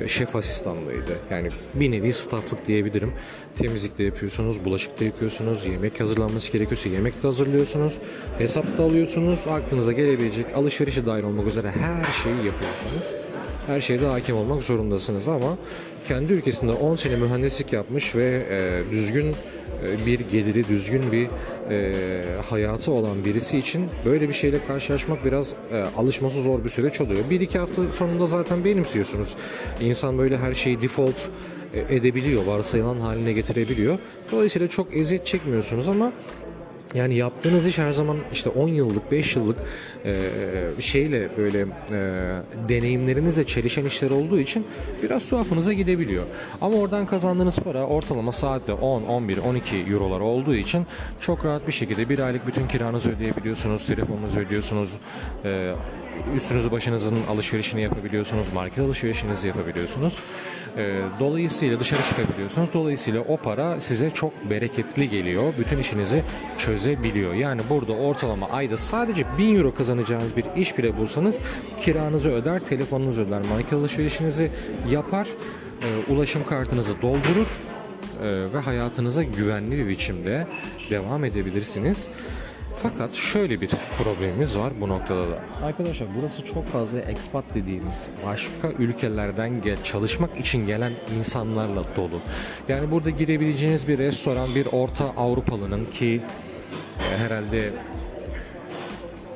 şef 0.08 0.36
asistanlığıydı. 0.36 1.18
Yani 1.30 1.48
bir 1.74 1.90
nevi 1.90 2.12
stafflık 2.12 2.66
diyebilirim. 2.66 3.12
Temizlik 3.58 3.98
de 3.98 4.04
yapıyorsunuz, 4.04 4.64
bulaşık 4.64 5.00
da 5.00 5.04
yapıyorsunuz, 5.04 5.66
yemek 5.66 6.00
hazırlanması 6.00 6.52
gerekiyorsa 6.52 6.88
yemek 6.88 7.22
de 7.22 7.26
hazırlıyorsunuz, 7.26 7.98
hesap 8.38 8.78
da 8.78 8.82
alıyorsunuz, 8.82 9.46
aklınıza 9.48 9.92
gelebilecek 9.92 10.46
alışverişe 10.54 11.06
dahil 11.06 11.22
olmak 11.22 11.46
üzere 11.46 11.70
her 11.70 12.12
şeyi 12.12 12.36
yapıyorsunuz. 12.36 13.23
Her 13.66 13.80
şeyde 13.80 14.06
hakim 14.06 14.36
olmak 14.36 14.62
zorundasınız 14.62 15.28
ama 15.28 15.56
kendi 16.04 16.32
ülkesinde 16.32 16.72
10 16.72 16.94
sene 16.94 17.16
mühendislik 17.16 17.72
yapmış 17.72 18.16
ve 18.16 18.46
e, 18.50 18.92
düzgün 18.92 19.26
e, 19.28 20.06
bir 20.06 20.20
geliri 20.20 20.68
düzgün 20.68 21.12
bir 21.12 21.28
e, 21.70 21.94
hayatı 22.50 22.92
olan 22.92 23.24
birisi 23.24 23.58
için 23.58 23.88
böyle 24.04 24.28
bir 24.28 24.34
şeyle 24.34 24.58
karşılaşmak 24.68 25.24
biraz 25.24 25.54
e, 25.72 25.84
alışması 25.96 26.42
zor 26.42 26.64
bir 26.64 26.68
süreç 26.68 27.00
oluyor. 27.00 27.20
Bir 27.30 27.40
iki 27.40 27.58
hafta 27.58 27.88
sonunda 27.88 28.26
zaten 28.26 28.64
benimsiyorsunuz. 28.64 29.34
İnsan 29.80 30.18
böyle 30.18 30.38
her 30.38 30.54
şeyi 30.54 30.82
default 30.82 31.28
e, 31.74 31.96
edebiliyor, 31.96 32.44
varsayılan 32.44 32.96
haline 32.96 33.32
getirebiliyor. 33.32 33.98
Dolayısıyla 34.32 34.68
çok 34.68 34.96
eziyet 34.96 35.26
çekmiyorsunuz 35.26 35.88
ama 35.88 36.12
yani 36.94 37.14
yaptığınız 37.14 37.66
iş 37.66 37.78
her 37.78 37.90
zaman 37.90 38.16
işte 38.32 38.50
10 38.50 38.68
yıllık, 38.68 39.12
5 39.12 39.36
yıllık 39.36 39.58
e, 40.04 40.16
şeyle 40.78 41.28
böyle 41.36 41.60
e, 41.60 41.66
deneyimlerinizle 42.68 43.46
çelişen 43.46 43.84
işler 43.84 44.10
olduğu 44.10 44.38
için 44.38 44.66
biraz 45.02 45.28
tuhafınıza 45.28 45.72
gidebiliyor. 45.72 46.24
Ama 46.60 46.76
oradan 46.76 47.06
kazandığınız 47.06 47.58
para 47.58 47.86
ortalama 47.86 48.32
saatte 48.32 48.72
10, 48.72 49.02
11, 49.02 49.38
12 49.38 49.76
eurolar 49.76 50.20
olduğu 50.20 50.54
için 50.54 50.86
çok 51.20 51.44
rahat 51.44 51.66
bir 51.66 51.72
şekilde 51.72 52.08
bir 52.08 52.18
aylık 52.18 52.46
bütün 52.46 52.68
kiranızı 52.68 53.10
ödeyebiliyorsunuz, 53.16 53.86
telefonunuzu 53.86 54.40
ödüyorsunuz, 54.40 54.96
e, 55.44 55.74
üstünüzü 56.34 56.70
başınızın 56.70 57.16
alışverişini 57.30 57.82
yapabiliyorsunuz, 57.82 58.52
market 58.52 58.78
alışverişinizi 58.78 59.48
yapabiliyorsunuz. 59.48 60.22
E, 60.76 61.00
dolayısıyla 61.20 61.80
dışarı 61.80 62.02
çıkabiliyorsunuz. 62.02 62.74
Dolayısıyla 62.74 63.20
o 63.20 63.36
para 63.36 63.80
size 63.80 64.10
çok 64.10 64.50
bereketli 64.50 65.10
geliyor. 65.10 65.52
Bütün 65.58 65.78
işinizi 65.78 66.22
çözebiliyor. 66.58 67.34
Yani 67.34 67.60
burada 67.70 67.92
ortalama 67.92 68.48
ayda 68.48 68.76
sadece 68.76 69.24
1000 69.38 69.56
euro 69.56 69.74
kazanacağınız 69.74 70.36
bir 70.36 70.44
iş 70.56 70.78
bile 70.78 70.98
bulsanız 70.98 71.38
kiranızı 71.80 72.30
öder, 72.30 72.58
telefonunuzu 72.60 73.20
öder, 73.20 73.42
market 73.42 73.72
alışverişinizi 73.72 74.50
yapar, 74.90 75.28
e, 75.82 76.12
ulaşım 76.12 76.44
kartınızı 76.46 77.02
doldurur 77.02 77.48
e, 78.22 78.52
ve 78.52 78.58
hayatınıza 78.58 79.22
güvenli 79.22 79.78
bir 79.78 79.88
biçimde 79.88 80.46
devam 80.90 81.24
edebilirsiniz. 81.24 82.08
Fakat 82.76 83.14
şöyle 83.14 83.60
bir 83.60 83.70
problemimiz 83.98 84.58
var 84.58 84.72
bu 84.80 84.88
noktada 84.88 85.30
da. 85.30 85.38
Arkadaşlar 85.62 86.08
burası 86.18 86.44
çok 86.44 86.66
fazla 86.66 87.00
expat 87.00 87.44
dediğimiz 87.54 88.06
başka 88.26 88.68
ülkelerden 88.78 89.60
gel 89.60 89.84
çalışmak 89.84 90.40
için 90.40 90.66
gelen 90.66 90.92
insanlarla 91.18 91.84
dolu. 91.96 92.20
Yani 92.68 92.90
burada 92.90 93.10
girebileceğiniz 93.10 93.88
bir 93.88 93.98
restoran 93.98 94.54
bir 94.54 94.66
Orta 94.72 95.04
Avrupalının 95.16 95.84
ki 95.84 96.22
e, 97.00 97.18
herhalde 97.18 97.70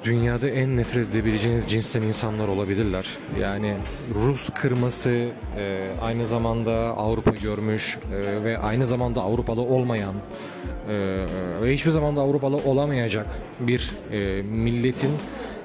dünyada 0.05 0.49
en 0.49 0.77
nefret 0.77 1.09
edebileceğiniz 1.09 1.67
cinsten 1.67 2.03
insanlar 2.03 2.49
olabilirler. 2.49 3.17
Yani 3.41 3.75
Rus 4.15 4.49
kırması, 4.49 5.11
e, 5.57 5.87
aynı 6.03 6.27
zamanda 6.27 6.73
Avrupa 6.75 7.31
görmüş 7.31 7.99
e, 8.15 8.45
ve 8.45 8.59
aynı 8.59 8.87
zamanda 8.87 9.23
Avrupalı 9.23 9.61
olmayan 9.61 10.15
ve 11.63 11.75
hiçbir 11.75 11.91
zaman 11.91 12.17
da 12.17 12.21
Avrupalı 12.21 12.57
olamayacak 12.57 13.27
bir 13.61 13.93
e, 14.13 14.43
milletin 14.43 15.11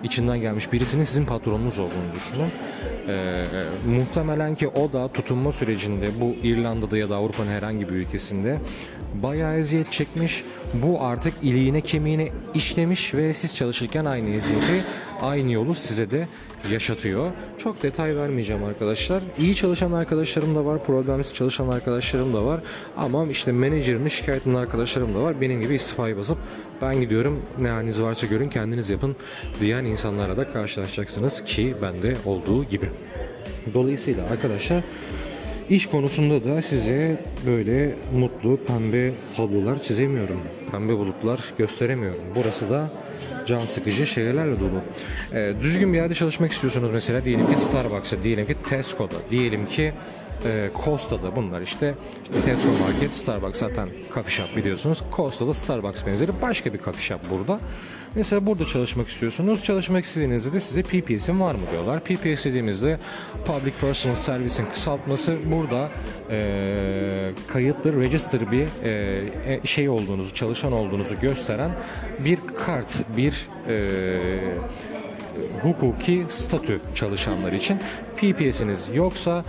içinden 0.03 0.41
gelmiş 0.41 0.73
birisinin 0.73 1.03
sizin 1.03 1.25
patronunuz 1.25 1.79
olduğunu 1.79 2.13
düşünün. 2.15 2.51
E, 3.07 3.11
e, 3.11 3.97
muhtemelen 3.97 4.55
ki 4.55 4.67
o 4.67 4.93
da 4.93 5.07
tutunma 5.07 5.51
sürecinde 5.51 6.09
bu 6.21 6.35
İrlanda'da 6.43 6.97
ya 6.97 7.09
da 7.09 7.15
Avrupa'nın 7.15 7.51
herhangi 7.51 7.89
bir 7.89 7.93
ülkesinde 7.93 8.59
bayağı 9.13 9.57
eziyet 9.57 9.91
çekmiş. 9.91 10.43
Bu 10.73 11.01
artık 11.01 11.33
iliğine 11.41 11.81
kemiğine 11.81 12.31
işlemiş 12.53 13.13
ve 13.13 13.33
siz 13.33 13.55
çalışırken 13.55 14.05
aynı 14.05 14.29
eziyeti, 14.29 14.83
aynı 15.21 15.51
yolu 15.51 15.75
size 15.75 16.11
de 16.11 16.27
yaşatıyor. 16.71 17.31
Çok 17.57 17.83
detay 17.83 18.17
vermeyeceğim 18.17 18.63
arkadaşlar. 18.63 19.23
İyi 19.39 19.55
çalışan 19.55 19.91
arkadaşlarım 19.91 20.55
da 20.55 20.65
var, 20.65 20.83
problemsiz 20.83 21.33
çalışan 21.33 21.67
arkadaşlarım 21.67 22.33
da 22.33 22.45
var. 22.45 22.61
Ama 22.97 23.25
işte 23.27 23.51
menajerini 23.51 24.09
şikayet 24.09 24.47
eden 24.47 24.55
arkadaşlarım 24.55 25.15
da 25.15 25.23
var. 25.23 25.41
Benim 25.41 25.61
gibi 25.61 25.73
istifayı 25.73 26.17
basıp 26.17 26.37
ben 26.81 27.01
gidiyorum 27.01 27.41
ne 27.59 27.69
haliniz 27.69 28.01
varsa 28.01 28.27
görün 28.27 28.49
kendiniz 28.49 28.89
yapın 28.89 29.15
diyen 29.59 29.85
insanlara 29.85 30.37
da 30.37 30.51
karşılaşacaksınız 30.53 31.43
ki 31.43 31.75
bende 31.81 32.15
olduğu 32.25 32.63
gibi. 32.63 32.89
Dolayısıyla 33.73 34.23
arkadaşlar 34.31 34.83
İş 35.69 35.85
konusunda 35.85 36.45
da 36.45 36.61
size 36.61 37.17
böyle 37.45 37.95
mutlu 38.17 38.59
pembe 38.67 39.11
tablolar 39.37 39.83
çizemiyorum. 39.83 40.39
Pembe 40.71 40.97
bulutlar 40.97 41.39
gösteremiyorum. 41.57 42.21
Burası 42.35 42.69
da 42.69 42.91
can 43.45 43.65
sıkıcı 43.65 44.07
şeylerle 44.07 44.59
dolu. 44.59 44.81
Ee, 45.33 45.53
düzgün 45.61 45.93
bir 45.93 45.97
yerde 45.97 46.13
çalışmak 46.13 46.51
istiyorsunuz 46.51 46.91
mesela 46.91 47.25
diyelim 47.25 47.53
ki 47.53 47.59
Starbucks'a, 47.59 48.23
diyelim 48.23 48.47
ki 48.47 48.55
Tesco'da, 48.69 49.15
diyelim 49.31 49.65
ki 49.65 49.93
e, 50.45 50.69
Costa'da 50.85 51.35
bunlar 51.35 51.61
işte, 51.61 51.95
işte 52.23 52.41
Tesco 52.45 52.69
Market, 52.69 53.13
Starbucks 53.13 53.59
zaten 53.59 53.89
coffee 54.13 54.31
shop 54.31 54.57
biliyorsunuz. 54.57 55.03
Costa'da 55.15 55.53
Starbucks 55.53 56.05
benzeri 56.05 56.31
başka 56.41 56.73
bir 56.73 56.79
coffee 56.79 57.01
shop 57.01 57.19
burada. 57.29 57.59
Mesela 58.15 58.45
burada 58.45 58.65
çalışmak 58.65 59.07
istiyorsunuz. 59.07 59.63
Çalışmak 59.63 60.05
istediğinizde 60.05 60.53
de 60.53 60.59
size 60.59 60.83
PPS'in 60.83 61.39
var 61.39 61.55
mı 61.55 61.61
diyorlar. 61.71 61.99
PPS 61.99 62.45
dediğimizde 62.45 62.99
Public 63.45 63.73
Personal 63.81 64.15
Service'in 64.15 64.67
kısaltması 64.69 65.37
burada 65.45 65.89
e, 66.29 67.31
kayıtlı, 67.47 68.01
register 68.01 68.51
bir 68.51 68.67
e, 68.83 69.59
şey 69.63 69.89
olduğunuzu, 69.89 70.33
çalışan 70.33 70.71
olduğunuzu 70.71 71.19
gösteren 71.19 71.71
bir 72.19 72.37
kart, 72.65 73.17
bir 73.17 73.47
e, 73.67 73.79
hukuki 75.61 76.25
statü 76.29 76.79
çalışanlar 76.95 77.51
için. 77.51 77.79
PPS'iniz 78.17 78.89
yoksa 78.93 79.45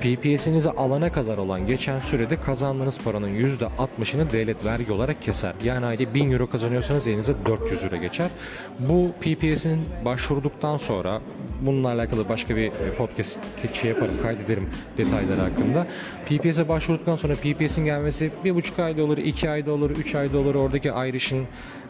PPS'inizi 0.00 0.70
alana 0.70 1.10
kadar 1.10 1.38
olan 1.38 1.66
geçen 1.66 1.98
sürede 1.98 2.36
kazandığınız 2.36 3.00
paranın 3.00 3.34
%60'ını 3.34 4.32
devlet 4.32 4.64
vergi 4.64 4.92
olarak 4.92 5.22
keser. 5.22 5.54
Yani 5.64 5.86
ayda 5.86 6.14
1000 6.14 6.30
euro 6.32 6.50
kazanıyorsanız 6.50 7.08
elinize 7.08 7.34
400 7.46 7.84
euro 7.84 7.96
geçer. 7.96 8.30
Bu 8.78 9.10
PPS'in 9.20 9.80
başvurduktan 10.04 10.76
sonra 10.76 11.20
bununla 11.60 11.88
alakalı 11.88 12.28
başka 12.28 12.56
bir 12.56 12.72
podcast 12.98 13.38
şey 13.72 13.90
yaparım, 13.90 14.14
kaydederim 14.22 14.68
detayları 14.98 15.40
hakkında. 15.40 15.86
PPS'e 16.26 16.68
başvurduktan 16.68 17.16
sonra 17.16 17.34
PPS'in 17.34 17.84
gelmesi 17.84 18.30
bir 18.44 18.54
buçuk 18.54 18.78
ayda 18.78 19.04
olur, 19.04 19.18
iki 19.18 19.50
ayda 19.50 19.72
olur, 19.72 19.90
üç 19.90 20.14
ayda 20.14 20.38
olur. 20.38 20.54
Oradaki 20.54 20.88
Irish'in 20.88 21.46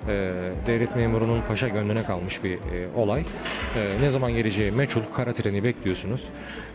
e, 0.08 0.32
devlet 0.66 0.96
memurunun 0.96 1.42
paşa 1.48 1.68
gönlüne 1.68 2.02
kalmış 2.02 2.44
bir 2.44 2.54
e, 2.54 2.88
olay. 2.96 3.20
E, 3.76 4.02
ne 4.02 4.10
zaman 4.10 4.32
geleceği 4.32 4.70
meçhul, 4.70 5.02
kara 5.14 5.32
treni 5.32 5.64
bekliyorsunuz. 5.64 6.28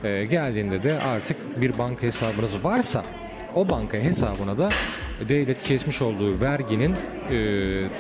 E, 0.04 0.26
geldiğinde 0.26 0.84
de 0.84 1.00
artık 1.00 1.62
bir 1.62 1.78
banka 1.78 2.02
hesabınız 2.02 2.66
varsa 2.66 3.04
o 3.56 3.70
banka 3.70 3.98
hesabına 3.98 4.58
da 4.58 4.70
devlet 5.30 5.64
kesmiş 5.64 6.02
olduğu 6.02 6.42
verginin 6.42 6.96
e, 7.32 7.38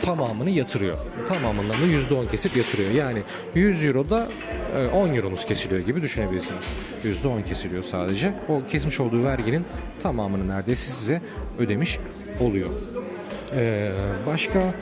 tamamını 0.02 0.50
yatırıyor. 0.50 0.98
Tamamından 1.28 1.82
da 1.82 1.86
%10 1.86 2.32
kesip 2.32 2.58
yatırıyor. 2.58 2.92
Yani 2.92 3.22
100 3.56 3.86
euroda 3.86 4.28
e, 4.76 4.88
10 4.88 5.14
euromuz 5.14 5.46
kesiliyor 5.46 5.82
gibi 5.82 6.02
düşünebilirsiniz. 6.02 6.76
%10 7.04 7.44
kesiliyor 7.44 7.84
sadece. 7.84 8.34
O 8.50 8.62
kesmiş 8.72 9.00
olduğu 9.00 9.24
verginin 9.24 9.66
tamamını 10.04 10.48
neredeyse 10.48 10.92
size 10.92 11.22
ödemiş 11.60 12.00
oluyor. 12.40 12.70
E, 13.56 13.92
başka 14.28 14.74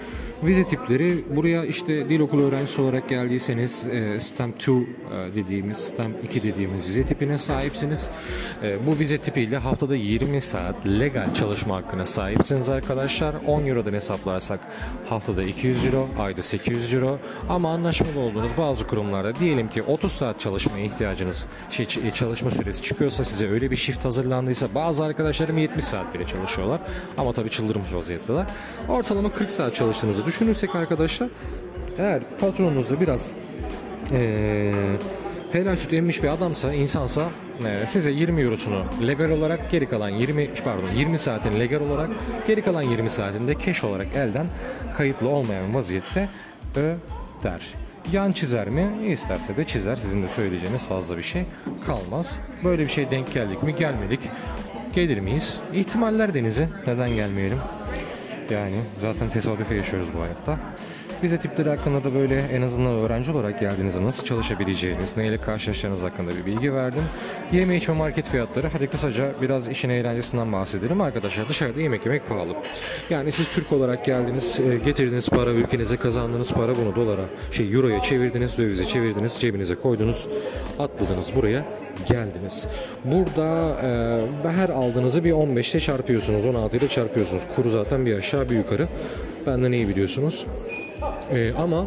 Vize 0.45 0.63
tipleri 0.63 1.35
buraya 1.35 1.65
işte 1.65 2.09
dil 2.09 2.19
okulu 2.19 2.43
öğrencisi 2.43 2.81
olarak 2.81 3.09
geldiyseniz 3.09 3.87
e, 3.87 4.19
STEM 4.19 4.49
2 4.49 4.71
e, 4.71 4.75
dediğimiz, 5.35 5.77
STEM 5.77 6.11
2 6.23 6.43
dediğimiz 6.43 6.87
vize 6.87 7.05
tipine 7.05 7.37
sahipsiniz. 7.37 8.09
E, 8.63 8.85
bu 8.85 8.99
vize 8.99 9.17
tipiyle 9.17 9.57
haftada 9.57 9.95
20 9.95 10.41
saat 10.41 10.75
legal 10.87 11.33
çalışma 11.33 11.75
hakkına 11.75 12.05
sahipsiniz 12.05 12.69
arkadaşlar. 12.69 13.35
10 13.47 13.65
Euro'dan 13.65 13.93
hesaplarsak 13.93 14.59
haftada 15.09 15.43
200 15.43 15.85
Euro, 15.85 16.07
ayda 16.19 16.41
800 16.41 16.93
Euro. 16.93 17.19
Ama 17.49 17.73
anlaşmalı 17.73 18.19
olduğunuz 18.19 18.57
bazı 18.57 18.87
kurumlarda 18.87 19.35
diyelim 19.35 19.69
ki 19.69 19.83
30 19.83 20.11
saat 20.11 20.39
çalışmaya 20.39 20.85
ihtiyacınız, 20.85 21.47
şey, 21.69 21.85
çalışma 22.13 22.49
süresi 22.49 22.81
çıkıyorsa 22.81 23.23
size 23.23 23.49
öyle 23.49 23.71
bir 23.71 23.75
shift 23.75 24.05
hazırlandıysa 24.05 24.75
bazı 24.75 25.03
arkadaşlarım 25.03 25.57
70 25.57 25.83
saat 25.85 26.13
bile 26.13 26.25
çalışıyorlar. 26.25 26.81
Ama 27.17 27.33
tabii 27.33 27.49
çıldırmış 27.49 27.93
vaziyetteler. 27.93 28.45
Ortalama 28.89 29.33
40 29.33 29.51
saat 29.51 29.75
çalıştığınızı 29.75 30.32
düşünürsek 30.33 30.75
arkadaşlar 30.75 31.29
eğer 31.97 32.21
patronunuzda 32.39 33.01
biraz 33.01 33.31
ee, 34.11 34.73
helal 35.51 35.75
süt 35.75 35.93
emmiş 35.93 36.23
bir 36.23 36.27
adamsa, 36.27 36.73
insansa 36.73 37.29
e, 37.65 37.85
size 37.85 38.11
20 38.11 38.41
eurosunu 38.41 38.85
legal 39.07 39.29
olarak 39.29 39.71
geri 39.71 39.89
kalan 39.89 40.09
20 40.09 40.53
pardon 40.63 40.89
20 40.89 41.17
saatin 41.17 41.59
legal 41.59 41.81
olarak 41.81 42.09
geri 42.47 42.61
kalan 42.61 42.81
20 42.81 43.09
saatinde 43.09 43.59
cash 43.65 43.83
olarak 43.83 44.07
elden 44.15 44.47
kayıtlı 44.97 45.29
olmayan 45.29 45.73
vaziyette 45.73 46.29
öder. 46.75 47.73
Yan 48.11 48.31
çizer 48.31 48.69
mi? 48.69 49.11
İsterse 49.11 49.57
de 49.57 49.65
çizer. 49.65 49.95
Sizin 49.95 50.23
de 50.23 50.27
söyleyeceğiniz 50.27 50.87
fazla 50.87 51.17
bir 51.17 51.23
şey 51.23 51.43
kalmaz. 51.85 52.39
Böyle 52.63 52.83
bir 52.83 52.87
şey 52.87 53.11
denk 53.11 53.33
geldik 53.33 53.63
mi? 53.63 53.75
Gelmedik. 53.75 54.19
Gelir 54.95 55.19
miyiz? 55.19 55.59
İhtimaller 55.73 56.33
denizi. 56.33 56.69
Neden 56.87 57.09
gelmeyelim? 57.09 57.59
Yani 58.51 58.75
zaten 58.99 59.29
tesadüfe 59.29 59.75
yaşıyoruz 59.75 60.09
bu 60.17 60.21
hayatta. 60.21 60.57
Vize 61.23 61.37
tipleri 61.37 61.69
hakkında 61.69 62.03
da 62.03 62.13
böyle 62.13 62.39
en 62.39 62.61
azından 62.61 62.93
öğrenci 62.93 63.31
olarak 63.31 63.59
geldiğinizde 63.59 64.03
nasıl 64.03 64.25
çalışabileceğiniz, 64.25 65.17
neyle 65.17 65.37
karşılaşacağınız 65.37 66.03
hakkında 66.03 66.31
bir 66.31 66.45
bilgi 66.45 66.73
verdim. 66.73 67.03
Yeme 67.51 67.75
içme 67.75 67.93
market 67.93 68.29
fiyatları. 68.29 68.67
Hadi 68.67 68.87
kısaca 68.87 69.31
biraz 69.41 69.67
işin 69.67 69.89
eğlencesinden 69.89 70.53
bahsedelim. 70.53 71.01
Arkadaşlar 71.01 71.49
dışarıda 71.49 71.81
yemek 71.81 72.05
yemek 72.05 72.29
pahalı. 72.29 72.53
Yani 73.09 73.31
siz 73.31 73.49
Türk 73.49 73.71
olarak 73.71 74.05
geldiniz, 74.05 74.59
e, 74.59 74.77
getirdiğiniz 74.85 75.29
para, 75.29 75.49
ülkenize 75.49 75.97
kazandığınız 75.97 76.53
para 76.53 76.75
bunu 76.75 76.95
dolara, 76.95 77.25
şey 77.51 77.73
euroya 77.73 78.01
çevirdiniz, 78.01 78.59
dövize 78.59 78.85
çevirdiniz, 78.85 79.37
cebinize 79.39 79.75
koydunuz, 79.75 80.27
atladınız 80.79 81.35
buraya, 81.35 81.65
geldiniz. 82.07 82.67
Burada 83.05 83.77
e, 84.43 84.49
her 84.49 84.69
aldığınızı 84.69 85.23
bir 85.23 85.31
15 85.31 85.71
ile 85.71 85.79
çarpıyorsunuz, 85.79 86.45
16 86.45 86.77
ile 86.77 86.87
çarpıyorsunuz. 86.87 87.43
Kuru 87.55 87.69
zaten 87.69 88.05
bir 88.05 88.17
aşağı 88.17 88.49
bir 88.49 88.55
yukarı. 88.55 88.87
Benden 89.47 89.71
iyi 89.71 89.87
biliyorsunuz. 89.87 90.45
Ee, 91.33 91.53
ama 91.57 91.85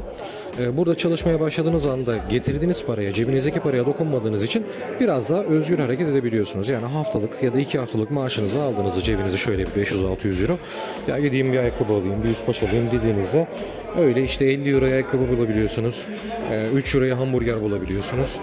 e, 0.60 0.76
burada 0.76 0.94
çalışmaya 0.94 1.40
başladığınız 1.40 1.86
anda 1.86 2.16
getirdiğiniz 2.16 2.86
paraya, 2.86 3.12
cebinizdeki 3.12 3.60
paraya 3.60 3.86
dokunmadığınız 3.86 4.42
için 4.42 4.66
biraz 5.00 5.30
daha 5.30 5.42
özgür 5.42 5.78
hareket 5.78 6.08
edebiliyorsunuz. 6.08 6.68
Yani 6.68 6.86
haftalık 6.86 7.42
ya 7.42 7.54
da 7.54 7.60
iki 7.60 7.78
haftalık 7.78 8.10
maaşınızı 8.10 8.62
aldığınızı 8.62 9.02
cebinize 9.02 9.36
şöyle 9.36 9.62
bir 9.66 9.70
500-600 9.70 10.42
euro. 10.42 10.58
Ya 11.08 11.18
gideyim 11.18 11.52
bir 11.52 11.58
ayakkabı 11.58 11.92
alayım, 11.92 12.24
bir 12.24 12.28
üst 12.28 12.48
baş 12.48 12.62
alayım 12.62 12.88
dediğinizde 12.92 13.46
öyle 13.98 14.22
işte 14.22 14.44
50 14.44 14.70
euroya 14.70 14.92
ayakkabı 14.92 15.28
bulabiliyorsunuz. 15.28 16.06
3 16.74 16.94
euroya 16.94 17.18
hamburger 17.18 17.60
bulabiliyorsunuz. 17.60 18.40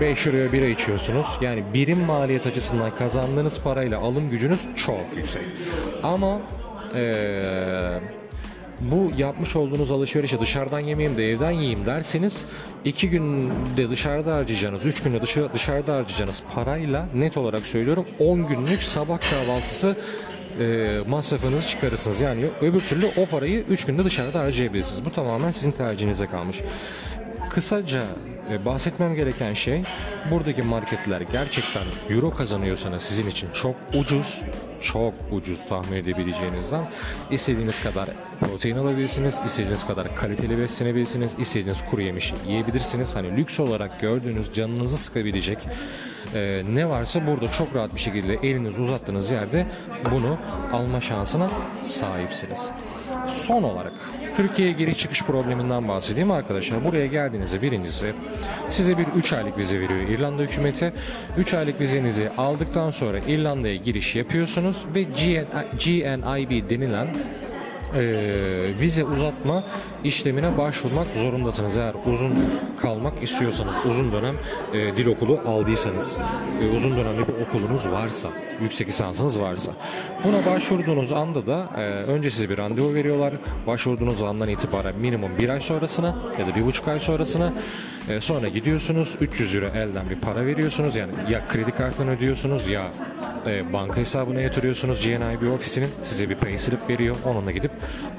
5 0.00 0.26
euroya 0.26 0.52
bira 0.52 0.66
içiyorsunuz. 0.66 1.26
Yani 1.40 1.62
birim 1.74 1.98
maliyet 1.98 2.46
açısından 2.46 2.90
kazandığınız 2.90 3.60
parayla 3.60 3.98
alım 3.98 4.30
gücünüz 4.30 4.68
çok 4.76 5.00
yüksek. 5.16 5.42
Ama 6.02 6.38
eee 6.94 8.00
bu 8.80 9.10
yapmış 9.18 9.56
olduğunuz 9.56 9.92
alışverişe 9.92 10.40
dışarıdan 10.40 10.80
yemeyeyim 10.80 11.18
de 11.18 11.30
evden 11.30 11.50
yiyeyim 11.50 11.86
derseniz 11.86 12.44
iki 12.84 13.10
günde 13.10 13.90
dışarıda 13.90 14.34
harcayacağınız, 14.34 14.86
üç 14.86 15.02
günde 15.02 15.22
dışarı, 15.22 15.52
dışarıda 15.54 15.94
harcayacağınız 15.94 16.42
parayla 16.54 17.06
net 17.14 17.36
olarak 17.36 17.66
söylüyorum 17.66 18.06
10 18.18 18.46
günlük 18.46 18.82
sabah 18.82 19.18
kahvaltısı 19.30 19.96
e, 20.60 20.98
masrafınızı 21.08 21.68
çıkarırsınız. 21.68 22.20
Yani 22.20 22.44
öbür 22.62 22.80
türlü 22.80 23.06
o 23.16 23.26
parayı 23.26 23.64
3 23.68 23.84
günde 23.84 24.04
dışarıda 24.04 24.40
harcayabilirsiniz. 24.40 25.04
Bu 25.04 25.12
tamamen 25.12 25.50
sizin 25.50 25.72
tercihinize 25.72 26.26
kalmış. 26.26 26.60
Kısaca 27.50 28.02
bahsetmem 28.64 29.14
gereken 29.14 29.54
şey 29.54 29.82
buradaki 30.30 30.62
marketler 30.62 31.20
gerçekten 31.20 31.82
euro 32.10 32.30
kazanıyorsanız 32.30 33.02
sizin 33.02 33.30
için 33.30 33.48
çok 33.50 33.74
ucuz 33.94 34.42
çok 34.80 35.14
ucuz 35.32 35.66
tahmin 35.66 35.96
edebileceğinizden 35.96 36.84
istediğiniz 37.30 37.82
kadar 37.82 38.08
protein 38.40 38.76
alabilirsiniz, 38.76 39.40
istediğiniz 39.46 39.86
kadar 39.86 40.14
kaliteli 40.14 40.58
beslenebilirsiniz, 40.58 41.34
istediğiniz 41.38 41.84
kuru 41.90 42.02
yemiş 42.02 42.34
yiyebilirsiniz. 42.48 43.16
Hani 43.16 43.36
lüks 43.36 43.60
olarak 43.60 44.00
gördüğünüz 44.00 44.54
canınızı 44.54 44.96
sıkabilecek 44.96 45.58
e, 46.34 46.62
ne 46.72 46.88
varsa 46.88 47.26
burada 47.26 47.52
çok 47.52 47.74
rahat 47.74 47.94
bir 47.94 48.00
şekilde 48.00 48.34
elinizi 48.34 48.82
uzattığınız 48.82 49.30
yerde 49.30 49.66
bunu 50.12 50.38
alma 50.72 51.00
şansına 51.00 51.50
sahipsiniz. 51.82 52.70
Son 53.26 53.62
olarak 53.62 53.92
Türkiye'ye 54.38 54.74
giriş 54.74 54.98
çıkış 54.98 55.22
probleminden 55.22 55.88
bahsedeyim 55.88 56.30
arkadaşlar. 56.30 56.84
Buraya 56.84 57.06
geldiğinizde 57.06 57.62
birincisi 57.62 58.12
size 58.70 58.98
bir 58.98 59.06
3 59.06 59.32
aylık 59.32 59.58
vize 59.58 59.80
veriyor 59.80 60.00
İrlanda 60.00 60.42
hükümeti. 60.42 60.92
3 61.38 61.54
aylık 61.54 61.80
vizenizi 61.80 62.30
aldıktan 62.36 62.90
sonra 62.90 63.18
İrlanda'ya 63.18 63.76
giriş 63.76 64.16
yapıyorsunuz 64.16 64.84
ve 64.94 65.02
GN, 65.02 65.46
GNIB 65.84 66.70
denilen 66.70 67.08
e, 67.94 68.00
vize 68.80 69.04
uzatma 69.04 69.64
işlemine 70.04 70.58
başvurmak 70.58 71.06
zorundasınız. 71.14 71.76
Eğer 71.76 71.94
uzun 72.12 72.32
kalmak 72.80 73.22
istiyorsanız, 73.22 73.74
uzun 73.90 74.12
dönem 74.12 74.34
e, 74.72 74.96
dil 74.96 75.06
okulu 75.06 75.40
aldıysanız, 75.46 76.16
e, 76.62 76.76
uzun 76.76 76.96
dönemli 76.96 77.28
bir 77.28 77.46
okulunuz 77.46 77.90
varsa, 77.90 78.28
yüksek 78.62 78.88
lisansınız 78.88 79.40
varsa. 79.40 79.72
Buna 80.24 80.46
başvurduğunuz 80.46 81.12
anda 81.12 81.46
da 81.46 81.68
e, 81.76 81.80
önce 81.82 82.30
size 82.30 82.50
bir 82.50 82.58
randevu 82.58 82.94
veriyorlar. 82.94 83.34
Başvurduğunuz 83.66 84.22
andan 84.22 84.48
itibaren 84.48 84.94
minimum 84.96 85.30
bir 85.38 85.48
ay 85.48 85.60
sonrasına 85.60 86.16
ya 86.38 86.46
da 86.46 86.54
bir 86.54 86.66
buçuk 86.66 86.88
ay 86.88 87.00
sonrasına 87.00 87.52
e, 88.08 88.20
sonra 88.20 88.48
gidiyorsunuz 88.48 89.16
300 89.20 89.54
euro 89.54 89.66
elden 89.66 90.10
bir 90.10 90.16
para 90.16 90.46
veriyorsunuz. 90.46 90.96
Yani 90.96 91.12
ya 91.30 91.48
kredi 91.48 91.70
kartından 91.70 92.08
ödüyorsunuz 92.08 92.68
ya 92.68 92.90
e, 93.46 93.72
banka 93.72 93.96
hesabına 93.96 94.40
yatırıyorsunuz. 94.40 95.06
GNIB 95.06 95.52
ofisinin 95.52 95.90
size 96.02 96.30
bir 96.30 96.34
payslip 96.34 96.90
veriyor. 96.90 97.16
Onunla 97.24 97.50
gidip 97.50 97.70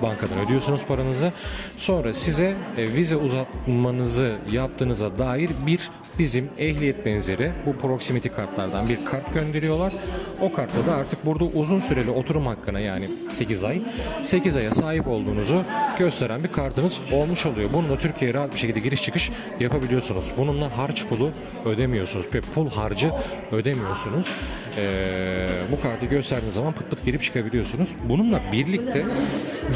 bankadan 0.01 0.39
ödüyorsunuz 0.39 0.85
paranızı. 0.85 1.33
Sonra 1.79 2.13
size 2.13 2.55
e, 2.77 2.93
vize 2.93 3.15
uzatmanızı 3.15 4.35
yaptığınıza 4.51 5.17
dair 5.17 5.51
bir 5.67 5.89
bizim 6.19 6.49
ehliyet 6.57 7.05
benzeri 7.05 7.51
bu 7.65 7.75
proximity 7.75 8.29
kartlardan 8.29 8.89
bir 8.89 9.05
kart 9.05 9.33
gönderiyorlar. 9.33 9.93
O 10.41 10.53
kartta 10.53 10.87
da 10.87 10.95
artık 10.95 11.25
burada 11.25 11.43
uzun 11.43 11.79
süreli 11.79 12.11
oturum 12.11 12.45
hakkına 12.45 12.79
yani 12.79 13.09
8 13.29 13.63
ay 13.63 13.81
8 14.23 14.55
aya 14.55 14.71
sahip 14.71 15.07
olduğunuzu 15.07 15.63
gösteren 15.99 16.43
bir 16.43 16.51
kartınız 16.51 17.01
olmuş 17.13 17.45
oluyor. 17.45 17.69
Bununla 17.73 17.97
Türkiye'ye 17.97 18.33
rahat 18.33 18.53
bir 18.53 18.59
şekilde 18.59 18.79
giriş 18.79 19.03
çıkış 19.03 19.31
yapabiliyorsunuz. 19.59 20.31
Bununla 20.37 20.77
harç 20.77 21.07
pulu 21.07 21.31
ödemiyorsunuz. 21.65 22.25
Pul 22.55 22.69
harcı 22.69 23.11
ödemiyorsunuz. 23.51 24.35
Ee, 24.77 25.47
bu 25.71 25.81
kartı 25.81 26.05
gösterdiğiniz 26.05 26.55
zaman 26.55 26.73
pıt 26.73 26.89
pıt 26.89 27.05
girip 27.05 27.23
çıkabiliyorsunuz. 27.23 27.95
Bununla 28.09 28.41
birlikte 28.51 29.03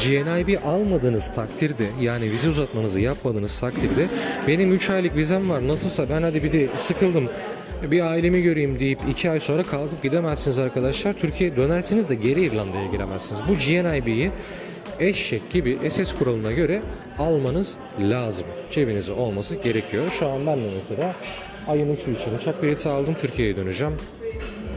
GNIB 0.04 0.58
almadığınız 0.66 1.32
takdirde 1.34 1.84
yani 2.00 2.30
vize 2.30 2.48
uzatmanızı 2.48 3.00
yapmadığınız 3.00 3.60
takdirde 3.60 4.08
benim 4.48 4.72
3 4.72 4.90
aylık 4.90 5.16
vizem 5.16 5.50
var 5.50 5.68
nasılsa 5.68 6.08
ben 6.08 6.22
hadi 6.34 6.44
bir 6.44 6.52
de 6.52 6.68
sıkıldım 6.76 7.28
bir 7.82 8.00
ailemi 8.00 8.42
göreyim 8.42 8.78
deyip 8.78 8.98
2 9.10 9.30
ay 9.30 9.40
sonra 9.40 9.62
kalkıp 9.62 10.02
gidemezsiniz 10.02 10.58
arkadaşlar. 10.58 11.12
Türkiye'ye 11.12 11.56
dönersiniz 11.56 12.10
de 12.10 12.14
geri 12.14 12.40
İrlanda'ya 12.40 12.86
giremezsiniz. 12.86 13.42
Bu 13.48 13.52
GNIB'yi 13.52 14.30
eşek 15.00 15.50
gibi 15.50 15.90
SS 15.90 16.14
kuralına 16.18 16.52
göre 16.52 16.82
almanız 17.18 17.76
lazım. 18.00 18.46
Cebinizde 18.70 19.12
olması 19.12 19.54
gerekiyor. 19.54 20.04
Şu 20.18 20.28
an 20.28 20.46
ben 20.46 20.58
de 20.58 20.68
mesela 20.74 21.14
ayın 21.68 21.96
3'ü 21.96 22.20
için 22.20 22.38
uçak 22.40 22.62
bileti 22.62 22.88
aldım. 22.88 23.14
Türkiye'ye 23.20 23.56
döneceğim. 23.56 23.94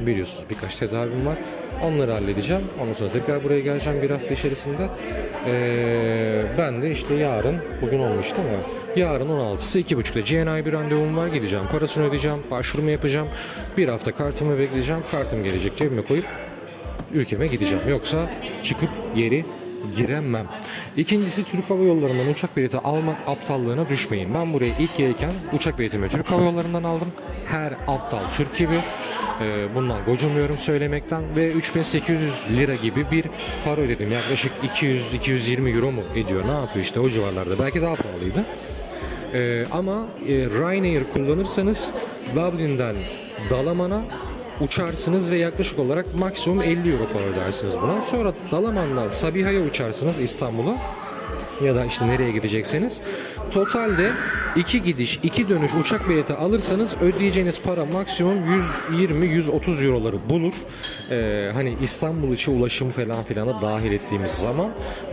Biliyorsunuz 0.07 0.49
birkaç 0.49 0.75
tedavim 0.75 1.25
var. 1.25 1.37
Onları 1.83 2.11
halledeceğim. 2.11 2.61
Ondan 2.81 2.93
sonra 2.93 3.11
tekrar 3.11 3.43
buraya 3.43 3.59
geleceğim 3.59 4.01
bir 4.01 4.09
hafta 4.09 4.33
içerisinde. 4.33 4.87
Ee, 5.47 6.41
ben 6.57 6.81
de 6.81 6.91
işte 6.91 7.13
yarın, 7.13 7.57
bugün 7.81 7.99
olmuş 7.99 8.35
değil 8.35 8.47
mi? 8.47 8.59
Yarın 8.95 9.27
16'sı 9.27 9.79
2.30'da 9.79 10.19
GNI 10.19 10.65
bir 10.65 10.73
randevum 10.73 11.17
var. 11.17 11.27
Gideceğim, 11.27 11.65
parasını 11.71 12.07
ödeyeceğim, 12.07 12.37
başvurumu 12.51 12.89
yapacağım. 12.89 13.27
Bir 13.77 13.87
hafta 13.87 14.11
kartımı 14.11 14.59
bekleyeceğim. 14.59 15.01
Kartım 15.11 15.43
gelecek 15.43 15.77
cebime 15.77 16.01
koyup 16.01 16.25
ülkeme 17.13 17.47
gideceğim. 17.47 17.83
Yoksa 17.89 18.29
çıkıp 18.63 18.89
geri 19.15 19.45
giremem. 19.97 20.47
İkincisi 20.97 21.43
Türk 21.43 21.69
Hava 21.69 21.83
Yolları'ndan 21.83 22.27
uçak 22.27 22.57
bileti 22.57 22.77
almak 22.77 23.17
aptallığına 23.27 23.89
düşmeyin. 23.89 24.33
Ben 24.33 24.53
buraya 24.53 24.73
ilk 24.79 24.97
gelirken 24.97 25.31
uçak 25.53 25.79
biletimi 25.79 26.09
Türk 26.09 26.31
Hava 26.31 26.43
Yolları'ndan 26.43 26.83
aldım. 26.83 27.07
Her 27.47 27.73
aptal 27.87 28.19
Türk 28.37 28.57
gibi. 28.57 28.83
Ee, 29.41 29.75
bundan 29.75 30.05
gocunmuyorum 30.05 30.57
söylemekten 30.57 31.23
ve 31.35 31.51
3800 31.51 32.45
lira 32.57 32.75
gibi 32.75 33.11
bir 33.11 33.25
para 33.65 33.81
ödedim. 33.81 34.11
Yaklaşık 34.11 34.51
200-220 34.63 35.75
euro 35.75 35.91
mu 35.91 36.01
ediyor? 36.15 36.47
Ne 36.47 36.51
yapıyor 36.51 36.85
işte 36.85 36.99
o 36.99 37.09
civarlarda. 37.09 37.59
Belki 37.59 37.81
daha 37.81 37.95
pahalıydı. 37.95 38.45
Ee, 39.33 39.65
ama 39.71 40.05
e, 40.27 40.33
Ryanair 40.33 41.03
kullanırsanız 41.13 41.91
Dublin'den 42.35 42.95
Dalaman'a 43.49 44.01
uçarsınız 44.61 45.31
ve 45.31 45.35
yaklaşık 45.35 45.79
olarak 45.79 46.15
maksimum 46.19 46.61
50 46.61 46.91
euro 46.91 47.09
para 47.13 47.23
ödersiniz 47.23 47.81
buna. 47.81 48.01
Sonra 48.01 48.33
Dalaman'dan 48.51 49.09
Sabiha'ya 49.09 49.61
uçarsınız 49.61 50.19
İstanbul'a 50.19 50.77
ya 51.63 51.75
da 51.75 51.85
işte 51.85 52.07
nereye 52.07 52.31
gidecekseniz. 52.31 53.01
Totalde 53.51 54.11
iki 54.55 54.83
gidiş, 54.83 55.19
iki 55.23 55.49
dönüş 55.49 55.75
uçak 55.75 56.09
bileti 56.09 56.33
alırsanız 56.33 56.97
ödeyeceğiniz 57.01 57.61
para 57.61 57.85
maksimum 57.85 58.37
120-130 58.91 59.85
euroları 59.85 60.29
bulur. 60.29 60.53
Ee, 61.11 61.49
hani 61.53 61.77
İstanbul 61.81 62.33
içi 62.33 62.51
ulaşım 62.51 62.89
falan 62.89 63.23
filana 63.23 63.61
dahil 63.61 63.91
ettiğimiz 63.91 64.31
zaman 64.31 64.71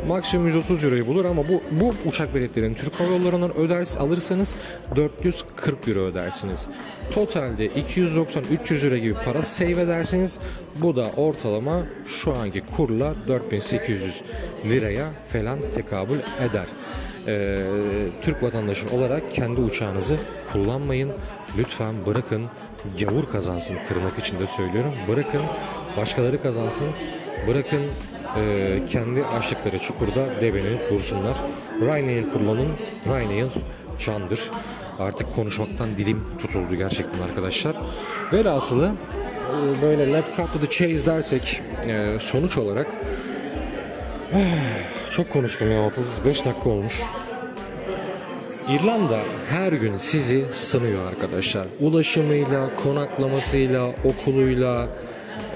maksimum 0.09 0.47
130 0.47 0.85
euroyu 0.85 1.07
bulur 1.07 1.25
ama 1.25 1.49
bu 1.49 1.63
bu 1.71 1.95
uçak 2.09 2.35
biletlerini 2.35 2.77
Türk 2.77 3.01
Hava 3.01 3.09
Yolları'ndan 3.09 3.57
öder 3.57 3.87
alırsanız 3.99 4.57
440 4.97 5.89
euro 5.89 6.01
ödersiniz. 6.01 6.67
Totalde 7.11 7.67
290-300 7.67 8.87
euro 8.87 8.97
gibi 8.97 9.15
para 9.25 9.43
save 9.43 9.71
edersiniz. 9.71 10.41
Bu 10.75 10.97
da 10.97 11.07
ortalama 11.17 11.83
şu 12.07 12.37
anki 12.37 12.63
kurla 12.77 13.15
4800 13.29 14.23
liraya 14.69 15.07
falan 15.29 15.59
tekabül 15.75 16.19
eder. 16.19 16.67
Ee, 17.27 17.59
Türk 18.23 18.43
vatandaşı 18.43 18.87
olarak 18.97 19.33
kendi 19.33 19.61
uçağınızı 19.61 20.17
kullanmayın. 20.53 21.11
Lütfen 21.59 22.07
bırakın 22.07 22.47
gavur 23.01 23.27
kazansın 23.33 23.77
tırnak 23.89 24.19
içinde 24.19 24.47
söylüyorum. 24.47 24.93
Bırakın 25.09 25.43
başkaları 25.97 26.43
kazansın. 26.43 26.89
Bırakın 27.49 27.83
e, 28.37 28.79
kendi 28.91 29.25
açtıkları 29.25 29.79
çukurda 29.79 30.41
debelenip 30.41 30.91
dursunlar. 30.91 31.43
Ryanair 31.81 32.25
kullanın. 32.33 32.69
Ryanair 33.07 33.51
candır. 33.99 34.51
Artık 34.99 35.35
konuşmaktan 35.35 35.89
dilim 35.99 36.25
tutuldu 36.39 36.75
gerçekten 36.75 37.23
arkadaşlar. 37.29 37.77
Velhasılı 38.33 38.93
e, 39.51 39.83
böyle 39.83 40.13
let 40.13 40.37
cut 40.37 40.53
to 40.53 40.61
the 40.61 40.71
chase 40.71 41.07
dersek 41.07 41.63
e, 41.87 42.17
sonuç 42.21 42.59
olarak 42.59 42.87
çok 45.11 45.31
konuştum 45.33 45.71
ya 45.71 45.87
35 45.87 46.45
dakika 46.45 46.71
olmuş. 46.71 47.03
İrlanda 48.69 49.21
her 49.51 49.73
gün 49.73 49.97
sizi 49.97 50.45
sınıyor 50.51 51.09
arkadaşlar. 51.09 51.67
Ulaşımıyla, 51.81 52.77
konaklamasıyla, 52.77 53.95
okuluyla. 54.05 54.89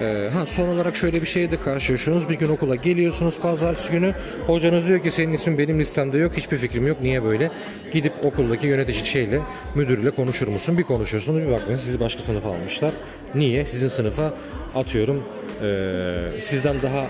Ee, 0.01 0.29
ha 0.33 0.47
son 0.47 0.69
olarak 0.69 0.97
şöyle 0.97 1.21
bir 1.21 1.27
şeyle 1.27 1.51
de 1.51 1.61
karşılaşıyorsunuz. 1.61 2.29
Bir 2.29 2.35
gün 2.35 2.49
okula 2.49 2.75
geliyorsunuz 2.75 3.41
pazartesi 3.41 3.93
günü. 3.93 4.15
Hocanız 4.47 4.89
diyor 4.89 5.03
ki 5.03 5.11
senin 5.11 5.33
ismin 5.33 5.59
benim 5.59 5.79
listemde 5.79 6.19
yok. 6.19 6.33
Hiçbir 6.37 6.59
fikrim 6.59 6.87
yok. 6.87 6.97
Niye 7.03 7.25
böyle? 7.25 7.51
Gidip 7.93 8.13
okuldaki 8.25 8.67
yönetici 8.67 9.07
şeyle, 9.07 9.41
müdürle 9.75 10.11
konuşur 10.11 10.49
musun? 10.49 10.79
Bir 10.79 10.83
konuşuyorsunuz. 10.83 11.41
Bir 11.41 11.53
bakmayın 11.53 11.79
sizi 11.79 12.01
başka 12.01 12.23
sınıfa 12.23 12.49
almışlar. 12.49 12.93
Niye? 13.35 13.65
Sizin 13.65 13.89
sınıfa 13.89 14.35
atıyorum 14.75 15.25
ee, 15.63 16.41
sizden 16.41 16.83
daha 16.83 17.07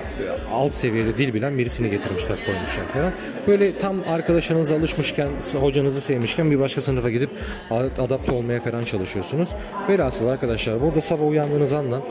alt 0.52 0.74
seviyede 0.74 1.18
dil 1.18 1.34
bilen 1.34 1.58
birisini 1.58 1.90
getirmişler 1.90 2.38
koymuşlar 2.46 2.84
falan. 2.84 3.12
Böyle 3.46 3.78
tam 3.78 3.96
arkadaşınıza 4.08 4.76
alışmışken, 4.76 5.28
hocanızı 5.60 6.00
sevmişken 6.00 6.50
bir 6.50 6.60
başka 6.60 6.80
sınıfa 6.80 7.10
gidip 7.10 7.30
adapte 7.98 8.32
olmaya 8.32 8.60
falan 8.60 8.84
çalışıyorsunuz. 8.84 9.54
Velhasıl 9.88 10.28
arkadaşlar 10.28 10.82
burada 10.82 11.00
sabah 11.00 11.28
uyandığınız 11.28 11.72
andan 11.72 12.02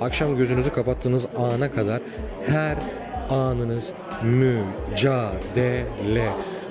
akşam 0.00 0.36
gözünüzü 0.36 0.70
kapattığınız 0.70 1.26
ana 1.36 1.70
kadar 1.70 2.00
her 2.46 2.76
anınız 3.30 3.92
mücadele 4.22 5.74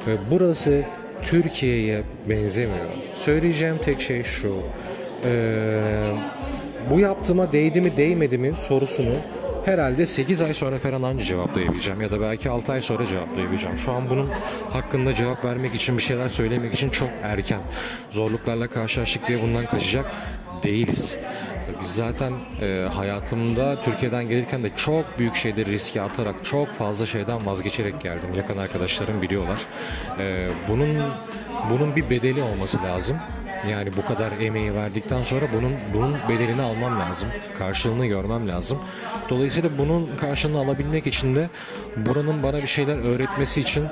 ve 0.07 0.17
burası 0.31 0.83
Türkiye'ye 1.21 2.03
benzemiyor. 2.29 2.85
Söyleyeceğim 3.13 3.77
tek 3.85 4.01
şey 4.01 4.23
şu. 4.23 4.57
Eee 5.25 6.13
bu 6.91 6.99
yaptığıma 6.99 7.51
değdi 7.51 7.81
mi 7.81 7.97
değmedi 7.97 8.37
mi 8.37 8.53
sorusunu 8.55 9.15
herhalde 9.65 10.05
8 10.05 10.41
ay 10.41 10.53
sonra 10.53 10.79
falan 10.79 11.01
anca 11.03 11.25
cevaplayabileceğim 11.25 12.01
ya 12.01 12.11
da 12.11 12.21
belki 12.21 12.49
6 12.49 12.71
ay 12.71 12.81
sonra 12.81 13.05
cevaplayabileceğim. 13.05 13.77
Şu 13.77 13.91
an 13.91 14.09
bunun 14.09 14.29
hakkında 14.69 15.13
cevap 15.13 15.45
vermek 15.45 15.75
için 15.75 15.97
bir 15.97 16.01
şeyler 16.01 16.27
söylemek 16.27 16.73
için 16.73 16.89
çok 16.89 17.09
erken. 17.23 17.61
Zorluklarla 18.09 18.67
karşılaştık 18.67 19.27
diye 19.27 19.41
bundan 19.41 19.65
kaçacak 19.65 20.05
değiliz. 20.63 21.17
Biz 21.81 21.95
zaten 21.95 22.33
e, 22.61 22.87
hayatımda 22.93 23.81
Türkiye'den 23.81 24.27
gelirken 24.27 24.63
de 24.63 24.71
çok 24.77 25.19
büyük 25.19 25.35
şeyleri 25.35 25.71
riske 25.71 26.01
atarak 26.01 26.45
çok 26.45 26.67
fazla 26.67 27.05
şeyden 27.05 27.45
vazgeçerek 27.45 28.01
geldim. 28.01 28.33
Yakın 28.35 28.57
arkadaşlarım 28.57 29.21
biliyorlar. 29.21 29.59
E, 30.19 30.47
bunun 30.67 31.03
bunun 31.69 31.95
bir 31.95 32.09
bedeli 32.09 32.41
olması 32.41 32.83
lazım. 32.83 33.17
Yani 33.69 33.89
bu 33.97 34.05
kadar 34.05 34.31
emeği 34.31 34.75
verdikten 34.75 35.21
sonra 35.21 35.45
bunun 35.53 35.73
bunun 35.93 36.17
bedelini 36.29 36.61
almam 36.61 36.99
lazım. 36.99 37.29
Karşılığını 37.57 38.05
görmem 38.05 38.47
lazım. 38.47 38.79
Dolayısıyla 39.29 39.77
bunun 39.77 40.09
karşılığını 40.17 40.57
alabilmek 40.57 41.07
için 41.07 41.35
de 41.35 41.49
buranın 41.97 42.43
bana 42.43 42.61
bir 42.61 42.67
şeyler 42.67 42.97
öğretmesi 42.97 43.61
için 43.61 43.85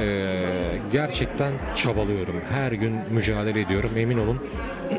e, 0.00 0.44
gerçekten 0.92 1.52
çabalıyorum. 1.76 2.40
Her 2.50 2.72
gün 2.72 2.92
mücadele 3.10 3.60
ediyorum. 3.60 3.90
Emin 3.96 4.18
olun 4.18 4.40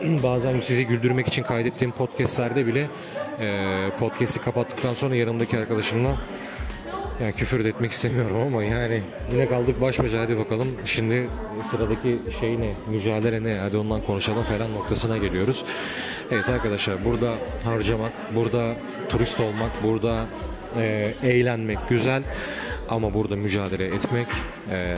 bazen 0.23 0.59
sizi 0.59 0.87
güldürmek 0.87 1.27
için 1.27 1.43
kaydettiğim 1.43 1.91
podcastlerde 1.91 2.67
bile 2.67 2.87
e, 3.39 3.89
podcast'i 3.99 4.41
kapattıktan 4.41 4.93
sonra 4.93 5.15
yanımdaki 5.15 5.57
arkadaşımla 5.57 6.15
yani 7.21 7.33
küfür 7.33 7.63
de 7.63 7.69
etmek 7.69 7.91
istemiyorum 7.91 8.37
ama 8.37 8.63
yani 8.63 9.01
yine 9.31 9.47
kaldık 9.49 9.81
baş 9.81 9.99
başa 9.99 10.19
hadi 10.19 10.37
bakalım. 10.37 10.67
Şimdi 10.85 11.27
sıradaki 11.71 12.19
şey 12.39 12.61
ne? 12.61 12.73
Mücadele 12.89 13.43
ne? 13.43 13.57
Hadi 13.57 13.77
ondan 13.77 14.01
konuşalım 14.01 14.43
falan 14.43 14.73
noktasına 14.73 15.17
geliyoruz. 15.17 15.65
Evet 16.31 16.49
arkadaşlar 16.49 17.05
burada 17.05 17.33
harcamak, 17.63 18.13
burada 18.35 18.73
turist 19.09 19.39
olmak, 19.39 19.83
burada 19.83 20.25
e, 20.77 21.11
eğlenmek 21.23 21.79
güzel. 21.89 22.23
Ama 22.89 23.13
burada 23.13 23.35
mücadele 23.35 23.85
etmek 23.85 24.27
e, 24.71 24.95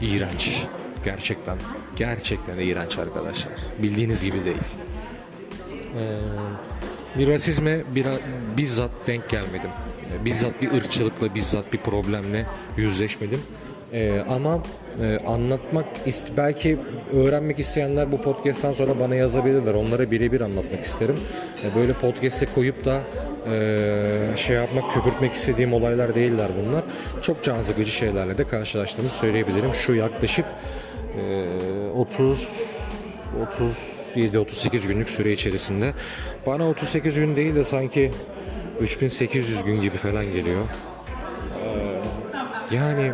iğrenç. 0.00 0.66
Gerçekten. 1.04 1.56
Gerçekten 1.96 2.58
iğrenç 2.58 2.98
arkadaşlar. 2.98 3.52
Bildiğiniz 3.82 4.24
gibi 4.24 4.44
değil. 4.44 4.56
Eee 5.96 6.18
bir 7.18 7.28
rasizme 7.28 7.80
bir, 7.94 8.06
bizzat 8.56 8.90
denk 9.06 9.28
gelmedim. 9.28 9.70
Bizzat 10.24 10.62
bir 10.62 10.72
ırkçılıkla, 10.72 11.34
bizzat 11.34 11.72
bir 11.72 11.78
problemle 11.78 12.46
yüzleşmedim. 12.76 13.40
Ee, 13.92 14.20
ama 14.28 14.62
e, 15.00 15.18
anlatmak 15.26 15.86
belki 16.36 16.78
öğrenmek 17.12 17.58
isteyenler 17.58 18.12
bu 18.12 18.22
podcast'tan 18.22 18.72
sonra 18.72 19.00
bana 19.00 19.14
yazabilirler. 19.14 19.74
Onlara 19.74 20.10
birebir 20.10 20.40
anlatmak 20.40 20.80
isterim. 20.80 21.16
E, 21.64 21.74
böyle 21.74 21.92
podcast'e 21.92 22.46
koyup 22.54 22.84
da 22.84 23.00
e, 23.52 24.36
şey 24.36 24.56
yapmak, 24.56 24.92
köpürtmek 24.94 25.32
istediğim 25.32 25.72
olaylar 25.72 26.14
değiller 26.14 26.48
bunlar. 26.62 26.84
Çok 27.22 27.44
can 27.44 27.60
sıkıcı 27.60 27.90
şeylerle 27.90 28.38
de 28.38 28.48
karşılaştığımı 28.48 29.10
söyleyebilirim. 29.10 29.72
Şu 29.72 29.94
yaklaşık 29.94 30.46
e, 31.18 31.48
30 31.94 32.76
37-38 34.16 34.88
günlük 34.88 35.10
süre 35.10 35.32
içerisinde. 35.32 35.92
Bana 36.46 36.68
38 36.68 37.16
gün 37.16 37.36
değil 37.36 37.54
de 37.54 37.64
sanki 37.64 38.10
3800 38.80 39.64
gün 39.64 39.80
gibi 39.80 39.96
falan 39.96 40.24
geliyor. 40.24 40.62
Ee, 42.70 42.76
yani 42.76 43.12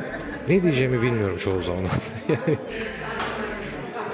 ne 0.48 0.62
diyeceğimi 0.62 1.02
bilmiyorum 1.02 1.36
çoğu 1.36 1.62
zaman. 1.62 1.86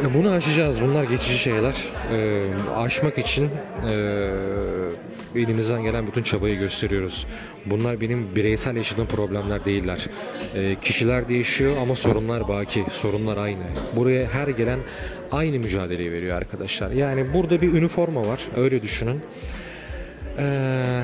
E, 0.04 0.14
bunu 0.14 0.30
aşacağız. 0.30 0.82
Bunlar 0.82 1.04
geçici 1.04 1.38
şeyler. 1.38 1.74
Ee, 2.12 2.46
aşmak 2.76 3.18
için 3.18 3.50
e, 3.90 3.94
elimizden 5.36 5.82
gelen 5.82 6.06
bütün 6.06 6.22
çabayı 6.22 6.58
gösteriyoruz. 6.58 7.26
Bunlar 7.66 8.00
benim 8.00 8.36
bireysel 8.36 8.76
yaşadığım 8.76 9.06
problemler 9.06 9.64
değiller. 9.64 10.06
E, 10.54 10.74
kişiler 10.80 11.28
değişiyor 11.28 11.72
ama 11.82 11.94
sorunlar 11.94 12.48
baki. 12.48 12.84
Sorunlar 12.90 13.36
aynı. 13.36 13.62
Buraya 13.96 14.28
her 14.28 14.48
gelen 14.48 14.78
aynı 15.32 15.58
mücadeleyi 15.58 16.12
veriyor 16.12 16.36
arkadaşlar. 16.36 16.90
Yani 16.90 17.34
burada 17.34 17.60
bir 17.60 17.72
üniforma 17.72 18.26
var. 18.26 18.40
Öyle 18.56 18.82
düşünün. 18.82 19.20
Ee, 20.38 20.42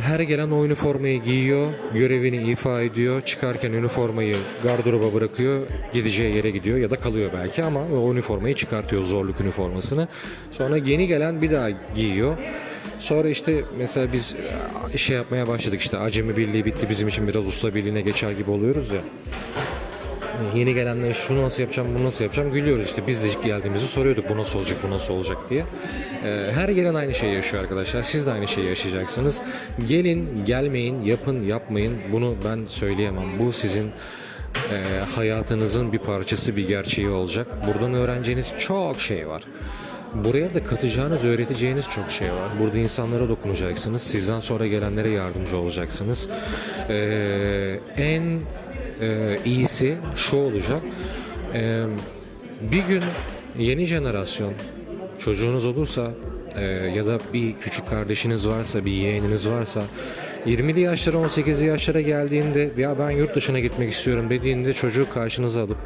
her 0.02 0.20
gelen 0.20 0.50
o 0.50 0.64
üniformayı 0.64 1.22
giyiyor, 1.22 1.72
görevini 1.94 2.36
ifa 2.36 2.82
ediyor, 2.82 3.20
çıkarken 3.20 3.72
üniformayı 3.72 4.36
gardıroba 4.62 5.14
bırakıyor, 5.14 5.66
gideceği 5.92 6.36
yere 6.36 6.50
gidiyor 6.50 6.78
ya 6.78 6.90
da 6.90 6.96
kalıyor 6.96 7.30
belki 7.38 7.64
ama 7.64 7.80
o 7.80 8.12
üniformayı 8.12 8.54
çıkartıyor 8.54 9.02
zorluk 9.04 9.40
üniformasını. 9.40 10.08
Sonra 10.50 10.76
yeni 10.76 11.06
gelen 11.06 11.42
bir 11.42 11.50
daha 11.50 11.68
giyiyor. 11.94 12.36
Sonra 12.98 13.28
işte 13.28 13.64
mesela 13.78 14.12
biz 14.12 14.36
şey 14.96 15.16
yapmaya 15.16 15.48
başladık 15.48 15.80
işte 15.80 15.98
acemi 15.98 16.36
birliği 16.36 16.64
bitti 16.64 16.86
bizim 16.90 17.08
için 17.08 17.28
biraz 17.28 17.46
usta 17.46 17.74
birliğine 17.74 18.00
geçer 18.00 18.30
gibi 18.30 18.50
oluyoruz 18.50 18.92
ya. 18.92 19.00
Yeni 20.54 20.74
gelenler 20.74 21.12
şunu 21.12 21.42
nasıl 21.42 21.62
yapacağım, 21.62 21.88
bunu 21.94 22.04
nasıl 22.04 22.24
yapacağım 22.24 22.52
gülüyoruz 22.52 22.86
işte. 22.86 23.06
Biz 23.06 23.24
de 23.24 23.28
ilk 23.28 23.42
geldiğimizi 23.42 23.88
soruyorduk 23.88 24.28
bu 24.28 24.36
nasıl 24.36 24.58
olacak, 24.58 24.78
bu 24.86 24.90
nasıl 24.90 25.14
olacak 25.14 25.38
diye. 25.50 25.64
Ee, 26.24 26.50
her 26.54 26.68
gelen 26.68 26.94
aynı 26.94 27.14
şeyi 27.14 27.34
yaşıyor 27.34 27.62
arkadaşlar. 27.62 28.02
Siz 28.02 28.26
de 28.26 28.32
aynı 28.32 28.48
şeyi 28.48 28.66
yaşayacaksınız. 28.66 29.40
Gelin, 29.88 30.44
gelmeyin, 30.44 31.02
yapın, 31.02 31.42
yapmayın. 31.42 31.94
Bunu 32.12 32.34
ben 32.44 32.64
söyleyemem. 32.66 33.38
Bu 33.38 33.52
sizin 33.52 33.90
e, 34.72 35.04
hayatınızın 35.14 35.92
bir 35.92 35.98
parçası, 35.98 36.56
bir 36.56 36.68
gerçeği 36.68 37.08
olacak. 37.08 37.46
Buradan 37.66 37.94
öğreneceğiniz 37.94 38.54
çok 38.58 39.00
şey 39.00 39.28
var. 39.28 39.42
Buraya 40.14 40.54
da 40.54 40.64
katacağınız, 40.64 41.24
öğreteceğiniz 41.24 41.90
çok 41.90 42.10
şey 42.10 42.28
var. 42.28 42.50
Burada 42.60 42.78
insanlara 42.78 43.28
dokunacaksınız. 43.28 44.02
Sizden 44.02 44.40
sonra 44.40 44.66
gelenlere 44.66 45.10
yardımcı 45.10 45.56
olacaksınız. 45.56 46.28
Ee, 46.88 47.78
en 47.96 48.40
e, 49.00 49.38
iyisi 49.44 49.96
şu 50.16 50.36
olacak. 50.36 50.82
E, 51.54 51.84
bir 52.72 52.82
gün 52.82 53.02
yeni 53.58 53.86
jenerasyon 53.86 54.52
çocuğunuz 55.18 55.66
olursa 55.66 56.10
e, 56.56 56.64
ya 56.66 57.06
da 57.06 57.18
bir 57.32 57.54
küçük 57.54 57.88
kardeşiniz 57.88 58.48
varsa, 58.48 58.84
bir 58.84 58.92
yeğeniniz 58.92 59.48
varsa 59.48 59.82
20'li 60.46 60.80
yaşlara 60.80 61.16
18'li 61.16 61.66
yaşlara 61.66 62.00
geldiğinde 62.00 62.70
ya 62.76 62.98
ben 62.98 63.10
yurt 63.10 63.36
dışına 63.36 63.60
gitmek 63.60 63.92
istiyorum 63.92 64.30
dediğinde 64.30 64.72
çocuğu 64.72 65.10
karşınıza 65.14 65.62
alıp 65.62 65.78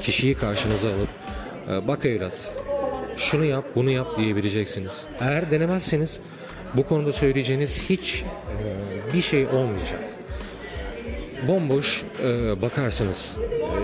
kişiyi 0.00 0.34
karşınıza 0.34 0.90
alıp 0.90 1.08
e, 1.70 1.88
bak 1.88 2.06
evlat 2.06 2.56
şunu 3.16 3.44
yap 3.44 3.64
bunu 3.74 3.90
yap 3.90 4.16
diyebileceksiniz. 4.16 5.04
Eğer 5.20 5.50
denemezseniz 5.50 6.20
bu 6.74 6.86
konuda 6.86 7.12
söyleyeceğiniz 7.12 7.82
hiç 7.90 8.24
e, 8.24 9.14
bir 9.14 9.20
şey 9.20 9.46
olmayacak 9.46 10.17
bomboş 11.48 12.04
e, 12.24 12.62
bakarsınız 12.62 13.38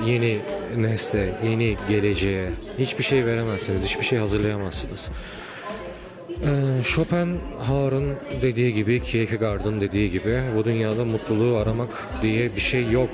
e, 0.07 0.11
yeni 0.11 0.39
nesle, 0.77 1.35
yeni 1.45 1.77
geleceğe 1.89 2.51
hiçbir 2.79 3.05
şey 3.05 3.27
veremezsiniz, 3.27 3.85
hiçbir 3.85 4.05
şey 4.05 4.19
hazırlayamazsınız. 4.19 5.11
E, 6.43 6.83
Schopenhauer'ın 6.83 8.17
dediği 8.43 8.75
gibi, 8.75 9.03
Kierkegaard'ın 9.03 9.81
dediği 9.81 10.11
gibi 10.11 10.41
bu 10.57 10.65
dünyada 10.65 11.05
mutluluğu 11.05 11.57
aramak 11.57 11.89
diye 12.23 12.57
bir 12.57 12.61
şey 12.61 12.91
yok. 12.91 13.11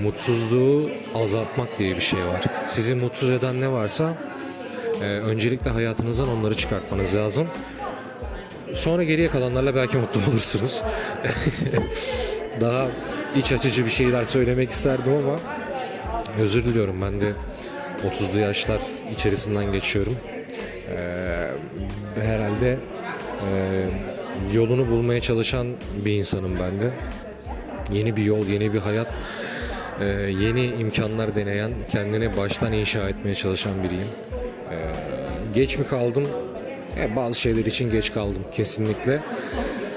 mutsuzluğu 0.00 0.90
azaltmak 1.14 1.78
diye 1.78 1.96
bir 1.96 2.00
şey 2.00 2.18
var. 2.18 2.44
Sizi 2.66 2.94
mutsuz 2.94 3.30
eden 3.30 3.60
ne 3.60 3.72
varsa 3.72 4.14
e, 5.02 5.04
öncelikle 5.04 5.70
hayatınızdan 5.70 6.28
onları 6.28 6.54
çıkartmanız 6.54 7.16
lazım. 7.16 7.48
Sonra 8.74 9.04
geriye 9.04 9.28
kalanlarla 9.28 9.74
belki 9.74 9.96
mutlu 9.96 10.20
olursunuz. 10.30 10.82
Daha 12.60 12.88
iç 13.36 13.52
açıcı 13.52 13.84
bir 13.84 13.90
şeyler 13.90 14.24
söylemek 14.24 14.70
isterdim 14.70 15.12
ama 15.12 15.38
özür 16.38 16.64
diliyorum 16.64 17.02
ben 17.02 17.20
de 17.20 17.32
30'lu 18.10 18.38
yaşlar 18.38 18.80
içerisinden 19.14 19.72
geçiyorum. 19.72 20.16
Ee, 20.90 21.50
herhalde 22.22 22.78
e, 23.50 23.84
yolunu 24.52 24.90
bulmaya 24.90 25.20
çalışan 25.20 25.66
bir 26.04 26.12
insanım 26.12 26.58
ben 26.60 26.80
de. 26.80 26.90
Yeni 27.92 28.16
bir 28.16 28.22
yol, 28.22 28.46
yeni 28.46 28.74
bir 28.74 28.78
hayat, 28.78 29.16
e, 30.00 30.04
yeni 30.40 30.66
imkanlar 30.66 31.34
deneyen, 31.34 31.72
kendini 31.90 32.36
baştan 32.36 32.72
inşa 32.72 33.08
etmeye 33.08 33.34
çalışan 33.34 33.82
biriyim. 33.82 34.08
Ee, 34.70 34.92
geç 35.54 35.78
mi 35.78 35.86
kaldım? 35.86 36.28
E, 37.00 37.16
bazı 37.16 37.40
şeyler 37.40 37.64
için 37.64 37.90
geç 37.90 38.12
kaldım 38.12 38.44
kesinlikle. 38.52 39.20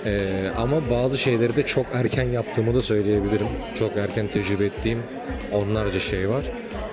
Ee, 0.07 0.51
ama 0.57 0.89
bazı 0.89 1.17
şeyleri 1.17 1.55
de 1.55 1.63
çok 1.63 1.85
erken 1.93 2.23
yaptığımı 2.23 2.75
da 2.75 2.81
söyleyebilirim. 2.81 3.47
Çok 3.79 3.97
erken 3.97 4.27
tecrübe 4.27 4.65
ettiğim 4.65 4.99
onlarca 5.51 5.99
şey 5.99 6.29
var. 6.29 6.43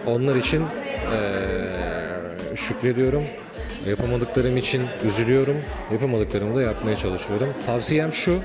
Onlar 0.06 0.36
için 0.36 0.62
ee, 0.62 2.56
şükrediyorum. 2.56 3.24
Yapamadıklarım 3.88 4.56
için 4.56 4.82
üzülüyorum. 5.06 5.56
Yapamadıklarımı 5.92 6.56
da 6.56 6.62
yapmaya 6.62 6.96
çalışıyorum. 6.96 7.48
Tavsiyem 7.66 8.12
şu. 8.12 8.38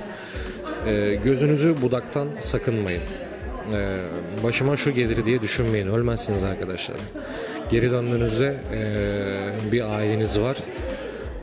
ee, 0.87 1.19
gözünüzü 1.23 1.81
budaktan 1.81 2.27
sakınmayın. 2.39 3.01
Ee, 3.73 3.97
başıma 4.43 4.77
şu 4.77 4.91
gelir 4.91 5.25
diye 5.25 5.41
düşünmeyin. 5.41 5.87
Ölmezsiniz 5.87 6.43
arkadaşlar. 6.43 6.97
Geri 7.69 7.91
döndüğünüzde 7.91 8.55
ee, 8.73 9.71
bir 9.71 9.95
aileniz 9.95 10.39
var. 10.39 10.57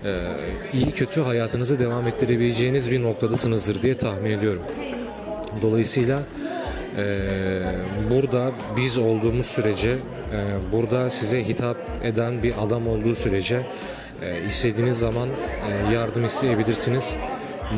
Ee, 0.04 0.18
iyi 0.72 0.90
kötü 0.90 1.20
hayatınızı 1.20 1.78
devam 1.78 2.06
ettirebileceğiniz 2.06 2.90
bir 2.90 3.02
noktadasınızdır 3.02 3.82
diye 3.82 3.96
tahmin 3.96 4.30
ediyorum. 4.30 4.62
Dolayısıyla 5.62 6.22
e, 6.96 7.18
burada 8.10 8.50
biz 8.76 8.98
olduğumuz 8.98 9.46
sürece, 9.46 9.90
e, 9.90 9.96
burada 10.72 11.10
size 11.10 11.48
hitap 11.48 11.76
eden 12.04 12.42
bir 12.42 12.54
adam 12.62 12.88
olduğu 12.88 13.14
sürece 13.14 13.66
e, 14.22 14.44
istediğiniz 14.46 14.98
zaman 14.98 15.28
yardım 15.92 16.24
isteyebilirsiniz. 16.24 17.16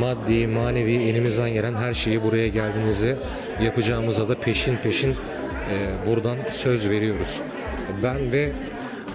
Maddi, 0.01 0.47
manevi 0.47 0.95
elimizden 0.95 1.51
gelen 1.51 1.75
her 1.75 1.93
şeyi 1.93 2.23
buraya 2.23 2.49
geldiğinizde 2.49 3.17
yapacağımıza 3.63 4.29
da 4.29 4.35
peşin 4.41 4.77
peşin 4.77 5.17
buradan 6.07 6.37
söz 6.51 6.91
veriyoruz. 6.91 7.41
Ben 8.03 8.33
ve 8.33 8.51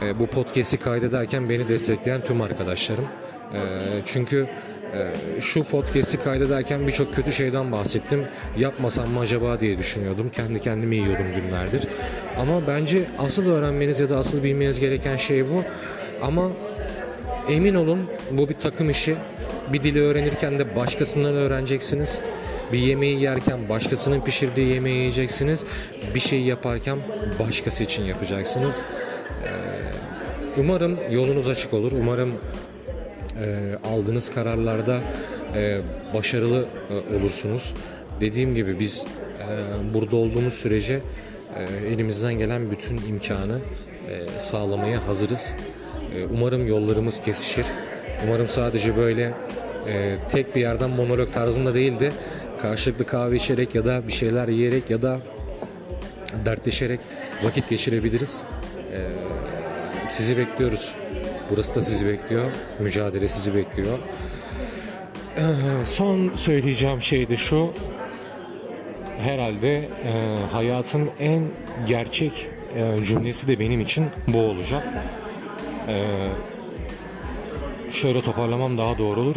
e, 0.02 0.20
bu 0.20 0.28
podcast'i 0.28 0.78
kaydederken 0.78 1.50
beni 1.50 1.70
destekleyen 1.70 2.22
tüm 2.22 2.42
arkadaşlarım. 2.42 3.06
E, 3.54 3.60
çünkü 4.06 4.48
şu 5.40 5.64
podcast'i 5.64 6.20
kaydederken 6.20 6.88
birçok 6.88 7.16
kötü 7.16 7.32
şeyden 7.32 7.72
bahsettim. 7.72 8.26
Yapmasam 8.58 9.10
mı 9.10 9.20
acaba 9.20 9.60
diye 9.60 9.78
düşünüyordum. 9.78 10.30
Kendi 10.30 10.60
kendime 10.60 10.96
yiyordum 10.96 11.26
günlerdir. 11.36 11.88
Ama 12.38 12.68
bence 12.68 13.04
asıl 13.20 13.50
öğrenmeniz 13.50 14.00
ya 14.00 14.10
da 14.10 14.18
asıl 14.18 14.44
bilmeniz 14.44 14.80
gereken 14.80 15.16
şey 15.16 15.50
bu. 15.50 15.64
Ama 16.22 16.50
emin 17.50 17.76
olun 17.76 18.10
bu 18.32 18.50
bir 18.50 18.54
takım 18.54 18.90
işi. 18.90 19.16
Bir 19.74 19.84
dili 19.84 20.02
öğrenirken 20.02 20.60
de 20.60 20.76
başkasından 20.76 21.34
öğreneceksiniz. 21.34 22.22
Bir 22.72 22.80
yemeği 22.80 23.22
yerken 23.22 23.70
başkasının 23.70 24.22
pişirdiği 24.22 24.74
yemeği 24.74 24.98
yiyeceksiniz. 24.98 25.66
Bir 26.16 26.20
şey 26.20 26.42
yaparken 26.42 26.98
başkası 27.40 27.84
için 27.84 28.04
yapacaksınız. 28.04 28.86
Umarım 30.58 30.98
yolunuz 31.12 31.50
açık 31.50 31.74
olur. 31.74 31.92
Umarım 31.92 32.34
e, 33.40 33.76
aldığınız 33.88 34.32
kararlarda 34.34 35.02
e, 35.56 35.80
başarılı 36.14 36.66
e, 36.90 37.16
olursunuz. 37.16 37.74
Dediğim 38.22 38.56
gibi 38.56 38.80
biz 38.80 39.06
e, 39.40 39.94
burada 39.94 40.16
olduğumuz 40.16 40.54
sürece 40.54 41.00
e, 41.56 41.88
elimizden 41.88 42.34
gelen 42.34 42.72
bütün 42.72 42.98
imkanı 42.98 43.60
e, 44.10 44.40
sağlamaya 44.40 45.08
hazırız. 45.08 45.56
E, 46.16 46.26
umarım 46.26 46.68
yollarımız 46.68 47.22
kesişir. 47.22 47.66
Umarım 48.28 48.48
sadece 48.48 48.98
böyle 48.98 49.34
e, 49.88 50.16
tek 50.32 50.56
bir 50.56 50.62
yerden 50.62 50.90
monolog 50.90 51.34
tarzında 51.34 51.74
değil 51.74 52.00
de 52.00 52.12
karşılıklı 52.62 53.06
kahve 53.06 53.36
içerek 53.36 53.76
ya 53.76 53.86
da 53.86 54.08
bir 54.08 54.14
şeyler 54.14 54.48
yiyerek 54.48 54.90
ya 54.90 55.02
da 55.02 55.20
dertleşerek 56.46 57.00
vakit 57.44 57.70
geçirebiliriz. 57.70 58.44
Sizi 60.10 60.38
bekliyoruz. 60.38 60.96
Burası 61.50 61.76
da 61.76 61.82
sizi 61.82 62.08
bekliyor. 62.08 62.52
Mücadele 62.80 63.28
sizi 63.28 63.56
bekliyor. 63.56 64.00
Ee, 65.38 65.42
son 65.86 66.32
söyleyeceğim 66.36 67.02
şey 67.02 67.30
de 67.30 67.38
şu. 67.38 67.74
Herhalde 69.20 69.78
e, 69.78 70.38
hayatın 70.52 71.10
en 71.20 71.44
gerçek 71.88 72.48
e, 72.76 73.04
cümlesi 73.04 73.48
de 73.48 73.60
benim 73.60 73.82
için 73.82 74.06
bu 74.28 74.40
olacak. 74.40 74.88
E, 75.88 76.06
şöyle 77.92 78.22
toparlamam 78.22 78.78
daha 78.78 78.98
doğru 78.98 79.20
olur. 79.20 79.36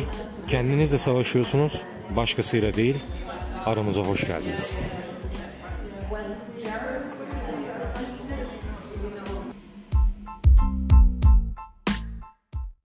Kendinizle 0.48 0.98
savaşıyorsunuz, 0.98 1.82
başkasıyla 2.16 2.74
değil. 2.74 2.96
Aramıza 3.64 4.02
hoş 4.02 4.26
geldiniz. 4.26 4.76